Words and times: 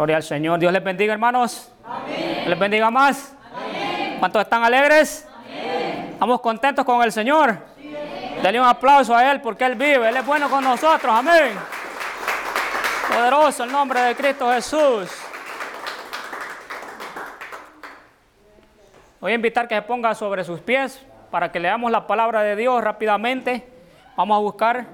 Gloria 0.00 0.16
al 0.16 0.22
Señor. 0.22 0.58
Dios 0.58 0.72
les 0.72 0.82
bendiga, 0.82 1.12
hermanos. 1.12 1.70
Les 2.46 2.58
bendiga 2.58 2.90
más. 2.90 3.36
¿Cuántos 4.18 4.40
están 4.40 4.64
alegres? 4.64 5.28
Amén. 5.28 6.08
¿Estamos 6.12 6.40
contentos 6.40 6.86
con 6.86 7.02
el 7.02 7.12
Señor? 7.12 7.58
Sí. 7.76 7.94
Dale 8.42 8.58
un 8.58 8.66
aplauso 8.66 9.14
a 9.14 9.30
Él 9.30 9.42
porque 9.42 9.66
Él 9.66 9.74
vive. 9.74 10.08
Él 10.08 10.16
es 10.16 10.24
bueno 10.24 10.48
con 10.48 10.64
nosotros. 10.64 11.14
Amén. 11.14 11.52
Poderoso 13.12 13.64
el 13.64 13.72
nombre 13.72 14.00
de 14.00 14.14
Cristo 14.14 14.50
Jesús. 14.50 15.10
Voy 19.20 19.32
a 19.32 19.34
invitar 19.34 19.68
que 19.68 19.74
se 19.74 19.82
ponga 19.82 20.14
sobre 20.14 20.44
sus 20.44 20.60
pies 20.60 21.04
para 21.30 21.52
que 21.52 21.60
leamos 21.60 21.92
la 21.92 22.06
palabra 22.06 22.40
de 22.40 22.56
Dios 22.56 22.82
rápidamente. 22.82 23.68
Vamos 24.16 24.34
a 24.34 24.40
buscar 24.40 24.86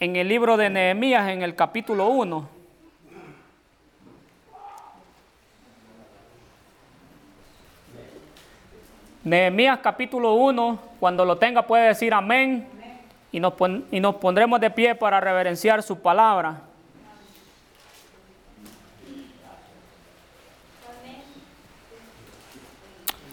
en 0.00 0.16
el 0.16 0.28
libro 0.28 0.58
de 0.58 0.68
Nehemías 0.68 1.30
en 1.30 1.40
el 1.40 1.54
capítulo 1.54 2.08
1. 2.08 2.61
Nehemías 9.24 9.78
capítulo 9.78 10.34
1, 10.34 10.78
cuando 10.98 11.24
lo 11.24 11.36
tenga 11.36 11.62
puede 11.62 11.88
decir 11.88 12.12
amén 12.12 12.66
y 13.30 13.38
nos, 13.38 13.54
y 13.92 14.00
nos 14.00 14.16
pondremos 14.16 14.60
de 14.60 14.68
pie 14.70 14.96
para 14.96 15.20
reverenciar 15.20 15.80
su 15.82 16.00
palabra. 16.00 16.60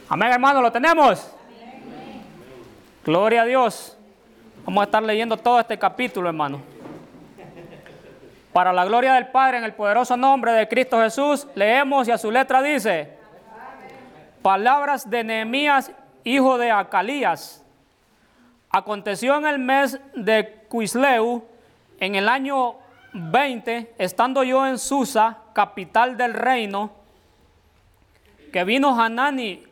Amén, 0.07 0.31
hermano, 0.31 0.61
¿lo 0.61 0.71
tenemos? 0.71 1.31
Gloria 3.03 3.41
a 3.41 3.45
Dios. 3.45 3.97
Vamos 4.65 4.81
a 4.81 4.85
estar 4.85 5.01
leyendo 5.01 5.37
todo 5.37 5.59
este 5.59 5.77
capítulo, 5.77 6.29
hermano. 6.29 6.61
Para 8.53 8.73
la 8.73 8.85
gloria 8.85 9.13
del 9.13 9.27
Padre, 9.27 9.57
en 9.57 9.63
el 9.63 9.73
poderoso 9.73 10.15
nombre 10.15 10.51
de 10.51 10.67
Cristo 10.67 10.99
Jesús, 10.99 11.47
leemos 11.55 12.07
y 12.07 12.11
a 12.11 12.17
su 12.17 12.31
letra 12.31 12.61
dice, 12.61 13.18
palabras 14.41 15.09
de 15.09 15.23
Nehemías, 15.23 15.91
hijo 16.23 16.57
de 16.57 16.71
Acalías. 16.71 17.63
Aconteció 18.69 19.37
en 19.37 19.47
el 19.47 19.59
mes 19.59 19.99
de 20.15 20.65
Cuisleu, 20.69 21.43
en 21.99 22.15
el 22.15 22.29
año 22.29 22.75
20, 23.13 23.95
estando 23.97 24.43
yo 24.43 24.65
en 24.65 24.77
Susa, 24.77 25.37
capital 25.53 26.17
del 26.17 26.33
reino, 26.33 26.91
que 28.53 28.63
vino 28.63 28.99
Hanani, 28.99 29.63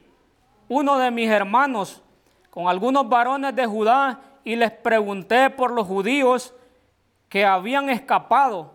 uno 0.67 0.97
de 0.97 1.11
mis 1.11 1.29
hermanos, 1.29 2.01
con 2.49 2.67
algunos 2.67 3.07
varones 3.07 3.55
de 3.55 3.65
Judá, 3.65 4.21
y 4.43 4.55
les 4.55 4.71
pregunté 4.71 5.49
por 5.49 5.71
los 5.71 5.85
judíos 5.85 6.53
que 7.29 7.45
habían 7.45 7.89
escapado, 7.89 8.73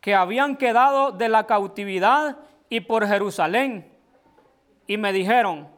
que 0.00 0.14
habían 0.14 0.56
quedado 0.56 1.12
de 1.12 1.28
la 1.28 1.46
cautividad 1.46 2.36
y 2.68 2.80
por 2.80 3.06
Jerusalén 3.06 3.91
y 4.86 4.96
me 4.96 5.12
dijeron, 5.12 5.68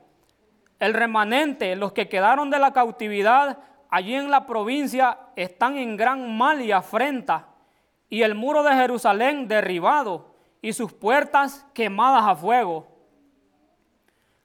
el 0.79 0.95
remanente, 0.95 1.77
los 1.77 1.93
que 1.93 2.09
quedaron 2.09 2.51
de 2.51 2.59
la 2.59 2.73
cautividad 2.73 3.59
allí 3.91 4.15
en 4.15 4.31
la 4.31 4.47
provincia, 4.47 5.19
están 5.37 5.77
en 5.77 5.97
gran 5.97 6.37
mal 6.37 6.61
y 6.61 6.73
afrenta, 6.73 7.49
y 8.09 8.23
el 8.23 8.35
muro 8.35 8.63
de 8.63 8.75
Jerusalén 8.75 9.47
derribado, 9.49 10.35
y 10.61 10.73
sus 10.73 10.93
puertas 10.93 11.67
quemadas 11.75 12.25
a 12.27 12.35
fuego. 12.35 12.89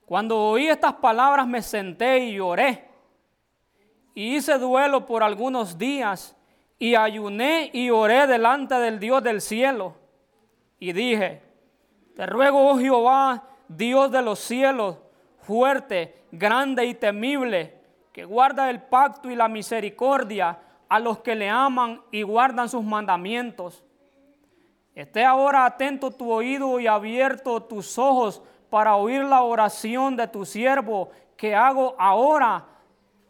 Cuando 0.06 0.38
oí 0.38 0.68
estas 0.68 0.94
palabras 0.94 1.46
me 1.46 1.62
senté 1.62 2.20
y 2.20 2.34
lloré, 2.34 2.88
y 4.14 4.36
hice 4.36 4.58
duelo 4.58 5.06
por 5.06 5.22
algunos 5.22 5.78
días, 5.78 6.36
y 6.78 6.94
ayuné 6.94 7.70
y 7.72 7.90
oré 7.90 8.26
delante 8.26 8.74
del 8.76 8.98
Dios 8.98 9.22
del 9.22 9.40
cielo, 9.40 9.96
y 10.78 10.92
dije, 10.92 11.42
te 12.14 12.24
ruego, 12.26 12.70
oh 12.70 12.78
Jehová, 12.78 13.49
Dios 13.76 14.10
de 14.10 14.20
los 14.20 14.40
cielos, 14.40 14.96
fuerte, 15.42 16.24
grande 16.32 16.86
y 16.86 16.94
temible, 16.94 17.78
que 18.12 18.24
guarda 18.24 18.68
el 18.68 18.82
pacto 18.82 19.30
y 19.30 19.36
la 19.36 19.46
misericordia 19.46 20.58
a 20.88 20.98
los 20.98 21.20
que 21.20 21.36
le 21.36 21.48
aman 21.48 22.02
y 22.10 22.22
guardan 22.22 22.68
sus 22.68 22.82
mandamientos. 22.82 23.84
Esté 24.92 25.24
ahora 25.24 25.66
atento 25.66 26.10
tu 26.10 26.32
oído 26.32 26.80
y 26.80 26.88
abierto 26.88 27.62
tus 27.62 27.96
ojos 27.96 28.42
para 28.70 28.96
oír 28.96 29.22
la 29.22 29.42
oración 29.42 30.16
de 30.16 30.26
tu 30.26 30.44
siervo 30.44 31.10
que 31.36 31.54
hago 31.54 31.94
ahora 31.96 32.66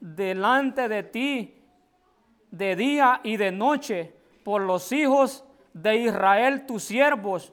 delante 0.01 0.89
de 0.89 1.03
ti 1.03 1.55
de 2.51 2.77
día 2.77 3.21
y 3.23 3.37
de 3.37 3.53
noche 3.53 4.15
por 4.43 4.63
los 4.63 4.91
hijos 4.91 5.45
de 5.75 5.97
Israel 5.99 6.65
tus 6.65 6.85
siervos 6.85 7.53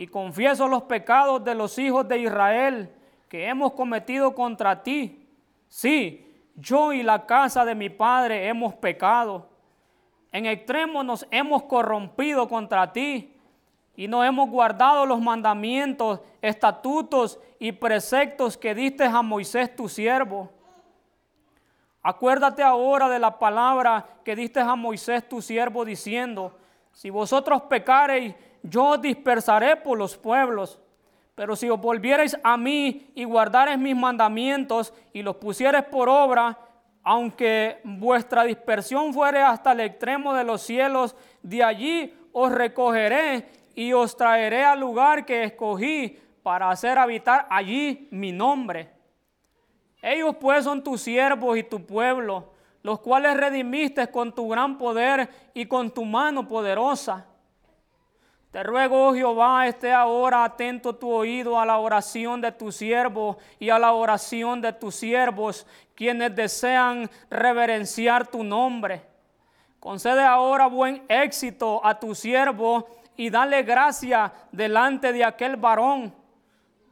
y 0.00 0.06
confieso 0.06 0.66
los 0.66 0.84
pecados 0.84 1.44
de 1.44 1.54
los 1.54 1.78
hijos 1.78 2.08
de 2.08 2.20
Israel 2.20 2.90
que 3.28 3.46
hemos 3.46 3.74
cometido 3.74 4.34
contra 4.34 4.82
ti. 4.82 5.28
Sí, 5.68 6.26
yo 6.56 6.94
y 6.94 7.02
la 7.02 7.26
casa 7.26 7.66
de 7.66 7.74
mi 7.74 7.90
padre 7.90 8.48
hemos 8.48 8.72
pecado. 8.72 9.50
En 10.32 10.46
extremo 10.46 11.02
nos 11.02 11.26
hemos 11.30 11.64
corrompido 11.64 12.48
contra 12.48 12.90
ti 12.90 13.36
y 13.94 14.08
no 14.08 14.24
hemos 14.24 14.48
guardado 14.48 15.04
los 15.04 15.20
mandamientos, 15.20 16.20
estatutos 16.40 17.38
y 17.58 17.72
preceptos 17.72 18.56
que 18.56 18.74
diste 18.74 19.04
a 19.04 19.20
Moisés 19.20 19.76
tu 19.76 19.86
siervo. 19.86 20.48
Acuérdate 22.02 22.62
ahora 22.62 23.06
de 23.10 23.18
la 23.18 23.38
palabra 23.38 24.06
que 24.24 24.34
diste 24.34 24.60
a 24.60 24.74
Moisés 24.76 25.28
tu 25.28 25.42
siervo 25.42 25.84
diciendo, 25.84 26.56
si 26.90 27.10
vosotros 27.10 27.60
pecareis, 27.62 28.34
yo 28.62 28.96
dispersaré 28.98 29.76
por 29.76 29.98
los 29.98 30.16
pueblos. 30.16 30.78
Pero 31.34 31.56
si 31.56 31.70
os 31.70 31.80
volviereis 31.80 32.36
a 32.42 32.56
mí 32.56 33.10
y 33.14 33.24
guardareis 33.24 33.78
mis 33.78 33.96
mandamientos 33.96 34.92
y 35.12 35.22
los 35.22 35.36
pusiereis 35.36 35.84
por 35.84 36.08
obra, 36.08 36.58
aunque 37.02 37.80
vuestra 37.82 38.44
dispersión 38.44 39.14
fuere 39.14 39.40
hasta 39.40 39.72
el 39.72 39.80
extremo 39.80 40.34
de 40.34 40.44
los 40.44 40.60
cielos, 40.60 41.16
de 41.42 41.64
allí 41.64 42.14
os 42.32 42.52
recogeré 42.52 43.48
y 43.74 43.92
os 43.92 44.16
traeré 44.16 44.64
al 44.64 44.80
lugar 44.80 45.24
que 45.24 45.44
escogí 45.44 46.18
para 46.42 46.70
hacer 46.70 46.98
habitar 46.98 47.46
allí 47.48 48.08
mi 48.10 48.32
nombre. 48.32 48.90
Ellos 50.02 50.36
pues 50.40 50.64
son 50.64 50.82
tus 50.82 51.00
siervos 51.00 51.56
y 51.56 51.62
tu 51.62 51.84
pueblo, 51.86 52.52
los 52.82 53.00
cuales 53.00 53.36
redimiste 53.36 54.10
con 54.10 54.34
tu 54.34 54.48
gran 54.48 54.78
poder 54.78 55.28
y 55.54 55.66
con 55.66 55.90
tu 55.90 56.04
mano 56.04 56.46
poderosa. 56.46 57.26
Te 58.50 58.64
ruego, 58.64 59.08
oh 59.08 59.14
Jehová, 59.14 59.68
esté 59.68 59.92
ahora 59.92 60.42
atento 60.42 60.96
tu 60.96 61.08
oído 61.08 61.60
a 61.60 61.64
la 61.64 61.78
oración 61.78 62.40
de 62.40 62.50
tu 62.50 62.72
siervo 62.72 63.38
y 63.60 63.70
a 63.70 63.78
la 63.78 63.92
oración 63.92 64.60
de 64.60 64.72
tus 64.72 64.96
siervos, 64.96 65.64
quienes 65.94 66.34
desean 66.34 67.08
reverenciar 67.30 68.26
tu 68.26 68.42
nombre. 68.42 69.02
Concede 69.78 70.24
ahora 70.24 70.66
buen 70.66 71.04
éxito 71.08 71.80
a 71.84 72.00
tu 72.00 72.12
siervo 72.12 72.88
y 73.16 73.30
dale 73.30 73.62
gracia 73.62 74.32
delante 74.50 75.12
de 75.12 75.24
aquel 75.24 75.54
varón, 75.54 76.12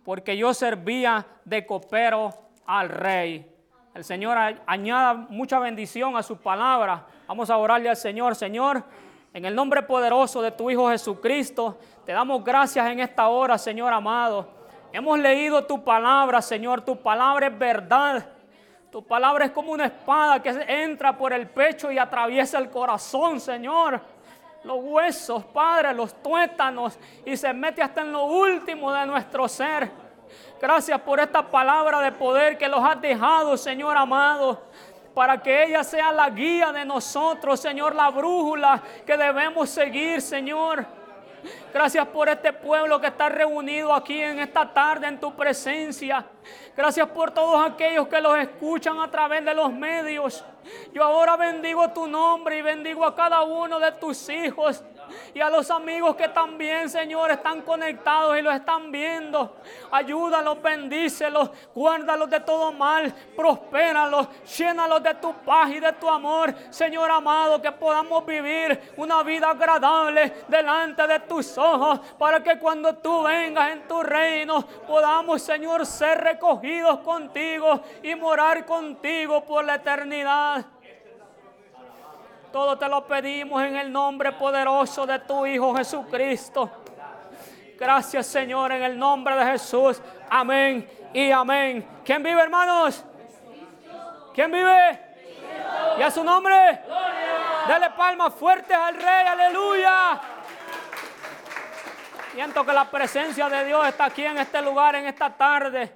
porque 0.05 0.37
yo 0.37 0.55
servía 0.55 1.27
de 1.45 1.67
copero 1.67 2.33
al 2.67 2.89
rey. 2.89 3.53
El 3.95 4.05
Señor 4.05 4.39
añada 4.65 5.13
mucha 5.13 5.59
bendición 5.59 6.17
a 6.17 6.23
su 6.23 6.37
palabra. 6.37 7.05
Vamos 7.27 7.51
a 7.51 7.57
orarle 7.57 7.89
al 7.89 7.97
Señor, 7.97 8.37
Señor. 8.37 8.85
En 9.33 9.45
el 9.45 9.55
nombre 9.55 9.83
poderoso 9.83 10.41
de 10.41 10.51
tu 10.51 10.71
Hijo 10.71 10.89
Jesucristo, 10.89 11.79
te 12.07 12.13
damos 12.13 12.43
gracias 12.43 12.87
en 12.89 13.01
esta 13.01 13.29
hora, 13.29 13.59
Señor 13.59 13.93
amado. 13.93 14.49
Hemos 14.91 15.19
leído 15.19 15.65
tu 15.65 15.85
palabra, 15.85 16.41
Señor. 16.41 16.81
Tu 16.81 16.97
palabra 16.97 17.49
es 17.49 17.59
verdad. 17.59 18.27
Tu 18.91 19.05
palabra 19.05 19.45
es 19.45 19.51
como 19.51 19.73
una 19.73 19.85
espada 19.85 20.43
que 20.43 20.49
entra 20.67 21.17
por 21.17 21.35
el 21.35 21.47
pecho 21.47 21.93
y 21.93 21.99
atraviesa 21.99 22.59
el 22.59 22.71
corazón, 22.71 23.39
Señor. 23.39 24.01
Los 24.65 24.79
huesos, 24.81 25.45
Padre, 25.45 25.93
los 25.93 26.23
tuétanos 26.23 26.99
y 27.25 27.37
se 27.37 27.53
mete 27.53 27.83
hasta 27.83 28.01
en 28.01 28.13
lo 28.13 28.25
último 28.25 28.91
de 28.93 29.05
nuestro 29.07 29.47
ser. 29.47 29.91
Gracias 30.61 31.01
por 31.03 31.21
esta 31.21 31.43
palabra 31.43 32.01
de 32.01 32.13
poder 32.13 32.57
que 32.57 32.67
los 32.67 32.83
has 32.83 33.01
dejado, 33.01 33.57
Señor 33.59 33.97
amado 33.97 34.63
para 35.19 35.43
que 35.43 35.65
ella 35.65 35.83
sea 35.83 36.13
la 36.13 36.31
guía 36.31 36.71
de 36.71 36.85
nosotros, 36.85 37.59
Señor, 37.59 37.93
la 37.93 38.09
brújula 38.09 38.81
que 39.05 39.17
debemos 39.17 39.69
seguir, 39.69 40.23
Señor. 40.23 40.87
Gracias 41.75 42.07
por 42.07 42.29
este 42.29 42.53
pueblo 42.53 43.01
que 43.01 43.09
está 43.09 43.29
reunido 43.29 43.93
aquí 43.93 44.23
en 44.23 44.39
esta 44.39 44.73
tarde 44.73 45.09
en 45.09 45.19
tu 45.19 45.35
presencia. 45.35 46.25
Gracias 46.77 47.09
por 47.09 47.33
todos 47.33 47.69
aquellos 47.69 48.07
que 48.07 48.21
los 48.21 48.39
escuchan 48.39 49.01
a 49.01 49.11
través 49.11 49.45
de 49.45 49.55
los 49.55 49.73
medios. 49.73 50.45
Yo 50.95 51.03
ahora 51.03 51.37
bendigo 51.37 51.91
tu 51.91 52.07
nombre 52.07 52.59
y 52.59 52.63
bendigo 52.63 53.05
a 53.05 53.13
cada 53.13 53.43
uno 53.43 53.81
de 53.81 53.91
tus 53.91 54.29
hijos. 54.29 54.85
Y 55.35 55.41
a 55.41 55.51
los 55.51 55.71
amigos 55.71 56.17
que 56.17 56.29
también, 56.29 56.89
Señor, 56.89 57.31
están 57.31 57.63
conectados 57.63 58.39
y 58.39 58.43
lo 58.43 58.51
están 58.51 58.91
viendo. 58.91 59.57
Ayúdalos, 59.91 60.61
bendícelos, 60.63 61.51
guárdalos 61.75 62.31
de 62.31 62.41
todo 62.41 62.73
mal, 62.73 63.13
prospéralos, 63.37 64.29
llénalos 64.57 65.03
de 65.03 65.15
tu 65.15 65.33
paz 65.45 65.71
y 65.71 65.81
de 65.81 65.93
tu 65.95 66.09
amor. 66.09 66.55
Señor 66.71 67.11
amado, 67.11 67.61
que 67.61 67.73
podamos 67.73 68.25
vivir 68.25 68.93
una 68.97 69.23
vida 69.23 69.51
agradable 69.51 70.45
delante 70.49 71.07
de 71.07 71.21
tus 71.21 71.57
ojos 71.59 72.01
para 72.19 72.43
que 72.43 72.59
cuando 72.59 72.95
tú 72.97 73.23
vengas 73.23 73.71
en 73.71 73.87
tu 73.87 74.03
reino 74.03 74.67
podamos, 74.87 75.43
Señor, 75.43 75.87
ser 75.87 76.19
recogidos 76.19 76.99
contigo 77.01 77.81
y 78.03 78.15
morar 78.15 78.65
contigo 78.65 79.45
por 79.45 79.65
la 79.65 79.77
eternidad. 79.77 80.65
Todo 82.53 82.79
te 82.79 82.89
lo 82.89 83.07
pedimos 83.07 83.63
en 83.63 83.77
el 83.77 83.93
nombre 83.93 84.33
poderoso 84.33 85.07
de 85.07 85.19
tu 85.21 85.45
Hijo 85.47 85.75
Jesucristo. 85.75 86.71
Gracias 87.79 88.27
Señor 88.27 88.73
en 88.73 88.83
el 88.83 88.99
nombre 88.99 89.37
de 89.37 89.45
Jesús. 89.53 90.01
Amén 90.31 90.89
y 91.13 91.31
amén. 91.31 91.87
¿Quién 92.05 92.23
vive 92.23 92.41
hermanos? 92.41 93.05
¿Quién 94.35 94.51
vive? 94.51 95.01
¿Y 95.99 96.03
a 96.03 96.11
su 96.11 96.25
nombre? 96.25 96.83
Dele 97.67 97.91
palmas 97.91 98.35
fuertes 98.35 98.77
al 98.77 98.95
Rey. 98.95 99.27
Aleluya. 99.27 100.21
Siento 102.33 102.65
que 102.65 102.73
la 102.73 102.85
presencia 102.85 103.49
de 103.49 103.65
Dios 103.65 103.87
está 103.87 104.07
aquí 104.07 104.25
en 104.25 104.39
este 104.39 104.63
lugar, 104.63 104.95
en 104.95 105.07
esta 105.07 105.37
tarde. 105.37 105.93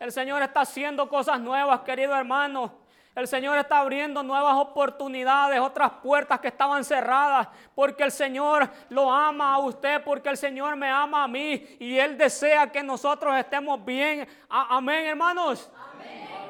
El 0.00 0.10
Señor 0.10 0.42
está 0.42 0.62
haciendo 0.62 1.08
cosas 1.08 1.38
nuevas, 1.40 1.80
querido 1.80 2.14
hermano. 2.16 2.83
El 3.14 3.28
Señor 3.28 3.56
está 3.58 3.78
abriendo 3.78 4.24
nuevas 4.24 4.54
oportunidades, 4.56 5.60
otras 5.60 5.92
puertas 6.02 6.40
que 6.40 6.48
estaban 6.48 6.84
cerradas, 6.84 7.46
porque 7.74 8.02
el 8.02 8.10
Señor 8.10 8.68
lo 8.88 9.12
ama 9.12 9.54
a 9.54 9.58
usted, 9.58 10.02
porque 10.02 10.28
el 10.28 10.36
Señor 10.36 10.74
me 10.74 10.88
ama 10.88 11.22
a 11.22 11.28
mí 11.28 11.64
y 11.78 11.96
Él 11.96 12.18
desea 12.18 12.72
que 12.72 12.82
nosotros 12.82 13.36
estemos 13.36 13.84
bien. 13.84 14.26
Amén, 14.48 15.06
hermanos. 15.06 15.70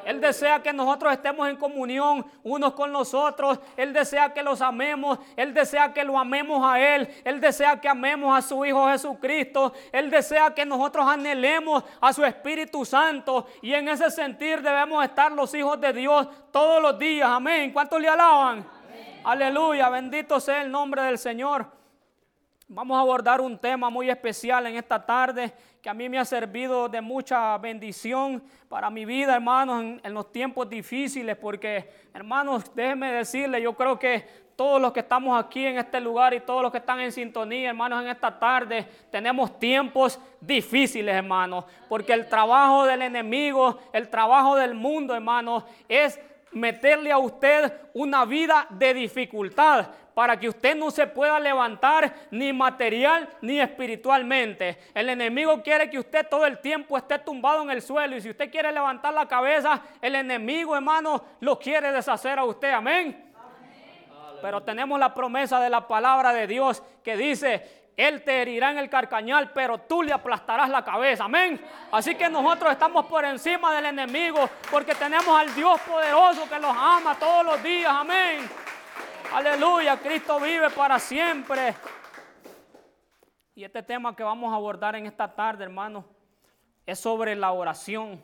Él 0.04 0.20
desea 0.20 0.62
que 0.62 0.72
nosotros 0.72 1.12
estemos 1.12 1.48
en 1.48 1.56
comunión 1.56 2.24
unos 2.42 2.74
con 2.74 2.92
los 2.92 3.14
otros. 3.14 3.58
Él 3.76 3.92
desea 3.92 4.32
que 4.32 4.42
los 4.42 4.60
amemos. 4.60 5.18
Él 5.36 5.54
desea 5.54 5.92
que 5.92 6.04
lo 6.04 6.18
amemos 6.18 6.60
a 6.64 6.80
Él. 6.80 7.08
Él 7.24 7.40
desea 7.40 7.80
que 7.80 7.88
amemos 7.88 8.36
a 8.36 8.42
su 8.42 8.64
Hijo 8.64 8.88
Jesucristo. 8.88 9.72
Él 9.92 10.10
desea 10.10 10.54
que 10.54 10.64
nosotros 10.64 11.06
anhelemos 11.06 11.84
a 12.00 12.12
su 12.12 12.24
Espíritu 12.24 12.84
Santo. 12.84 13.46
Y 13.62 13.72
en 13.72 13.88
ese 13.88 14.10
sentir 14.10 14.62
debemos 14.62 15.04
estar 15.04 15.32
los 15.32 15.54
hijos 15.54 15.80
de 15.80 15.92
Dios 15.92 16.28
todos 16.52 16.82
los 16.82 16.98
días. 16.98 17.28
Amén. 17.28 17.72
¿Cuántos 17.72 18.00
le 18.00 18.08
alaban? 18.08 18.66
Aleluya. 19.24 19.88
Bendito 19.88 20.38
sea 20.40 20.62
el 20.62 20.70
nombre 20.70 21.02
del 21.02 21.18
Señor. 21.18 21.66
Vamos 22.68 22.96
a 22.96 23.00
abordar 23.00 23.40
un 23.40 23.58
tema 23.58 23.90
muy 23.90 24.08
especial 24.08 24.66
en 24.66 24.76
esta 24.76 25.04
tarde 25.04 25.52
que 25.84 25.90
a 25.90 25.94
mí 25.94 26.08
me 26.08 26.19
ha 26.19 26.25
servido 26.25 26.88
de 26.88 27.02
mucha 27.02 27.58
bendición 27.58 28.42
para 28.70 28.88
mi 28.88 29.04
vida, 29.04 29.34
hermanos, 29.34 30.00
en, 30.02 30.14
los 30.14 30.32
tiempos 30.32 30.66
difíciles, 30.66 31.36
porque, 31.36 31.90
hermanos, 32.14 32.75
déjenme 32.75 33.12
decirle, 33.12 33.60
yo 33.60 33.75
creo 33.75 33.98
que 33.98 34.26
todos 34.56 34.81
los 34.81 34.94
que 34.94 35.00
estamos 35.00 35.38
aquí 35.38 35.66
en 35.66 35.76
este 35.76 36.00
lugar 36.00 36.32
y 36.32 36.40
todos 36.40 36.62
los 36.62 36.72
que 36.72 36.78
están 36.78 37.00
en 37.00 37.12
sintonía, 37.12 37.69
hermanos, 37.69 38.00
en 38.00 38.08
esta 38.08 38.38
tarde, 38.38 38.88
tenemos 39.10 39.58
tiempos 39.58 40.19
difíciles, 40.40 41.14
hermanos, 41.14 41.66
porque 41.86 42.14
el 42.14 42.31
trabajo 42.31 42.86
del 42.86 43.02
enemigo, 43.02 43.78
el 43.92 44.08
trabajo 44.08 44.56
del 44.56 44.72
mundo, 44.72 45.14
hermanos, 45.14 45.64
es 45.86 46.19
meterle 46.54 47.12
a 47.12 47.18
usted 47.18 47.72
una 47.92 48.24
vida 48.24 48.66
de 48.70 48.94
dificultad 48.94 49.86
para 50.14 50.38
que 50.38 50.48
usted 50.48 50.76
no 50.76 50.90
se 50.90 51.06
pueda 51.06 51.38
levantar 51.40 52.14
ni 52.30 52.52
material 52.52 53.28
ni 53.40 53.60
espiritualmente. 53.60 54.78
El 54.94 55.08
enemigo 55.08 55.62
quiere 55.62 55.90
que 55.90 55.98
usted 55.98 56.26
todo 56.28 56.46
el 56.46 56.58
tiempo 56.58 56.96
esté 56.96 57.18
tumbado 57.18 57.62
en 57.62 57.70
el 57.70 57.82
suelo 57.82 58.16
y 58.16 58.20
si 58.20 58.30
usted 58.30 58.50
quiere 58.50 58.72
levantar 58.72 59.12
la 59.12 59.26
cabeza, 59.26 59.82
el 60.00 60.14
enemigo, 60.14 60.76
hermano, 60.76 61.22
lo 61.40 61.58
quiere 61.58 61.90
deshacer 61.90 62.38
a 62.38 62.44
usted. 62.44 62.72
Amén. 62.72 63.32
Pero 64.40 64.62
tenemos 64.62 64.98
la 64.98 65.12
promesa 65.12 65.60
de 65.60 65.70
la 65.70 65.88
palabra 65.88 66.32
de 66.32 66.46
Dios 66.46 66.82
que 67.02 67.16
dice, 67.16 67.83
él 67.96 68.23
te 68.25 68.43
herirá 68.43 68.73
en 68.73 68.79
el 68.79 68.91
carcañal, 68.91 69.52
pero 69.52 69.79
tú 69.79 70.02
le 70.02 70.12
aplastarás 70.12 70.69
la 70.69 70.85
cabeza. 70.85 71.25
Amén. 71.25 71.61
Así 71.93 72.14
que 72.17 72.29
nosotros 72.29 72.73
estamos 72.73 73.06
por 73.06 73.25
encima 73.25 73.75
del 73.75 73.87
enemigo 73.87 74.50
porque 74.70 74.94
tenemos 74.94 75.29
al 75.29 75.55
Dios 75.55 75.81
poderoso 75.82 76.49
que 76.49 76.58
los 76.58 76.75
ama 76.76 77.17
todos 77.17 77.44
los 77.44 77.62
días. 77.62 77.93
Amén. 77.93 78.49
Aleluya. 79.32 79.96
Cristo 79.96 80.41
vive 80.41 80.70
para 80.70 80.99
siempre. 80.99 81.75
Y 83.55 83.62
este 83.62 83.85
tema 83.85 84.17
que 84.17 84.25
vamos 84.25 84.52
a 84.52 84.56
abordar 84.56 84.96
en 84.96 85.06
esta 85.06 85.32
tarde, 85.32 85.62
hermanos, 85.62 86.05
es 86.85 86.99
sobre 86.99 87.37
la 87.37 87.52
oración. 87.52 88.20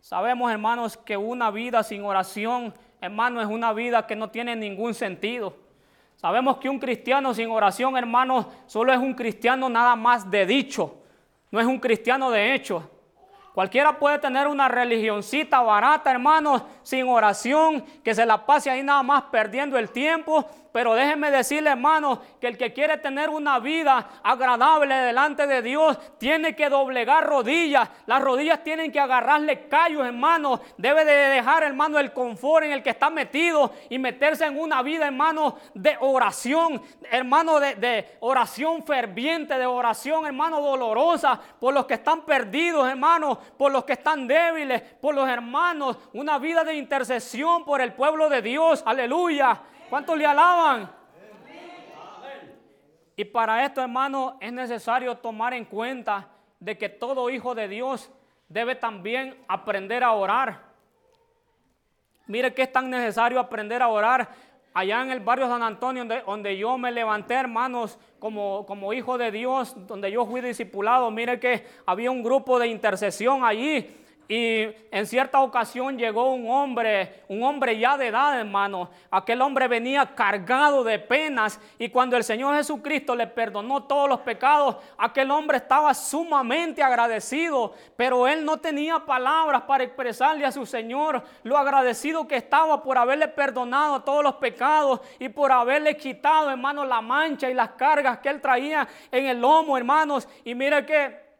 Sabemos, 0.00 0.50
hermanos, 0.50 0.96
que 0.96 1.16
una 1.16 1.52
vida 1.52 1.84
sin 1.84 2.04
oración, 2.04 2.74
hermano, 3.00 3.40
es 3.40 3.46
una 3.46 3.72
vida 3.72 4.04
que 4.08 4.16
no 4.16 4.30
tiene 4.30 4.56
ningún 4.56 4.94
sentido. 4.94 5.61
Sabemos 6.22 6.58
que 6.58 6.68
un 6.68 6.78
cristiano 6.78 7.34
sin 7.34 7.50
oración, 7.50 7.96
hermanos, 7.96 8.46
solo 8.66 8.92
es 8.92 8.98
un 9.00 9.12
cristiano 9.12 9.68
nada 9.68 9.96
más 9.96 10.30
de 10.30 10.46
dicho, 10.46 11.02
no 11.50 11.58
es 11.58 11.66
un 11.66 11.80
cristiano 11.80 12.30
de 12.30 12.54
hecho. 12.54 12.88
Cualquiera 13.52 13.98
puede 13.98 14.20
tener 14.20 14.46
una 14.46 14.68
religioncita 14.68 15.60
barata, 15.62 16.12
hermanos, 16.12 16.62
sin 16.84 17.08
oración, 17.08 17.84
que 18.04 18.14
se 18.14 18.24
la 18.24 18.46
pase 18.46 18.70
ahí 18.70 18.84
nada 18.84 19.02
más 19.02 19.24
perdiendo 19.32 19.76
el 19.76 19.90
tiempo, 19.90 20.48
pero 20.72 20.94
déjenme 20.94 21.30
decirle, 21.30 21.70
hermanos, 21.70 22.18
que 22.40 22.46
el 22.46 22.56
que 22.56 22.72
quiere 22.72 22.96
tener 22.96 23.28
una 23.28 23.58
vida 23.58 24.08
agradable 24.22 24.94
delante 24.94 25.46
de 25.46 25.60
Dios 25.60 25.98
tiene 26.18 26.56
que 26.56 26.70
doblegar 26.70 27.26
rodillas. 27.26 27.90
Las 28.06 28.22
rodillas 28.22 28.64
tienen 28.64 28.90
que 28.90 28.98
agarrarle 28.98 29.68
callos, 29.68 30.06
hermanos. 30.06 30.60
Debe 30.78 31.04
de 31.04 31.12
dejar, 31.12 31.62
hermano, 31.62 31.98
el 31.98 32.12
confort 32.12 32.64
en 32.64 32.72
el 32.72 32.82
que 32.82 32.90
está 32.90 33.10
metido 33.10 33.72
y 33.90 33.98
meterse 33.98 34.46
en 34.46 34.58
una 34.58 34.82
vida, 34.82 35.06
hermano, 35.06 35.56
de 35.74 35.94
oración, 36.00 36.82
hermano, 37.10 37.60
de, 37.60 37.74
de 37.74 38.16
oración 38.20 38.82
ferviente, 38.82 39.58
de 39.58 39.66
oración, 39.66 40.24
hermano, 40.24 40.62
dolorosa 40.62 41.38
por 41.60 41.74
los 41.74 41.84
que 41.84 41.94
están 41.94 42.22
perdidos, 42.22 42.88
hermano, 42.88 43.38
por 43.58 43.70
los 43.70 43.84
que 43.84 43.92
están 43.92 44.26
débiles, 44.26 44.80
por 44.80 45.14
los 45.14 45.28
hermanos. 45.28 45.98
Una 46.14 46.38
vida 46.38 46.64
de 46.64 46.74
intercesión 46.76 47.66
por 47.66 47.82
el 47.82 47.92
pueblo 47.92 48.30
de 48.30 48.40
Dios. 48.40 48.82
Aleluya. 48.86 49.60
¿Cuántos 49.92 50.16
le 50.16 50.24
alaban? 50.24 50.90
Y 53.14 53.26
para 53.26 53.62
esto, 53.62 53.82
hermano, 53.82 54.38
es 54.40 54.50
necesario 54.50 55.14
tomar 55.18 55.52
en 55.52 55.66
cuenta 55.66 56.28
de 56.58 56.78
que 56.78 56.88
todo 56.88 57.28
hijo 57.28 57.54
de 57.54 57.68
Dios 57.68 58.10
debe 58.48 58.74
también 58.74 59.36
aprender 59.46 60.02
a 60.02 60.12
orar. 60.12 60.62
Mire 62.26 62.54
que 62.54 62.62
es 62.62 62.72
tan 62.72 62.88
necesario 62.88 63.38
aprender 63.38 63.82
a 63.82 63.88
orar. 63.88 64.30
Allá 64.72 65.02
en 65.02 65.10
el 65.10 65.20
barrio 65.20 65.46
San 65.46 65.62
Antonio, 65.62 66.00
donde, 66.06 66.22
donde 66.22 66.56
yo 66.56 66.78
me 66.78 66.90
levanté, 66.90 67.34
hermanos, 67.34 67.98
como, 68.18 68.64
como 68.64 68.94
hijo 68.94 69.18
de 69.18 69.30
Dios, 69.30 69.74
donde 69.86 70.10
yo 70.10 70.24
fui 70.24 70.40
discipulado, 70.40 71.10
mire 71.10 71.38
que 71.38 71.66
había 71.84 72.10
un 72.10 72.22
grupo 72.22 72.58
de 72.58 72.68
intercesión 72.68 73.44
allí 73.44 74.01
y 74.34 74.74
en 74.90 75.06
cierta 75.06 75.40
ocasión 75.40 75.98
llegó 75.98 76.32
un 76.32 76.50
hombre, 76.50 77.22
un 77.28 77.42
hombre 77.42 77.78
ya 77.78 77.98
de 77.98 78.06
edad, 78.06 78.40
hermano. 78.40 78.88
Aquel 79.10 79.42
hombre 79.42 79.68
venía 79.68 80.14
cargado 80.14 80.82
de 80.82 80.98
penas 80.98 81.60
y 81.78 81.90
cuando 81.90 82.16
el 82.16 82.24
Señor 82.24 82.56
Jesucristo 82.56 83.14
le 83.14 83.26
perdonó 83.26 83.82
todos 83.82 84.08
los 84.08 84.20
pecados, 84.20 84.76
aquel 84.96 85.30
hombre 85.30 85.58
estaba 85.58 85.92
sumamente 85.92 86.82
agradecido, 86.82 87.74
pero 87.94 88.26
él 88.26 88.42
no 88.42 88.56
tenía 88.56 89.00
palabras 89.00 89.64
para 89.64 89.84
expresarle 89.84 90.46
a 90.46 90.52
su 90.52 90.64
Señor 90.64 91.22
lo 91.42 91.58
agradecido 91.58 92.26
que 92.26 92.36
estaba 92.36 92.82
por 92.82 92.96
haberle 92.96 93.28
perdonado 93.28 94.00
todos 94.00 94.24
los 94.24 94.36
pecados 94.36 95.02
y 95.18 95.28
por 95.28 95.52
haberle 95.52 95.94
quitado, 95.98 96.48
hermano, 96.50 96.86
la 96.86 97.02
mancha 97.02 97.50
y 97.50 97.54
las 97.54 97.72
cargas 97.72 98.20
que 98.20 98.30
él 98.30 98.40
traía 98.40 98.88
en 99.10 99.26
el 99.26 99.38
lomo, 99.38 99.76
hermanos. 99.76 100.26
Y 100.42 100.54
mire 100.54 100.86
que 100.86 101.31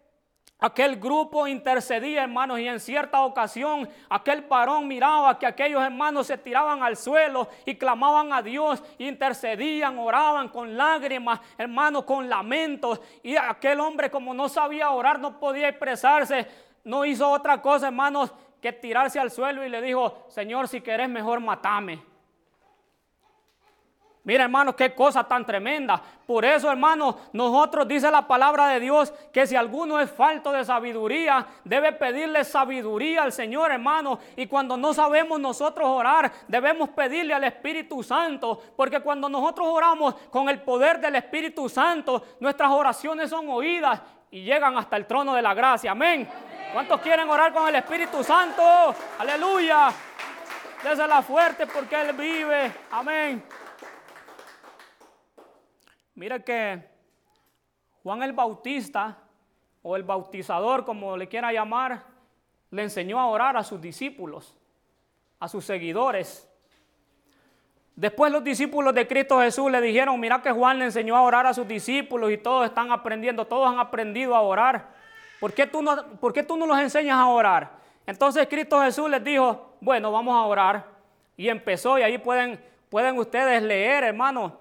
Aquel 0.62 0.94
grupo 0.94 1.48
intercedía, 1.48 2.22
hermanos, 2.22 2.60
y 2.60 2.68
en 2.68 2.78
cierta 2.78 3.22
ocasión 3.22 3.88
aquel 4.08 4.42
varón 4.42 4.86
miraba 4.86 5.36
que 5.36 5.44
aquellos 5.44 5.82
hermanos 5.82 6.28
se 6.28 6.38
tiraban 6.38 6.84
al 6.84 6.96
suelo 6.96 7.48
y 7.66 7.74
clamaban 7.74 8.32
a 8.32 8.42
Dios, 8.42 8.80
intercedían, 8.98 9.98
oraban 9.98 10.50
con 10.50 10.76
lágrimas, 10.76 11.40
hermanos, 11.58 12.04
con 12.04 12.28
lamentos. 12.28 13.00
Y 13.24 13.34
aquel 13.34 13.80
hombre, 13.80 14.08
como 14.08 14.32
no 14.32 14.48
sabía 14.48 14.90
orar, 14.90 15.18
no 15.18 15.40
podía 15.40 15.68
expresarse, 15.68 16.46
no 16.84 17.04
hizo 17.04 17.28
otra 17.28 17.60
cosa, 17.60 17.88
hermanos, 17.88 18.32
que 18.60 18.72
tirarse 18.72 19.18
al 19.18 19.32
suelo 19.32 19.66
y 19.66 19.68
le 19.68 19.82
dijo, 19.82 20.26
Señor, 20.28 20.68
si 20.68 20.80
querés 20.80 21.08
mejor 21.08 21.40
matame. 21.40 22.11
Mira, 24.24 24.44
hermanos, 24.44 24.76
qué 24.76 24.94
cosa 24.94 25.24
tan 25.24 25.44
tremenda. 25.44 26.00
Por 26.26 26.44
eso, 26.44 26.70
hermanos, 26.70 27.16
nosotros 27.32 27.88
dice 27.88 28.08
la 28.08 28.26
palabra 28.28 28.68
de 28.68 28.78
Dios 28.78 29.12
que 29.32 29.48
si 29.48 29.56
alguno 29.56 29.98
es 29.98 30.08
falto 30.12 30.52
de 30.52 30.64
sabiduría, 30.64 31.44
debe 31.64 31.92
pedirle 31.92 32.44
sabiduría 32.44 33.24
al 33.24 33.32
Señor, 33.32 33.72
hermano. 33.72 34.20
Y 34.36 34.46
cuando 34.46 34.76
no 34.76 34.94
sabemos 34.94 35.40
nosotros 35.40 35.88
orar, 35.88 36.30
debemos 36.46 36.90
pedirle 36.90 37.34
al 37.34 37.42
Espíritu 37.42 38.04
Santo. 38.04 38.62
Porque 38.76 39.00
cuando 39.00 39.28
nosotros 39.28 39.66
oramos 39.68 40.14
con 40.30 40.48
el 40.48 40.60
poder 40.60 41.00
del 41.00 41.16
Espíritu 41.16 41.68
Santo, 41.68 42.22
nuestras 42.38 42.70
oraciones 42.70 43.28
son 43.28 43.48
oídas 43.48 44.00
y 44.30 44.44
llegan 44.44 44.78
hasta 44.78 44.96
el 44.96 45.06
trono 45.06 45.34
de 45.34 45.42
la 45.42 45.52
gracia. 45.52 45.90
Amén. 45.90 46.28
¿Cuántos 46.72 47.00
quieren 47.00 47.28
orar 47.28 47.52
con 47.52 47.68
el 47.68 47.74
Espíritu 47.74 48.22
Santo? 48.22 48.62
Aleluya. 49.18 49.90
Désela 50.82 51.22
fuerte 51.22 51.66
porque 51.66 52.00
Él 52.00 52.12
vive. 52.12 52.72
Amén. 52.92 53.42
Mira 56.22 56.38
que 56.38 56.80
Juan 58.04 58.22
el 58.22 58.32
Bautista, 58.32 59.18
o 59.82 59.96
el 59.96 60.04
bautizador, 60.04 60.84
como 60.84 61.16
le 61.16 61.26
quiera 61.26 61.52
llamar, 61.52 62.04
le 62.70 62.84
enseñó 62.84 63.18
a 63.18 63.26
orar 63.26 63.56
a 63.56 63.64
sus 63.64 63.80
discípulos, 63.80 64.56
a 65.40 65.48
sus 65.48 65.64
seguidores. 65.64 66.48
Después 67.96 68.30
los 68.30 68.44
discípulos 68.44 68.94
de 68.94 69.08
Cristo 69.08 69.40
Jesús 69.40 69.68
le 69.68 69.80
dijeron, 69.80 70.20
mira 70.20 70.40
que 70.40 70.52
Juan 70.52 70.78
le 70.78 70.84
enseñó 70.84 71.16
a 71.16 71.22
orar 71.22 71.44
a 71.44 71.54
sus 71.54 71.66
discípulos 71.66 72.30
y 72.30 72.38
todos 72.38 72.66
están 72.66 72.92
aprendiendo, 72.92 73.44
todos 73.44 73.68
han 73.68 73.80
aprendido 73.80 74.36
a 74.36 74.42
orar. 74.42 74.90
¿Por 75.40 75.52
qué 75.52 75.66
tú 75.66 75.82
no, 75.82 76.06
por 76.20 76.32
qué 76.32 76.44
tú 76.44 76.56
no 76.56 76.68
los 76.68 76.78
enseñas 76.78 77.16
a 77.16 77.26
orar? 77.26 77.68
Entonces 78.06 78.46
Cristo 78.46 78.80
Jesús 78.80 79.10
les 79.10 79.24
dijo, 79.24 79.74
bueno, 79.80 80.12
vamos 80.12 80.36
a 80.36 80.42
orar. 80.42 80.86
Y 81.36 81.48
empezó 81.48 81.98
y 81.98 82.02
ahí 82.02 82.16
pueden, 82.16 82.64
pueden 82.90 83.18
ustedes 83.18 83.60
leer, 83.60 84.04
hermanos, 84.04 84.52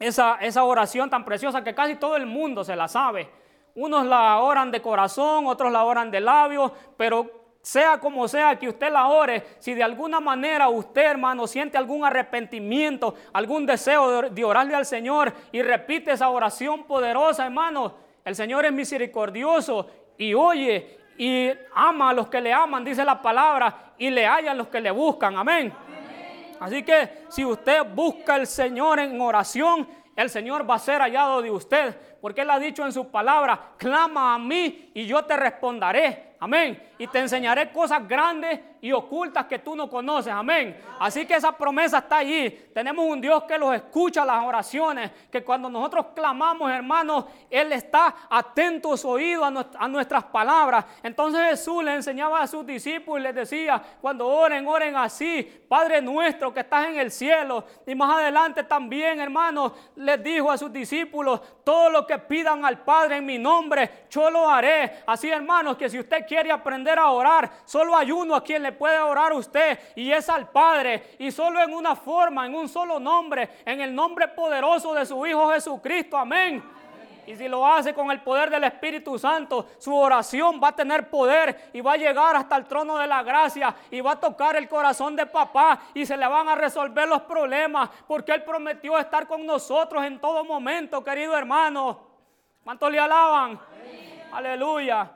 esa, 0.00 0.38
esa 0.40 0.64
oración 0.64 1.08
tan 1.08 1.24
preciosa 1.24 1.62
que 1.62 1.74
casi 1.74 1.94
todo 1.94 2.16
el 2.16 2.26
mundo 2.26 2.64
se 2.64 2.74
la 2.74 2.88
sabe. 2.88 3.28
Unos 3.74 4.04
la 4.06 4.38
oran 4.38 4.72
de 4.72 4.82
corazón, 4.82 5.46
otros 5.46 5.70
la 5.70 5.84
oran 5.84 6.10
de 6.10 6.20
labios, 6.20 6.72
pero 6.96 7.40
sea 7.62 7.98
como 7.98 8.26
sea 8.26 8.58
que 8.58 8.68
usted 8.68 8.90
la 8.90 9.08
ore, 9.08 9.44
si 9.58 9.74
de 9.74 9.82
alguna 9.82 10.18
manera 10.18 10.68
usted, 10.70 11.02
hermano, 11.02 11.46
siente 11.46 11.76
algún 11.76 12.04
arrepentimiento, 12.04 13.14
algún 13.32 13.66
deseo 13.66 14.22
de 14.30 14.44
orarle 14.44 14.74
al 14.74 14.86
Señor 14.86 15.32
y 15.52 15.60
repite 15.62 16.12
esa 16.12 16.30
oración 16.30 16.84
poderosa, 16.84 17.44
hermano, 17.44 17.94
el 18.24 18.34
Señor 18.34 18.64
es 18.64 18.72
misericordioso 18.72 19.86
y 20.16 20.32
oye 20.34 20.98
y 21.18 21.50
ama 21.74 22.10
a 22.10 22.12
los 22.14 22.28
que 22.28 22.40
le 22.40 22.50
aman, 22.50 22.82
dice 22.82 23.04
la 23.04 23.20
palabra, 23.20 23.92
y 23.98 24.08
le 24.08 24.26
halla 24.26 24.52
a 24.52 24.54
los 24.54 24.68
que 24.68 24.80
le 24.80 24.90
buscan. 24.90 25.36
Amén. 25.36 25.70
Así 26.60 26.82
que 26.82 27.24
si 27.28 27.44
usted 27.44 27.82
busca 27.94 28.34
al 28.34 28.46
Señor 28.46 29.00
en 29.00 29.20
oración, 29.20 29.88
el 30.14 30.30
Señor 30.30 30.68
va 30.68 30.74
a 30.74 30.78
ser 30.78 31.00
hallado 31.00 31.40
de 31.40 31.50
usted, 31.50 31.98
porque 32.20 32.42
Él 32.42 32.50
ha 32.50 32.58
dicho 32.58 32.84
en 32.84 32.92
su 32.92 33.10
palabra, 33.10 33.72
clama 33.76 34.34
a 34.34 34.38
mí 34.38 34.90
y 34.94 35.06
yo 35.06 35.24
te 35.24 35.36
responderé. 35.36 36.29
Amén. 36.42 36.82
Y 36.98 37.06
te 37.06 37.18
enseñaré 37.18 37.70
cosas 37.70 38.06
grandes 38.08 38.60
y 38.80 38.92
ocultas 38.92 39.44
que 39.44 39.58
tú 39.58 39.76
no 39.76 39.90
conoces. 39.90 40.32
Amén. 40.32 40.78
Así 40.98 41.26
que 41.26 41.34
esa 41.34 41.52
promesa 41.52 41.98
está 41.98 42.18
allí. 42.18 42.50
Tenemos 42.72 43.04
un 43.06 43.20
Dios 43.20 43.44
que 43.44 43.58
los 43.58 43.74
escucha 43.74 44.24
las 44.24 44.42
oraciones. 44.42 45.10
Que 45.30 45.44
cuando 45.44 45.68
nosotros 45.68 46.06
clamamos, 46.14 46.70
hermanos, 46.70 47.26
Él 47.50 47.72
está 47.72 48.14
atento 48.30 48.94
a 48.94 48.96
su 48.96 49.10
oído 49.10 49.44
a, 49.44 49.88
nuestras 49.88 50.24
palabras. 50.24 50.86
Entonces 51.02 51.42
Jesús 51.50 51.84
le 51.84 51.94
enseñaba 51.94 52.40
a 52.40 52.46
sus 52.46 52.64
discípulos 52.64 53.20
y 53.20 53.24
les 53.24 53.34
decía, 53.34 53.82
cuando 54.00 54.26
oren, 54.26 54.66
oren 54.66 54.96
así. 54.96 55.42
Padre 55.68 56.00
nuestro 56.00 56.54
que 56.54 56.60
estás 56.60 56.86
en 56.86 56.98
el 56.98 57.10
cielo. 57.10 57.64
Y 57.86 57.94
más 57.94 58.18
adelante 58.18 58.64
también, 58.64 59.20
hermanos, 59.20 59.72
les 59.96 60.22
dijo 60.22 60.50
a 60.50 60.56
sus 60.56 60.72
discípulos, 60.72 61.40
todo 61.64 61.90
lo 61.90 62.06
que 62.06 62.18
pidan 62.18 62.64
al 62.64 62.78
Padre 62.78 63.18
en 63.18 63.26
mi 63.26 63.36
nombre, 63.36 64.06
yo 64.08 64.30
lo 64.30 64.48
haré. 64.48 65.02
Así, 65.06 65.28
hermanos, 65.28 65.76
que 65.76 65.90
si 65.90 65.98
usted 65.98 66.24
quiere 66.30 66.52
aprender 66.52 66.96
a 66.96 67.10
orar, 67.10 67.50
solo 67.64 67.96
hay 67.96 68.12
uno 68.12 68.36
a 68.36 68.44
quien 68.44 68.62
le 68.62 68.70
puede 68.70 69.00
orar 69.00 69.32
usted 69.32 69.76
y 69.96 70.12
es 70.12 70.28
al 70.28 70.48
Padre. 70.48 71.16
Y 71.18 71.32
solo 71.32 71.60
en 71.60 71.74
una 71.74 71.96
forma, 71.96 72.46
en 72.46 72.54
un 72.54 72.68
solo 72.68 73.00
nombre, 73.00 73.50
en 73.64 73.80
el 73.80 73.92
nombre 73.92 74.28
poderoso 74.28 74.94
de 74.94 75.04
su 75.04 75.26
Hijo 75.26 75.50
Jesucristo. 75.50 76.16
Amén. 76.16 76.62
Y 77.26 77.34
si 77.34 77.48
lo 77.48 77.66
hace 77.66 77.92
con 77.92 78.12
el 78.12 78.20
poder 78.20 78.48
del 78.48 78.62
Espíritu 78.62 79.18
Santo, 79.18 79.70
su 79.78 79.92
oración 79.92 80.60
va 80.62 80.68
a 80.68 80.76
tener 80.76 81.10
poder 81.10 81.68
y 81.72 81.80
va 81.80 81.94
a 81.94 81.96
llegar 81.96 82.36
hasta 82.36 82.54
el 82.54 82.64
trono 82.64 82.96
de 82.96 83.08
la 83.08 83.24
gracia 83.24 83.74
y 83.90 84.00
va 84.00 84.12
a 84.12 84.20
tocar 84.20 84.54
el 84.54 84.68
corazón 84.68 85.16
de 85.16 85.26
papá 85.26 85.80
y 85.94 86.06
se 86.06 86.16
le 86.16 86.28
van 86.28 86.48
a 86.48 86.54
resolver 86.54 87.08
los 87.08 87.22
problemas 87.22 87.90
porque 88.06 88.30
Él 88.30 88.44
prometió 88.44 88.96
estar 88.98 89.26
con 89.26 89.44
nosotros 89.44 90.04
en 90.04 90.20
todo 90.20 90.44
momento, 90.44 91.02
querido 91.02 91.36
hermano. 91.36 91.98
¿Cuántos 92.62 92.88
le 92.92 93.00
alaban? 93.00 93.58
Aleluya. 94.30 95.10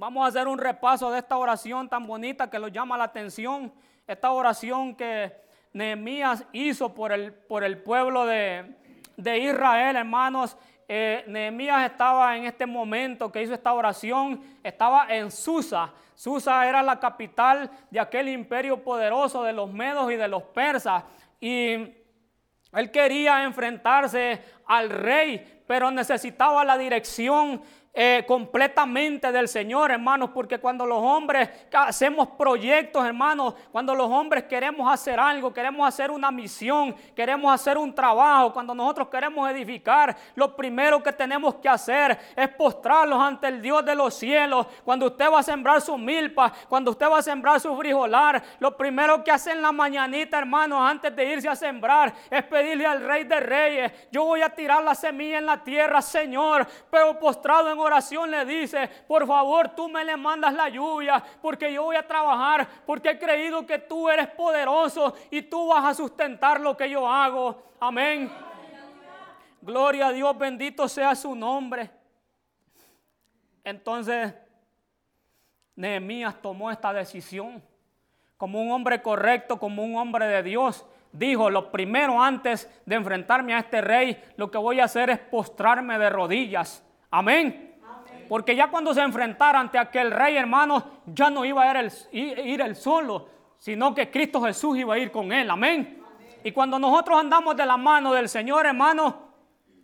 Vamos 0.00 0.24
a 0.24 0.28
hacer 0.28 0.46
un 0.46 0.58
repaso 0.58 1.10
de 1.10 1.18
esta 1.18 1.36
oración 1.36 1.88
tan 1.88 2.06
bonita 2.06 2.48
que 2.48 2.60
lo 2.60 2.68
llama 2.68 2.96
la 2.96 3.02
atención. 3.02 3.72
Esta 4.06 4.30
oración 4.30 4.94
que 4.94 5.34
Nehemías 5.72 6.44
hizo 6.52 6.94
por 6.94 7.10
el, 7.10 7.32
por 7.32 7.64
el 7.64 7.78
pueblo 7.78 8.24
de, 8.24 8.76
Israel, 9.16 9.96
hermanos. 9.96 10.56
Eh, 10.86 11.24
Nehemías 11.26 11.90
estaba 11.90 12.36
en 12.36 12.44
este 12.44 12.64
momento 12.64 13.32
que 13.32 13.42
hizo 13.42 13.54
esta 13.54 13.72
oración, 13.72 14.40
estaba 14.62 15.12
en 15.12 15.32
Susa. 15.32 15.92
Susa 16.14 16.68
era 16.68 16.80
la 16.80 17.00
capital 17.00 17.68
de 17.90 17.98
aquel 17.98 18.28
imperio 18.28 18.80
poderoso 18.84 19.42
de 19.42 19.52
los 19.52 19.72
medos 19.72 20.12
y 20.12 20.14
de 20.14 20.28
los 20.28 20.44
persas. 20.44 21.02
Y 21.40 21.72
él 22.72 22.90
quería 22.92 23.42
enfrentarse 23.42 24.40
al 24.66 24.90
rey, 24.90 25.64
pero 25.66 25.90
necesitaba 25.90 26.64
la 26.64 26.78
dirección 26.78 27.60
eh, 28.00 28.24
completamente 28.28 29.32
del 29.32 29.48
Señor, 29.48 29.90
hermanos, 29.90 30.30
porque 30.32 30.60
cuando 30.60 30.86
los 30.86 30.98
hombres 31.02 31.50
hacemos 31.72 32.28
proyectos, 32.28 33.04
hermanos, 33.04 33.54
cuando 33.72 33.92
los 33.92 34.08
hombres 34.08 34.44
queremos 34.44 34.88
hacer 34.88 35.18
algo, 35.18 35.52
queremos 35.52 35.88
hacer 35.88 36.12
una 36.12 36.30
misión, 36.30 36.94
queremos 37.16 37.52
hacer 37.52 37.76
un 37.76 37.92
trabajo, 37.92 38.52
cuando 38.52 38.72
nosotros 38.72 39.08
queremos 39.08 39.50
edificar, 39.50 40.16
lo 40.36 40.54
primero 40.54 41.02
que 41.02 41.12
tenemos 41.12 41.56
que 41.56 41.68
hacer 41.68 42.16
es 42.36 42.48
postrarlos 42.50 43.20
ante 43.20 43.48
el 43.48 43.60
Dios 43.60 43.84
de 43.84 43.96
los 43.96 44.14
cielos. 44.14 44.68
Cuando 44.84 45.06
usted 45.06 45.28
va 45.28 45.40
a 45.40 45.42
sembrar 45.42 45.80
su 45.80 45.98
milpa, 45.98 46.52
cuando 46.68 46.92
usted 46.92 47.10
va 47.10 47.18
a 47.18 47.22
sembrar 47.22 47.58
su 47.58 47.76
frijolar, 47.76 48.40
lo 48.60 48.76
primero 48.76 49.24
que 49.24 49.32
hace 49.32 49.50
en 49.50 49.60
la 49.60 49.72
mañanita, 49.72 50.38
hermanos, 50.38 50.88
antes 50.88 51.16
de 51.16 51.32
irse 51.32 51.48
a 51.48 51.56
sembrar, 51.56 52.14
es 52.30 52.44
pedirle 52.44 52.86
al 52.86 53.02
Rey 53.02 53.24
de 53.24 53.40
Reyes, 53.40 53.92
yo 54.12 54.22
voy 54.22 54.42
a 54.42 54.50
tirar 54.50 54.84
la 54.84 54.94
semilla 54.94 55.38
en 55.38 55.46
la 55.46 55.64
tierra, 55.64 56.00
Señor, 56.00 56.64
pero 56.92 57.18
postrado 57.18 57.72
en 57.72 57.78
oración 57.78 57.87
le 58.26 58.44
dice, 58.44 58.88
por 59.06 59.26
favor 59.26 59.70
tú 59.70 59.88
me 59.88 60.04
le 60.04 60.16
mandas 60.16 60.54
la 60.54 60.68
lluvia 60.68 61.22
porque 61.40 61.72
yo 61.72 61.84
voy 61.84 61.96
a 61.96 62.06
trabajar, 62.06 62.68
porque 62.86 63.10
he 63.10 63.18
creído 63.18 63.66
que 63.66 63.78
tú 63.78 64.08
eres 64.08 64.28
poderoso 64.28 65.14
y 65.30 65.42
tú 65.42 65.68
vas 65.68 65.84
a 65.84 65.94
sustentar 65.94 66.60
lo 66.60 66.76
que 66.76 66.88
yo 66.88 67.08
hago. 67.08 67.62
Amén. 67.80 68.30
Gloria 69.60 70.08
a 70.08 70.12
Dios, 70.12 70.36
bendito 70.38 70.88
sea 70.88 71.14
su 71.14 71.34
nombre. 71.34 71.90
Entonces, 73.64 74.32
Nehemías 75.76 76.40
tomó 76.40 76.70
esta 76.70 76.92
decisión 76.92 77.62
como 78.36 78.62
un 78.62 78.70
hombre 78.70 79.02
correcto, 79.02 79.58
como 79.58 79.84
un 79.84 79.96
hombre 79.96 80.26
de 80.26 80.42
Dios. 80.42 80.86
Dijo, 81.12 81.50
lo 81.50 81.70
primero 81.70 82.22
antes 82.22 82.70
de 82.86 82.94
enfrentarme 82.94 83.54
a 83.54 83.58
este 83.58 83.80
rey, 83.80 84.22
lo 84.36 84.50
que 84.50 84.58
voy 84.58 84.80
a 84.80 84.84
hacer 84.84 85.10
es 85.10 85.18
postrarme 85.18 85.98
de 85.98 86.08
rodillas. 86.08 86.84
Amén. 87.10 87.67
Porque 88.28 88.54
ya 88.54 88.68
cuando 88.68 88.92
se 88.92 89.00
enfrentara 89.00 89.58
ante 89.58 89.78
aquel 89.78 90.10
rey, 90.10 90.36
hermano, 90.36 90.84
ya 91.06 91.30
no 91.30 91.44
iba 91.44 91.62
a 91.62 91.70
ir 91.70 91.76
él, 91.76 91.92
ir 92.12 92.76
solo, 92.76 93.28
sino 93.58 93.94
que 93.94 94.10
Cristo 94.10 94.42
Jesús 94.42 94.76
iba 94.76 94.94
a 94.94 94.98
ir 94.98 95.10
con 95.10 95.32
él. 95.32 95.50
Amén. 95.50 96.02
Y 96.44 96.52
cuando 96.52 96.78
nosotros 96.78 97.18
andamos 97.18 97.56
de 97.56 97.66
la 97.66 97.76
mano 97.76 98.12
del 98.12 98.28
Señor, 98.28 98.66
hermano, 98.66 99.28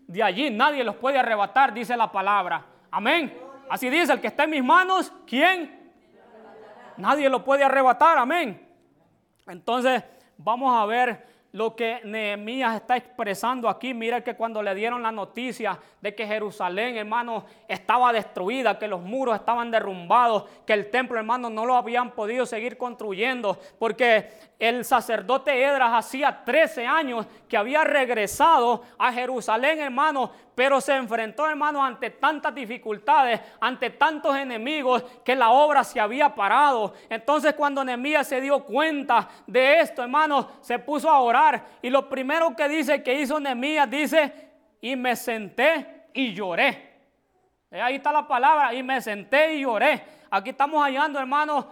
de 0.06 0.22
allí 0.22 0.50
nadie 0.50 0.84
los 0.84 0.96
puede 0.96 1.18
arrebatar, 1.18 1.72
dice 1.72 1.96
la 1.96 2.12
palabra. 2.12 2.64
Amén. 2.90 3.36
Así 3.68 3.88
dice, 3.88 4.12
el 4.12 4.20
que 4.20 4.26
está 4.26 4.44
en 4.44 4.50
mis 4.50 4.64
manos, 4.64 5.12
¿quién? 5.26 5.92
Nadie 6.96 7.28
lo 7.28 7.42
puede 7.42 7.64
arrebatar. 7.64 8.18
Amén. 8.18 8.68
Entonces, 9.46 10.04
vamos 10.36 10.74
a 10.76 10.84
ver 10.86 11.33
lo 11.54 11.76
que 11.76 12.00
Nehemías 12.02 12.74
está 12.74 12.96
expresando 12.96 13.68
aquí. 13.68 13.94
Mira 13.94 14.24
que 14.24 14.34
cuando 14.34 14.60
le 14.60 14.74
dieron 14.74 15.04
la 15.04 15.12
noticia 15.12 15.78
de 16.00 16.12
que 16.12 16.26
Jerusalén, 16.26 16.96
hermano, 16.96 17.44
estaba 17.68 18.12
destruida, 18.12 18.76
que 18.76 18.88
los 18.88 19.00
muros 19.00 19.36
estaban 19.36 19.70
derrumbados, 19.70 20.46
que 20.66 20.72
el 20.72 20.90
templo, 20.90 21.16
hermano, 21.16 21.48
no 21.50 21.64
lo 21.64 21.76
habían 21.76 22.10
podido 22.10 22.44
seguir 22.44 22.76
construyendo, 22.76 23.56
porque 23.78 24.32
el 24.58 24.84
sacerdote 24.84 25.64
Edras 25.64 25.92
hacía 25.92 26.42
13 26.44 26.86
años 26.86 27.24
que 27.48 27.56
había 27.56 27.84
regresado 27.84 28.82
a 28.98 29.12
Jerusalén, 29.12 29.78
hermano, 29.78 30.32
pero 30.54 30.80
se 30.80 30.94
enfrentó, 30.94 31.48
hermano, 31.48 31.84
ante 31.84 32.10
tantas 32.10 32.54
dificultades, 32.54 33.40
ante 33.60 33.90
tantos 33.90 34.36
enemigos, 34.36 35.04
que 35.24 35.34
la 35.34 35.50
obra 35.50 35.82
se 35.82 36.00
había 36.00 36.34
parado. 36.34 36.94
Entonces, 37.08 37.54
cuando 37.54 37.84
Nehemías 37.84 38.26
se 38.26 38.40
dio 38.40 38.60
cuenta 38.64 39.28
de 39.46 39.80
esto, 39.80 40.02
hermano, 40.02 40.48
se 40.60 40.78
puso 40.78 41.10
a 41.10 41.20
orar 41.20 41.43
Y 41.82 41.90
lo 41.90 42.08
primero 42.08 42.54
que 42.56 42.68
dice 42.68 43.02
que 43.02 43.20
hizo 43.20 43.38
Nehemías 43.40 43.90
dice, 43.90 44.32
y 44.80 44.96
me 44.96 45.16
senté 45.16 46.06
y 46.12 46.32
lloré. 46.32 46.94
Eh, 47.70 47.80
ahí 47.80 47.96
está 47.96 48.12
la 48.12 48.26
palabra, 48.26 48.72
y 48.74 48.82
me 48.82 49.00
senté 49.00 49.54
y 49.54 49.62
lloré. 49.62 50.02
Aquí 50.30 50.50
estamos 50.50 50.82
hallando, 50.82 51.18
hermanos, 51.18 51.66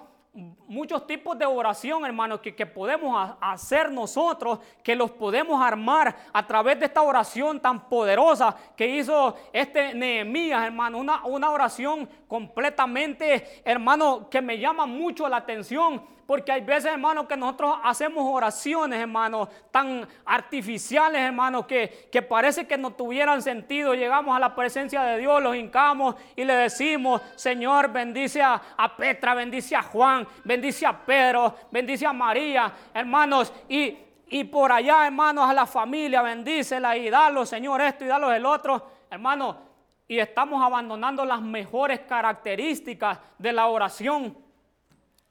muchos 0.67 1.07
tipos 1.07 1.38
de 1.38 1.45
oración, 1.45 2.05
hermanos, 2.07 2.41
que, 2.41 2.67
podemos 2.67 3.37
hacer 3.41 3.93
nosotros, 3.93 4.61
que 4.83 4.97
los 4.97 5.11
podemos 5.11 5.62
armar 5.62 6.17
a 6.33 6.47
través 6.47 6.81
de 6.81 6.87
esta 6.87 7.02
oración 7.02 7.61
tan 7.61 7.88
poderosa 7.88 8.57
que 8.75 8.87
hizo 8.87 9.37
este 9.52 9.95
Nehemías, 9.95 10.64
hermano. 10.64 10.99
Una, 10.99 11.25
una 11.25 11.50
oración 11.50 12.09
completamente, 12.26 13.62
hermano, 13.64 14.31
que 14.31 14.41
me 14.41 14.59
llama 14.59 14.87
mucho 14.87 15.29
la 15.29 15.37
atención 15.37 16.02
porque 16.26 16.52
hay 16.52 16.61
veces, 16.61 16.93
hermano, 16.93 17.26
que 17.26 17.37
nosotros 17.37 17.76
hacemos 17.83 18.25
oraciones, 18.26 19.00
hermano, 19.00 19.49
tan 19.71 20.07
artificiales, 20.25 21.21
hermano, 21.21 21.67
que, 21.67 22.09
que 22.12 22.23
parece 22.23 22.67
que 22.67 22.79
no 22.79 22.93
tuvieran 22.93 23.43
sentido. 23.43 23.95
Llegamos 23.95 24.37
a 24.37 24.38
la 24.38 24.55
presencia 24.55 25.02
de 25.02 25.19
Dios, 25.19 25.43
los 25.43 25.57
hincamos 25.57 26.14
y 26.37 26.45
le 26.45 26.55
decimos, 26.55 27.21
Señor, 27.35 27.93
bendice 27.93 28.43
a, 28.43 28.61
Petra, 28.97 29.35
bendice 29.35 29.75
a 29.75 29.83
Juan, 29.83 30.26
bendice 30.45 30.87
a 30.87 30.97
Pedro, 30.99 31.55
bendice 31.71 32.07
a 32.07 32.12
María, 32.12 32.73
hermanos, 32.95 33.52
y, 33.69 33.97
y 34.29 34.45
por 34.45 34.71
allá, 34.71 35.07
hermanos, 35.07 35.49
a 35.49 35.52
la 35.52 35.67
familia, 35.67 36.23
bendícela 36.23 36.97
y 36.97 37.11
dalo, 37.11 37.45
Señor, 37.45 37.81
esto 37.81 38.05
y 38.05 38.09
dalo 38.09 38.33
el 38.33 38.47
otro, 38.47 38.91
hermano. 39.11 39.73
Y 40.07 40.19
estamos 40.19 40.62
abandonando 40.62 41.25
las 41.25 41.41
mejores 41.41 42.00
características 42.00 43.19
de 43.38 43.52
la 43.52 43.67
oración 43.67 44.37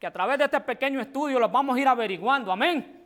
que 0.02 0.08
a 0.08 0.12
través 0.12 0.40
de 0.40 0.46
este 0.46 0.60
pequeño 0.60 1.00
estudio 1.00 1.40
los 1.40 1.52
vamos 1.52 1.78
a 1.78 1.80
ir 1.80 1.88
averiguando. 1.88 2.52
Amén. 2.52 3.06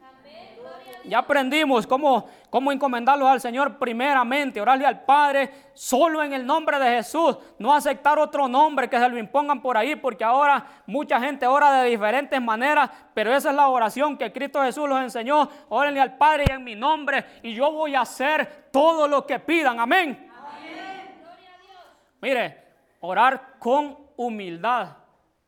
Ya 1.04 1.20
aprendimos 1.20 1.86
cómo, 1.86 2.30
cómo 2.50 2.72
encomendarlos 2.72 3.28
al 3.28 3.42
Señor 3.42 3.78
primeramente, 3.78 4.62
orarle 4.62 4.86
al 4.86 5.04
Padre 5.04 5.52
solo 5.74 6.24
en 6.24 6.32
el 6.32 6.46
nombre 6.46 6.80
de 6.80 6.96
Jesús, 6.96 7.38
no 7.60 7.74
aceptar 7.76 8.18
otro 8.18 8.48
nombre 8.48 8.90
que 8.90 8.98
se 8.98 9.10
lo 9.10 9.18
impongan 9.18 9.62
por 9.62 9.76
ahí, 9.76 9.98
porque 9.98 10.24
ahora 10.24 10.66
mucha 10.88 11.20
gente 11.20 11.46
ora 11.46 11.82
de 11.82 11.90
diferentes 11.90 12.42
maneras, 12.42 12.90
pero 13.14 13.36
esa 13.36 13.50
es 13.50 13.56
la 13.58 13.68
oración 13.68 14.18
que 14.18 14.32
Cristo 14.32 14.64
Jesús 14.64 14.88
los 14.88 15.02
enseñó. 15.02 15.50
Órenle 15.68 16.00
al 16.00 16.16
Padre 16.16 16.46
en 16.50 16.64
mi 16.64 16.76
nombre, 16.76 17.26
y 17.44 17.54
yo 17.54 17.74
voy 17.74 17.94
a 17.94 18.02
hacer 18.02 18.70
todo 18.72 19.06
lo 19.06 19.28
que 19.28 19.38
pidan. 19.38 19.82
Amén. 19.82 20.32
Amén. 20.34 21.14
Mire, 22.22 22.64
orar 23.02 23.60
con 23.60 23.98
humildad. 24.16 24.96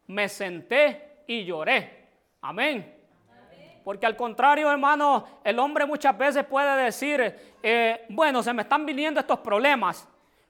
Me 0.08 0.28
senté 0.30 1.08
y 1.28 1.44
lloré. 1.46 2.08
Amén. 2.42 2.96
Porque 3.84 4.06
al 4.06 4.18
contrario, 4.18 4.70
hermano, 4.70 5.26
el 5.44 5.60
hombre 5.60 5.86
muchas 5.86 6.18
veces 6.18 6.44
puede 6.46 6.84
decir, 6.84 7.36
eh, 7.64 8.06
bueno, 8.10 8.44
se 8.44 8.54
me 8.54 8.64
están 8.64 8.86
viniendo 8.86 9.20
estos 9.20 9.40
problemas. 9.40 10.08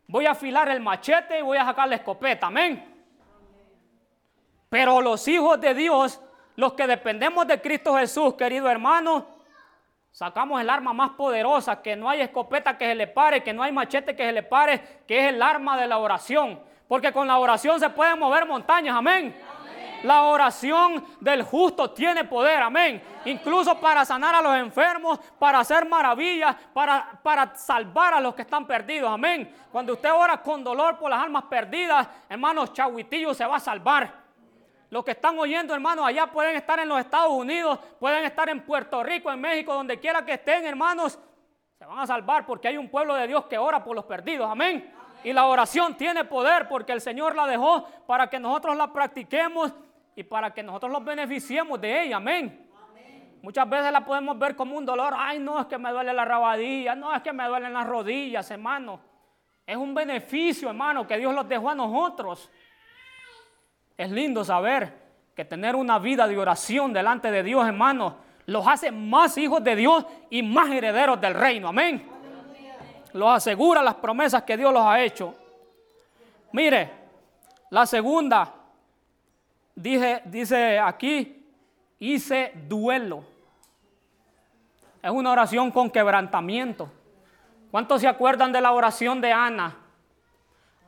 Voy 0.08 0.26
a 0.26 0.32
afilar 0.32 0.70
el 0.70 0.80
machete 0.80 1.40
y 1.40 1.42
voy 1.42 1.58
a 1.58 1.66
sacar 1.66 1.88
la 1.88 1.98
escopeta. 1.98 2.48
Amén. 2.48 2.96
Pero 4.70 5.02
los 5.02 5.28
hijos 5.28 5.60
de 5.62 5.74
Dios, 5.74 6.20
los 6.56 6.74
que 6.74 6.88
dependemos 6.88 7.46
de 7.46 7.62
Cristo 7.62 7.96
Jesús, 7.98 8.34
querido 8.34 8.70
hermano, 8.70 9.28
sacamos 10.12 10.60
el 10.60 10.70
arma 10.70 10.94
más 10.94 11.12
poderosa, 11.12 11.82
que 11.82 11.96
no 11.96 12.10
hay 12.10 12.22
escopeta 12.22 12.78
que 12.78 12.86
se 12.86 12.96
le 12.96 13.08
pare, 13.08 13.44
que 13.44 13.54
no 13.54 13.64
hay 13.64 13.72
machete 13.72 14.16
que 14.16 14.24
se 14.24 14.32
le 14.32 14.44
pare, 14.44 15.04
que 15.08 15.20
es 15.20 15.34
el 15.34 15.42
arma 15.42 15.80
de 15.80 15.88
la 15.88 16.00
oración. 16.00 16.60
Porque 16.88 17.12
con 17.12 17.28
la 17.28 17.38
oración 17.38 17.80
se 17.80 17.90
pueden 17.90 18.18
mover 18.18 18.46
montañas. 18.46 18.96
Amén. 18.96 19.36
La 20.04 20.24
oración 20.24 21.04
del 21.20 21.44
justo 21.44 21.92
tiene 21.92 22.24
poder, 22.24 22.62
amén. 22.62 23.02
Incluso 23.26 23.80
para 23.80 24.06
sanar 24.06 24.36
a 24.36 24.42
los 24.42 24.56
enfermos, 24.56 25.20
para 25.40 25.60
hacer 25.60 25.88
maravillas, 25.88 26.56
para, 26.74 27.20
para 27.24 27.56
salvar 27.56 28.14
a 28.14 28.22
los 28.22 28.36
que 28.36 28.44
están 28.44 28.68
perdidos, 28.68 29.10
amén. 29.10 29.54
Cuando 29.72 29.94
usted 29.94 30.12
ora 30.12 30.42
con 30.42 30.64
dolor 30.64 30.98
por 30.98 31.10
las 31.10 31.22
almas 31.22 31.44
perdidas, 31.46 32.08
hermanos, 32.30 32.74
Chahuitillo 32.74 33.34
se 33.34 33.46
va 33.46 33.58
a 33.58 33.60
salvar. 33.60 34.28
Los 34.90 35.04
que 35.04 35.12
están 35.12 35.38
oyendo, 35.38 35.74
hermanos, 35.74 36.06
allá 36.06 36.28
pueden 36.28 36.56
estar 36.56 36.80
en 36.80 36.88
los 36.88 37.00
Estados 37.00 37.32
Unidos, 37.32 37.78
pueden 38.00 38.24
estar 38.24 38.48
en 38.50 38.62
Puerto 38.62 39.04
Rico, 39.04 39.30
en 39.32 39.42
México, 39.42 39.74
donde 39.74 40.00
quiera 40.00 40.24
que 40.24 40.34
estén, 40.34 40.66
hermanos, 40.66 41.20
se 41.78 41.86
van 41.86 42.00
a 42.00 42.08
salvar 42.08 42.46
porque 42.46 42.70
hay 42.70 42.78
un 42.78 42.90
pueblo 42.90 43.14
de 43.14 43.28
Dios 43.28 43.46
que 43.46 43.58
ora 43.58 43.84
por 43.84 43.96
los 43.96 44.06
perdidos, 44.06 44.50
amén. 44.50 44.94
Y 45.24 45.34
la 45.34 45.46
oración 45.46 45.96
tiene 45.98 46.24
poder 46.24 46.68
porque 46.70 46.94
el 46.94 47.02
Señor 47.02 47.36
la 47.36 47.46
dejó 47.46 47.84
para 48.06 48.30
que 48.30 48.40
nosotros 48.40 48.78
la 48.78 48.94
practiquemos 48.94 49.74
y 50.18 50.24
para 50.24 50.52
que 50.52 50.64
nosotros 50.64 50.92
los 50.92 51.06
beneficiemos 51.06 51.80
de 51.80 52.06
ella. 52.06 52.18
Amén. 52.18 52.68
Muchas 53.44 53.70
veces 53.70 53.92
la 53.92 54.04
podemos 54.04 54.38
ver 54.40 54.56
como 54.56 54.76
un 54.76 54.84
dolor. 54.84 55.14
Ay, 55.16 55.38
no, 55.38 55.60
es 55.60 55.68
que 55.68 55.78
me 55.78 55.92
duele 55.92 56.12
la 56.12 56.26
rabadilla. 56.26 56.96
No, 56.96 57.16
es 57.16 57.22
que 57.22 57.32
me 57.32 57.46
duelen 57.46 57.72
las 57.72 57.86
rodillas, 57.86 58.50
hermano. 58.50 59.00
Es 59.64 59.78
un 59.78 59.94
beneficio, 59.94 60.70
hermano, 60.70 61.06
que 61.06 61.18
Dios 61.18 61.36
los 61.36 61.48
dejó 61.48 61.70
a 61.70 61.76
nosotros. 61.76 62.50
Es 63.96 64.10
lindo 64.10 64.44
saber 64.44 64.92
que 65.36 65.46
tener 65.46 65.76
una 65.76 66.00
vida 66.00 66.28
de 66.28 66.36
oración 66.36 66.92
delante 66.92 67.30
de 67.30 67.44
Dios, 67.44 67.68
hermano, 67.68 68.18
los 68.48 68.68
hace 68.68 68.90
más 68.90 69.38
hijos 69.38 69.64
de 69.64 69.76
Dios 69.76 70.04
y 70.32 70.42
más 70.42 70.72
herederos 70.72 71.22
del 71.22 71.36
reino. 71.36 71.68
Amén. 71.68 72.10
Los 73.14 73.30
asegura 73.30 73.84
las 73.84 73.96
promesas 73.96 74.42
que 74.42 74.58
Dios 74.58 74.74
los 74.74 74.82
ha 74.82 75.00
hecho. 75.00 75.36
Mire, 76.54 76.90
la 77.70 77.86
segunda 77.86 78.57
dice 79.78 80.80
aquí, 80.80 81.46
hice 82.00 82.52
duelo. 82.68 83.24
Es 85.02 85.12
una 85.12 85.32
oración 85.32 85.72
con 85.72 85.90
quebrantamiento. 85.90 86.92
¿Cuántos 87.72 88.02
se 88.02 88.08
acuerdan 88.08 88.52
de 88.52 88.60
la 88.60 88.72
oración 88.72 89.22
de 89.22 89.32
Ana? 89.32 89.76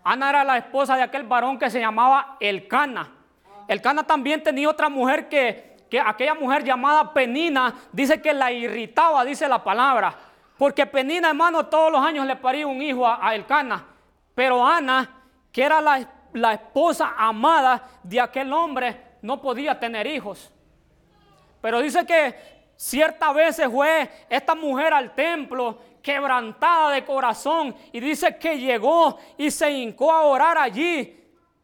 Ana 0.03 0.29
era 0.29 0.43
la 0.43 0.57
esposa 0.57 0.95
de 0.95 1.03
aquel 1.03 1.23
varón 1.23 1.59
que 1.59 1.69
se 1.69 1.79
llamaba 1.79 2.37
Elcana. 2.39 3.11
Elcana 3.67 4.03
también 4.03 4.41
tenía 4.41 4.67
otra 4.67 4.89
mujer 4.89 5.29
que, 5.29 5.77
que 5.89 5.99
aquella 5.99 6.33
mujer 6.33 6.63
llamada 6.63 7.13
Penina, 7.13 7.75
dice 7.91 8.19
que 8.21 8.33
la 8.33 8.51
irritaba, 8.51 9.23
dice 9.23 9.47
la 9.47 9.63
palabra. 9.63 10.15
Porque 10.57 10.85
Penina, 10.87 11.29
hermano, 11.29 11.67
todos 11.67 11.91
los 11.91 12.01
años 12.01 12.25
le 12.25 12.35
paría 12.35 12.65
un 12.65 12.81
hijo 12.81 13.05
a, 13.05 13.25
a 13.25 13.35
Elcana. 13.35 13.85
Pero 14.33 14.65
Ana, 14.65 15.09
que 15.51 15.63
era 15.63 15.79
la 15.79 15.99
esposa, 15.99 16.18
la 16.33 16.53
esposa 16.53 17.13
amada 17.17 17.87
de 18.03 18.19
aquel 18.19 18.51
hombre 18.53 19.09
no 19.21 19.41
podía 19.41 19.79
tener 19.79 20.07
hijos. 20.07 20.51
Pero 21.61 21.81
dice 21.81 22.05
que 22.05 22.35
cierta 22.75 23.33
vez 23.33 23.55
se 23.55 23.69
fue 23.69 24.09
esta 24.29 24.55
mujer 24.55 24.93
al 24.93 25.13
templo 25.13 25.77
quebrantada 26.01 26.91
de 26.91 27.03
corazón 27.03 27.75
y 27.91 27.99
dice 27.99 28.37
que 28.37 28.57
llegó 28.57 29.17
y 29.37 29.51
se 29.51 29.69
hincó 29.69 30.11
a 30.11 30.21
orar 30.21 30.57
allí. 30.57 31.15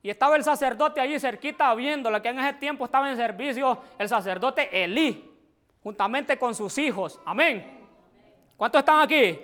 Y 0.04 0.10
estaba 0.10 0.36
el 0.36 0.44
sacerdote 0.44 1.02
allí 1.02 1.20
cerquita 1.20 1.74
viéndola, 1.74 2.22
que 2.22 2.30
en 2.30 2.40
ese 2.40 2.54
tiempo 2.54 2.86
estaba 2.86 3.10
en 3.10 3.18
servicio 3.18 3.80
el 3.98 4.08
sacerdote 4.08 4.84
Elí, 4.84 5.32
juntamente 5.82 6.38
con 6.38 6.54
sus 6.54 6.78
hijos. 6.78 7.20
Amén. 7.26 7.88
¿Cuántos 8.56 8.80
están 8.80 9.02
aquí? 9.02 9.40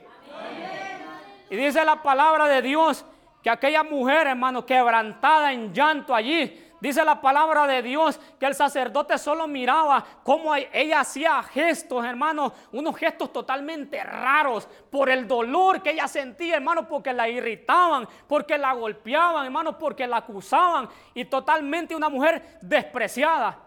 Y 1.49 1.55
dice 1.55 1.83
la 1.83 2.01
palabra 2.03 2.47
de 2.47 2.61
Dios 2.61 3.03
que 3.41 3.49
aquella 3.49 3.83
mujer, 3.83 4.27
hermano, 4.27 4.65
quebrantada 4.65 5.51
en 5.51 5.73
llanto 5.73 6.13
allí, 6.13 6.71
dice 6.79 7.03
la 7.03 7.21
palabra 7.21 7.65
de 7.67 7.81
Dios 7.81 8.19
que 8.39 8.45
el 8.45 8.55
sacerdote 8.55 9.17
solo 9.17 9.47
miraba 9.47 10.05
cómo 10.23 10.55
ella 10.55 10.99
hacía 10.99 11.41
gestos, 11.43 12.05
hermano, 12.05 12.53
unos 12.71 12.95
gestos 12.95 13.31
totalmente 13.33 14.03
raros 14.03 14.67
por 14.89 15.09
el 15.09 15.27
dolor 15.27 15.81
que 15.81 15.91
ella 15.91 16.07
sentía, 16.07 16.55
hermano, 16.55 16.87
porque 16.87 17.13
la 17.13 17.29
irritaban, 17.29 18.07
porque 18.27 18.57
la 18.57 18.73
golpeaban, 18.73 19.45
hermano, 19.45 19.77
porque 19.77 20.05
la 20.05 20.17
acusaban 20.17 20.89
y 21.13 21.25
totalmente 21.25 21.95
una 21.95 22.09
mujer 22.09 22.59
despreciada. 22.61 23.57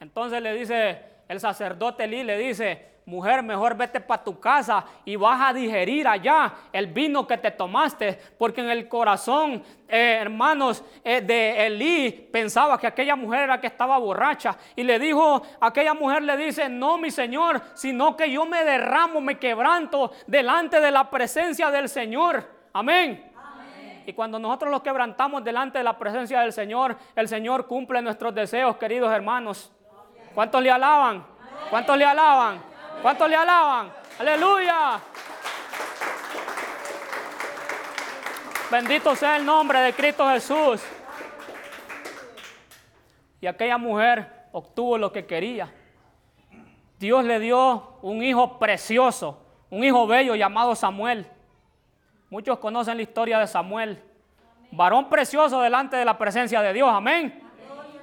Entonces 0.00 0.40
le 0.40 0.54
dice 0.54 1.04
el 1.28 1.40
sacerdote 1.40 2.06
Lee, 2.06 2.24
le 2.24 2.38
dice, 2.38 2.99
mujer, 3.10 3.42
mejor 3.42 3.76
vete 3.76 4.00
para 4.00 4.22
tu 4.22 4.38
casa 4.38 4.84
y 5.04 5.16
vas 5.16 5.40
a 5.42 5.52
digerir 5.52 6.06
allá 6.06 6.54
el 6.72 6.86
vino 6.86 7.26
que 7.26 7.36
te 7.36 7.50
tomaste, 7.50 8.18
porque 8.38 8.60
en 8.60 8.70
el 8.70 8.88
corazón, 8.88 9.62
eh, 9.88 10.18
hermanos, 10.20 10.84
eh, 11.02 11.20
de 11.20 11.66
Elí 11.66 12.10
pensaba 12.32 12.78
que 12.78 12.86
aquella 12.86 13.16
mujer 13.16 13.40
era 13.40 13.60
que 13.60 13.66
estaba 13.66 13.98
borracha 13.98 14.56
y 14.76 14.84
le 14.84 14.98
dijo, 14.98 15.42
aquella 15.60 15.92
mujer 15.92 16.22
le 16.22 16.36
dice, 16.36 16.68
no 16.68 16.96
mi 16.96 17.10
Señor, 17.10 17.60
sino 17.74 18.16
que 18.16 18.30
yo 18.30 18.46
me 18.46 18.64
derramo, 18.64 19.20
me 19.20 19.38
quebranto 19.38 20.12
delante 20.28 20.80
de 20.80 20.92
la 20.92 21.10
presencia 21.10 21.70
del 21.70 21.88
Señor. 21.88 22.48
Amén. 22.72 23.26
Y 24.06 24.12
cuando 24.12 24.38
nosotros 24.38 24.70
los 24.70 24.82
quebrantamos 24.82 25.42
delante 25.42 25.78
de 25.78 25.84
la 25.84 25.98
presencia 25.98 26.40
del 26.40 26.52
Señor, 26.52 26.96
el 27.16 27.28
Señor 27.28 27.66
cumple 27.66 28.00
nuestros 28.00 28.34
deseos, 28.34 28.76
queridos 28.76 29.12
hermanos. 29.12 29.72
¿Cuántos 30.34 30.62
le 30.62 30.70
alaban? 30.70 31.26
¿Cuántos 31.68 31.98
le 31.98 32.04
alaban? 32.04 32.69
¿Cuántos 33.02 33.30
le 33.30 33.36
alaban? 33.36 33.90
Aleluya. 34.18 35.00
Bendito 38.70 39.16
sea 39.16 39.36
el 39.36 39.46
nombre 39.46 39.80
de 39.80 39.92
Cristo 39.94 40.28
Jesús. 40.28 40.82
Y 43.40 43.46
aquella 43.46 43.78
mujer 43.78 44.48
obtuvo 44.52 44.98
lo 44.98 45.10
que 45.10 45.24
quería. 45.26 45.72
Dios 46.98 47.24
le 47.24 47.40
dio 47.40 47.98
un 48.02 48.22
hijo 48.22 48.58
precioso, 48.58 49.46
un 49.70 49.82
hijo 49.82 50.06
bello 50.06 50.34
llamado 50.34 50.74
Samuel. 50.74 51.26
Muchos 52.28 52.58
conocen 52.58 52.98
la 52.98 53.02
historia 53.02 53.38
de 53.38 53.46
Samuel. 53.46 54.04
Varón 54.72 55.08
precioso 55.08 55.62
delante 55.62 55.96
de 55.96 56.04
la 56.04 56.18
presencia 56.18 56.60
de 56.60 56.74
Dios. 56.74 56.90
Amén. 56.92 57.42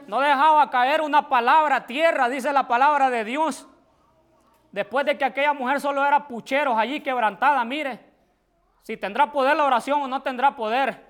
No 0.07 0.19
dejaba 0.19 0.71
caer 0.71 1.01
una 1.01 1.29
palabra 1.29 1.85
tierra, 1.85 2.27
dice 2.27 2.51
la 2.51 2.67
palabra 2.67 3.11
de 3.11 3.23
Dios. 3.23 3.67
Después 4.71 5.05
de 5.05 5.17
que 5.17 5.25
aquella 5.25 5.53
mujer 5.53 5.79
solo 5.79 6.05
era 6.05 6.27
pucheros 6.27 6.77
allí 6.77 6.99
quebrantada, 6.99 7.63
mire, 7.63 7.99
si 8.83 8.97
tendrá 8.97 9.31
poder 9.31 9.55
la 9.57 9.65
oración 9.65 10.01
o 10.01 10.07
no 10.07 10.21
tendrá 10.21 10.55
poder. 10.55 11.05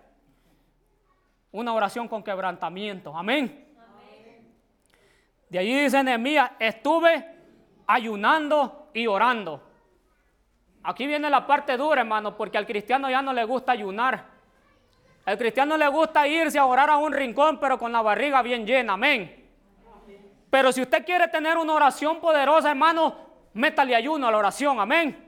Una 1.51 1.73
oración 1.73 2.07
con 2.07 2.23
quebrantamiento. 2.23 3.15
Amén. 3.15 3.67
De 5.49 5.59
allí 5.59 5.83
dice 5.83 6.03
Nehemías, 6.03 6.51
estuve 6.59 7.25
ayunando 7.87 8.89
y 8.93 9.07
orando. 9.07 9.63
Aquí 10.83 11.07
viene 11.07 11.29
la 11.29 11.45
parte 11.45 11.77
dura, 11.77 12.01
hermano, 12.01 12.35
porque 12.35 12.57
al 12.57 12.65
cristiano 12.65 13.09
ya 13.09 13.21
no 13.21 13.33
le 13.33 13.43
gusta 13.43 13.73
ayunar. 13.73 14.25
Al 15.25 15.37
cristiano 15.37 15.75
le 15.75 15.87
gusta 15.89 16.27
irse 16.27 16.57
a 16.57 16.65
orar 16.65 16.89
a 16.89 16.97
un 16.97 17.11
rincón, 17.11 17.59
pero 17.59 17.77
con 17.77 17.91
la 17.91 18.01
barriga 18.01 18.41
bien 18.41 18.65
llena. 18.65 18.93
Amén. 18.93 19.45
Pero 20.49 20.71
si 20.71 20.81
usted 20.81 21.05
quiere 21.05 21.27
tener 21.27 21.57
una 21.57 21.73
oración 21.73 22.21
poderosa, 22.21 22.69
hermano, 22.69 23.26
métale 23.57 23.95
ayuno 23.95 24.27
a 24.27 24.31
la 24.31 24.37
oración. 24.37 24.79
Amén. 24.79 25.27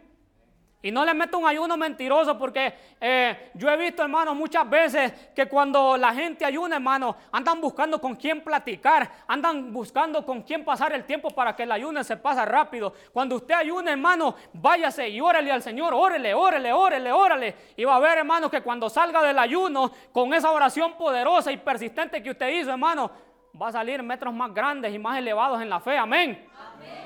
Y 0.81 0.91
no 0.91 1.03
le 1.03 1.13
meto 1.13 1.37
un 1.37 1.45
ayuno 1.45 1.75
mentiroso 1.75 2.37
porque 2.37 2.73
eh, 3.01 3.51
yo 3.53 3.69
he 3.69 3.75
visto, 3.75 4.01
hermano, 4.01 4.33
muchas 4.33 4.69
veces 4.69 5.11
que 5.35 5.45
cuando 5.45 5.97
la 5.97 6.13
gente 6.13 6.45
ayuna, 6.45 6.77
hermano, 6.77 7.17
andan 7.33 7.59
buscando 7.59 7.99
con 7.99 8.15
quién 8.15 8.41
platicar, 8.41 9.11
andan 9.27 9.73
buscando 9.73 10.25
con 10.25 10.41
quién 10.41 10.63
pasar 10.63 10.93
el 10.93 11.03
tiempo 11.03 11.31
para 11.31 11.53
que 11.53 11.63
el 11.63 11.71
ayuno 11.73 12.01
se 12.05 12.15
pase 12.15 12.45
rápido. 12.45 12.93
Cuando 13.11 13.35
usted 13.35 13.55
ayuna, 13.55 13.91
hermano, 13.91 14.35
váyase 14.53 15.09
y 15.09 15.19
órele 15.19 15.51
al 15.51 15.61
Señor, 15.61 15.93
órele, 15.93 16.33
órele, 16.33 16.71
órele, 16.71 17.11
órele. 17.11 17.55
Y 17.75 17.83
va 17.83 17.97
a 17.97 17.99
ver, 17.99 18.19
hermano, 18.19 18.49
que 18.49 18.61
cuando 18.61 18.89
salga 18.89 19.21
del 19.21 19.37
ayuno, 19.37 19.91
con 20.13 20.33
esa 20.33 20.49
oración 20.49 20.93
poderosa 20.93 21.51
y 21.51 21.57
persistente 21.57 22.23
que 22.23 22.29
usted 22.29 22.47
hizo, 22.57 22.69
hermano, 22.69 23.11
va 23.59 23.67
a 23.67 23.71
salir 23.71 24.01
metros 24.03 24.33
más 24.33 24.53
grandes 24.53 24.93
y 24.93 24.99
más 24.99 25.17
elevados 25.17 25.61
en 25.61 25.69
la 25.69 25.79
fe. 25.79 25.97
Amén. 25.97 26.47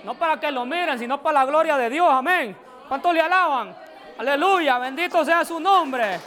No 0.04 0.16
para 0.16 0.40
que 0.40 0.52
lo 0.52 0.66
miren, 0.66 1.00
sino 1.00 1.22
para 1.22 1.40
la 1.40 1.46
gloria 1.46 1.78
de 1.78 1.90
Dios. 1.90 2.08
Amén. 2.10 2.56
¿Cuántos 2.88 3.14
le 3.14 3.22
alaban? 3.22 3.76
Aleluya, 4.18 4.78
bendito 4.78 5.24
sea 5.26 5.44
su 5.44 5.60
nombre. 5.60 6.20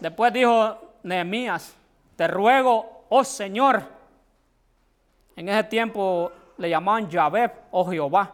Después 0.00 0.32
dijo 0.32 0.94
Nehemías, 1.02 1.76
te 2.14 2.28
ruego, 2.28 3.04
oh 3.08 3.24
Señor. 3.24 3.82
En 5.34 5.48
ese 5.48 5.64
tiempo 5.64 6.30
le 6.56 6.70
llamaban 6.70 7.08
Yahvé 7.08 7.46
o 7.70 7.80
oh 7.80 7.90
Jehová. 7.90 8.32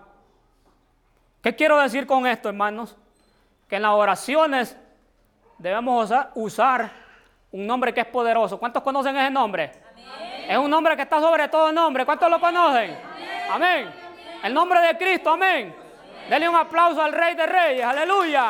¿Qué 1.43 1.55
quiero 1.55 1.79
decir 1.81 2.07
con 2.07 2.27
esto, 2.27 2.49
hermanos? 2.49 2.97
Que 3.69 3.77
en 3.77 3.83
las 3.83 3.93
oraciones 3.93 4.77
debemos 5.59 6.13
usar 6.35 6.91
un 7.51 7.67
nombre 7.67 7.95
que 7.95 8.01
es 8.01 8.07
poderoso. 8.07 8.59
¿Cuántos 8.59 8.83
conocen 8.83 9.17
ese 9.17 9.31
nombre? 9.31 9.73
Es 10.49 10.59
un 10.59 10.71
nombre 10.71 10.97
que 10.97 11.03
está 11.03 11.21
sobre 11.21 11.49
todo 11.49 11.73
nombre. 11.73 12.05
¿Cuántos 12.05 12.31
lo 12.31 12.41
conocen? 12.41 12.97
Amén. 13.51 13.91
El 14.43 14.53
nombre 14.53 14.81
de 14.81 14.99
Cristo, 14.99 15.31
amén. 15.31 15.75
Denle 16.29 16.49
un 16.49 16.57
aplauso 16.57 17.03
al 17.03 17.13
Rey 17.13 17.35
de 17.35 17.47
Reyes, 17.47 17.85
aleluya. 17.85 18.49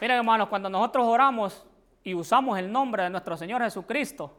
Miren 0.00 0.16
hermanos, 0.16 0.48
cuando 0.48 0.70
nosotros 0.70 1.06
oramos 1.06 1.66
y 2.02 2.14
usamos 2.14 2.58
el 2.58 2.72
nombre 2.72 3.02
de 3.02 3.10
nuestro 3.10 3.36
Señor 3.36 3.60
Jesucristo, 3.62 4.34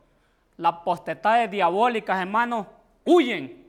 las 0.57 0.73
potestades 0.77 1.51
diabólicas, 1.51 2.19
hermanos, 2.19 2.65
huyen. 3.05 3.60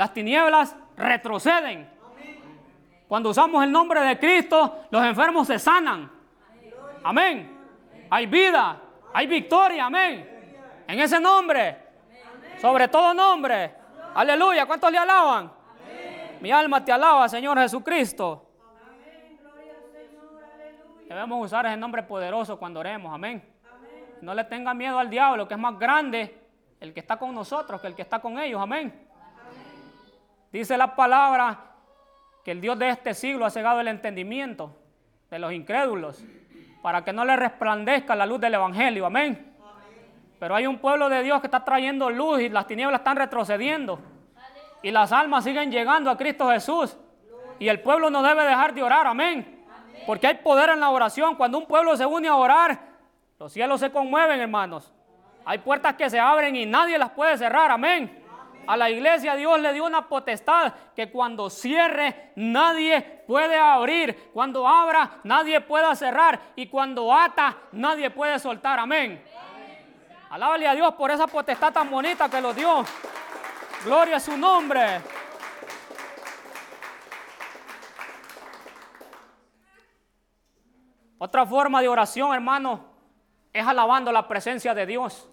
Las 0.00 0.14
tinieblas 0.14 0.74
retroceden. 0.96 1.86
Cuando 3.06 3.28
usamos 3.28 3.62
el 3.62 3.70
nombre 3.70 4.00
de 4.00 4.18
Cristo, 4.18 4.86
los 4.90 5.04
enfermos 5.04 5.46
se 5.46 5.58
sanan. 5.58 6.10
Amén. 7.04 7.58
Hay 8.08 8.24
vida, 8.24 8.80
hay 9.12 9.26
victoria, 9.26 9.84
amén. 9.84 10.54
En 10.88 10.98
ese 10.98 11.20
nombre, 11.20 11.76
sobre 12.62 12.88
todo 12.88 13.12
nombre. 13.12 13.74
Aleluya. 14.14 14.64
¿Cuántos 14.64 14.90
le 14.90 14.96
alaban? 14.96 15.52
Mi 16.40 16.50
alma 16.50 16.82
te 16.82 16.92
alaba, 16.92 17.28
Señor 17.28 17.58
Jesucristo. 17.58 18.48
Debemos 21.06 21.44
usar 21.44 21.66
ese 21.66 21.76
nombre 21.76 22.02
poderoso 22.04 22.58
cuando 22.58 22.80
oremos, 22.80 23.12
amén. 23.12 23.46
No 24.22 24.32
le 24.32 24.44
tenga 24.44 24.72
miedo 24.72 24.98
al 24.98 25.10
diablo, 25.10 25.46
que 25.46 25.52
es 25.52 25.60
más 25.60 25.78
grande 25.78 26.42
el 26.80 26.94
que 26.94 27.00
está 27.00 27.18
con 27.18 27.34
nosotros 27.34 27.82
que 27.82 27.86
el 27.86 27.94
que 27.94 28.00
está 28.00 28.18
con 28.18 28.38
ellos, 28.38 28.62
amén. 28.62 29.09
Dice 30.52 30.76
la 30.76 30.96
palabra 30.96 31.58
que 32.44 32.50
el 32.50 32.60
Dios 32.60 32.78
de 32.78 32.88
este 32.88 33.14
siglo 33.14 33.44
ha 33.44 33.50
cegado 33.50 33.80
el 33.80 33.88
entendimiento 33.88 34.74
de 35.30 35.38
los 35.38 35.52
incrédulos 35.52 36.24
para 36.82 37.04
que 37.04 37.12
no 37.12 37.24
le 37.24 37.36
resplandezca 37.36 38.14
la 38.16 38.26
luz 38.26 38.40
del 38.40 38.54
Evangelio. 38.54 39.06
Amén. 39.06 39.54
Pero 40.38 40.54
hay 40.54 40.66
un 40.66 40.78
pueblo 40.78 41.08
de 41.08 41.22
Dios 41.22 41.40
que 41.40 41.46
está 41.46 41.64
trayendo 41.64 42.10
luz 42.10 42.40
y 42.40 42.48
las 42.48 42.66
tinieblas 42.66 43.00
están 43.00 43.16
retrocediendo. 43.16 44.00
Y 44.82 44.90
las 44.90 45.12
almas 45.12 45.44
siguen 45.44 45.70
llegando 45.70 46.10
a 46.10 46.16
Cristo 46.16 46.48
Jesús. 46.50 46.96
Y 47.58 47.68
el 47.68 47.80
pueblo 47.80 48.08
no 48.08 48.22
debe 48.22 48.44
dejar 48.44 48.72
de 48.72 48.82
orar. 48.82 49.06
Amén. 49.06 49.66
Porque 50.06 50.26
hay 50.26 50.34
poder 50.36 50.70
en 50.70 50.80
la 50.80 50.90
oración. 50.90 51.36
Cuando 51.36 51.58
un 51.58 51.66
pueblo 51.66 51.94
se 51.96 52.06
une 52.06 52.26
a 52.26 52.34
orar, 52.34 52.80
los 53.38 53.52
cielos 53.52 53.80
se 53.80 53.90
conmueven, 53.90 54.40
hermanos. 54.40 54.92
Hay 55.44 55.58
puertas 55.58 55.94
que 55.94 56.08
se 56.08 56.18
abren 56.18 56.56
y 56.56 56.64
nadie 56.64 56.96
las 56.96 57.10
puede 57.10 57.36
cerrar. 57.36 57.70
Amén. 57.70 58.19
A 58.66 58.76
la 58.76 58.88
iglesia 58.88 59.34
Dios 59.34 59.60
le 59.60 59.72
dio 59.72 59.84
una 59.84 60.08
potestad 60.08 60.72
que 60.94 61.10
cuando 61.10 61.50
cierre 61.50 62.32
nadie 62.36 63.24
puede 63.26 63.56
abrir, 63.58 64.30
cuando 64.32 64.66
abra 64.66 65.20
nadie 65.24 65.60
puede 65.60 65.94
cerrar 65.96 66.40
y 66.54 66.68
cuando 66.68 67.12
ata 67.12 67.56
nadie 67.72 68.10
puede 68.10 68.38
soltar. 68.38 68.78
Amén. 68.78 69.24
Alábale 70.30 70.68
a 70.68 70.74
Dios 70.74 70.94
por 70.94 71.10
esa 71.10 71.26
potestad 71.26 71.72
tan 71.72 71.90
bonita 71.90 72.28
que 72.28 72.40
lo 72.40 72.54
dio. 72.54 72.84
Gloria 73.84 74.16
a 74.16 74.20
su 74.20 74.36
nombre. 74.36 75.00
Otra 81.18 81.44
forma 81.44 81.82
de 81.82 81.88
oración, 81.88 82.32
hermano, 82.32 82.84
es 83.52 83.66
alabando 83.66 84.12
la 84.12 84.26
presencia 84.28 84.72
de 84.72 84.86
Dios. 84.86 85.28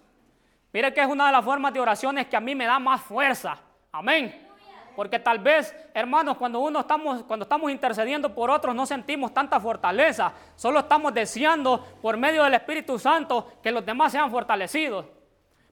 Mire 0.78 0.94
que 0.94 1.02
es 1.02 1.08
una 1.08 1.26
de 1.26 1.32
las 1.32 1.44
formas 1.44 1.74
de 1.74 1.80
oraciones 1.80 2.28
que 2.28 2.38
a 2.38 2.40
mí 2.40 2.54
me 2.54 2.68
da 2.68 2.78
más 2.78 3.02
fuerza. 3.02 3.58
Amén. 3.92 4.48
Porque 4.96 5.18
tal 5.18 5.40
vez, 5.40 5.76
hermanos, 5.92 6.38
cuando 6.38 6.60
uno 6.60 6.82
estamos, 6.82 7.24
cuando 7.24 7.46
estamos 7.46 7.72
intercediendo 7.72 8.32
por 8.32 8.52
otros, 8.52 8.76
no 8.76 8.86
sentimos 8.86 9.34
tanta 9.34 9.60
fortaleza. 9.60 10.32
Solo 10.56 10.82
estamos 10.82 11.16
deseando 11.16 11.84
por 12.00 12.16
medio 12.16 12.44
del 12.44 12.54
Espíritu 12.54 13.00
Santo 13.00 13.54
que 13.64 13.72
los 13.72 13.84
demás 13.84 14.12
sean 14.12 14.30
fortalecidos. 14.30 15.08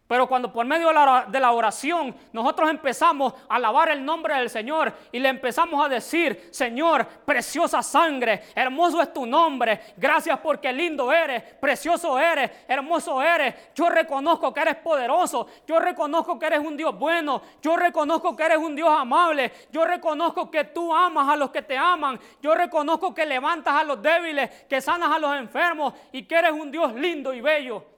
Pero 0.07 0.27
cuando 0.27 0.53
por 0.53 0.67
medio 0.67 0.89
de 1.27 1.39
la 1.39 1.51
oración 1.51 2.15
nosotros 2.31 2.69
empezamos 2.69 3.33
a 3.49 3.55
alabar 3.55 3.89
el 3.89 4.05
nombre 4.05 4.35
del 4.35 4.51
Señor 4.51 4.93
y 5.11 5.17
le 5.17 5.29
empezamos 5.29 5.83
a 5.83 5.89
decir, 5.89 6.47
Señor, 6.51 7.07
preciosa 7.25 7.81
sangre, 7.81 8.43
hermoso 8.53 9.01
es 9.01 9.11
tu 9.11 9.25
nombre, 9.25 9.81
gracias 9.97 10.37
porque 10.41 10.71
lindo 10.71 11.11
eres, 11.11 11.41
precioso 11.55 12.19
eres, 12.19 12.51
hermoso 12.67 13.19
eres, 13.19 13.55
yo 13.73 13.89
reconozco 13.89 14.53
que 14.53 14.59
eres 14.59 14.75
poderoso, 14.75 15.47
yo 15.65 15.79
reconozco 15.79 16.37
que 16.37 16.45
eres 16.45 16.59
un 16.59 16.77
Dios 16.77 16.95
bueno, 16.99 17.41
yo 17.59 17.75
reconozco 17.75 18.35
que 18.35 18.43
eres 18.43 18.59
un 18.59 18.75
Dios 18.75 18.89
amable, 18.89 19.51
yo 19.71 19.85
reconozco 19.85 20.51
que 20.51 20.65
tú 20.65 20.93
amas 20.93 21.29
a 21.29 21.35
los 21.35 21.49
que 21.49 21.63
te 21.63 21.79
aman, 21.79 22.19
yo 22.43 22.53
reconozco 22.53 23.11
que 23.11 23.25
levantas 23.25 23.73
a 23.73 23.83
los 23.83 23.99
débiles, 23.99 24.65
que 24.65 24.81
sanas 24.81 25.09
a 25.11 25.17
los 25.17 25.35
enfermos 25.35 25.95
y 26.11 26.27
que 26.27 26.35
eres 26.35 26.51
un 26.51 26.69
Dios 26.69 26.93
lindo 26.93 27.33
y 27.33 27.41
bello. 27.41 27.94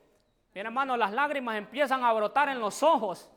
Bien, 0.57 0.65
hermano, 0.65 0.97
las 0.97 1.11
lágrimas 1.11 1.55
empiezan 1.55 2.03
a 2.03 2.11
brotar 2.13 2.49
en 2.49 2.59
los 2.59 2.81
ojos. 2.81 3.29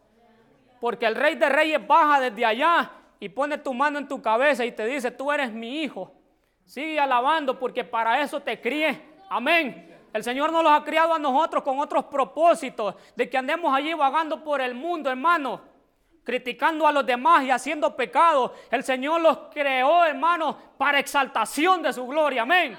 Porque 0.80 1.04
el 1.04 1.14
rey 1.14 1.34
de 1.34 1.50
reyes 1.50 1.86
baja 1.86 2.18
desde 2.18 2.46
allá 2.46 2.90
y 3.18 3.28
pone 3.28 3.58
tu 3.58 3.74
mano 3.74 3.98
en 3.98 4.08
tu 4.08 4.22
cabeza 4.22 4.64
y 4.64 4.72
te 4.72 4.86
dice, 4.86 5.10
tú 5.10 5.30
eres 5.30 5.52
mi 5.52 5.82
hijo. 5.82 6.14
Sigue 6.64 6.98
alabando 6.98 7.58
porque 7.58 7.84
para 7.84 8.22
eso 8.22 8.40
te 8.40 8.58
crié. 8.58 9.02
Amén. 9.28 10.00
El 10.14 10.24
Señor 10.24 10.50
nos 10.50 10.64
los 10.64 10.72
ha 10.72 10.82
criado 10.82 11.12
a 11.12 11.18
nosotros 11.18 11.62
con 11.62 11.78
otros 11.78 12.06
propósitos, 12.06 12.94
de 13.14 13.28
que 13.28 13.36
andemos 13.36 13.74
allí 13.74 13.92
vagando 13.92 14.42
por 14.42 14.62
el 14.62 14.74
mundo, 14.74 15.10
hermano, 15.10 15.60
criticando 16.24 16.86
a 16.86 16.92
los 16.92 17.04
demás 17.04 17.44
y 17.44 17.50
haciendo 17.50 17.94
pecado. 17.94 18.54
El 18.70 18.82
Señor 18.82 19.20
los 19.20 19.36
creó, 19.52 20.06
hermano, 20.06 20.56
para 20.78 20.98
exaltación 20.98 21.82
de 21.82 21.92
su 21.92 22.06
gloria. 22.06 22.40
Amén. 22.40 22.78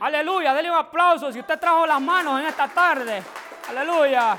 Aleluya, 0.00 0.52
denle 0.54 0.70
un 0.70 0.76
aplauso 0.76 1.32
si 1.32 1.40
usted 1.40 1.58
trajo 1.58 1.86
las 1.86 2.00
manos 2.00 2.40
en 2.40 2.46
esta 2.46 2.68
tarde. 2.68 3.22
Aleluya. 3.68 4.36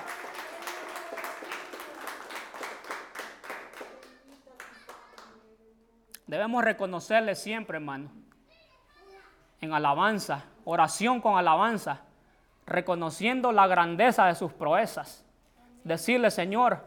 Debemos 6.27 6.63
reconocerle 6.63 7.35
siempre, 7.35 7.77
hermano. 7.77 8.09
En 9.61 9.73
alabanza, 9.73 10.43
oración 10.65 11.21
con 11.21 11.37
alabanza, 11.37 12.01
reconociendo 12.65 13.51
la 13.51 13.67
grandeza 13.67 14.25
de 14.25 14.35
sus 14.35 14.51
proezas. 14.51 15.23
Decirle, 15.83 16.31
Señor, 16.31 16.83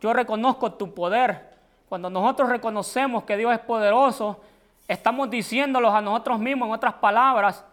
yo 0.00 0.12
reconozco 0.12 0.72
tu 0.72 0.94
poder. 0.94 1.56
Cuando 1.88 2.08
nosotros 2.08 2.48
reconocemos 2.48 3.24
que 3.24 3.36
Dios 3.36 3.52
es 3.52 3.60
poderoso, 3.60 4.40
estamos 4.86 5.28
diciéndolos 5.28 5.92
a 5.92 6.00
nosotros 6.00 6.38
mismos, 6.38 6.68
en 6.68 6.74
otras 6.74 6.94
palabras, 6.94 7.64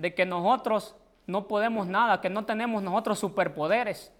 de 0.00 0.14
que 0.14 0.24
nosotros 0.24 0.96
no 1.26 1.46
podemos 1.46 1.86
nada, 1.86 2.20
que 2.20 2.30
no 2.30 2.44
tenemos 2.44 2.82
nosotros 2.82 3.18
superpoderes. 3.18 4.12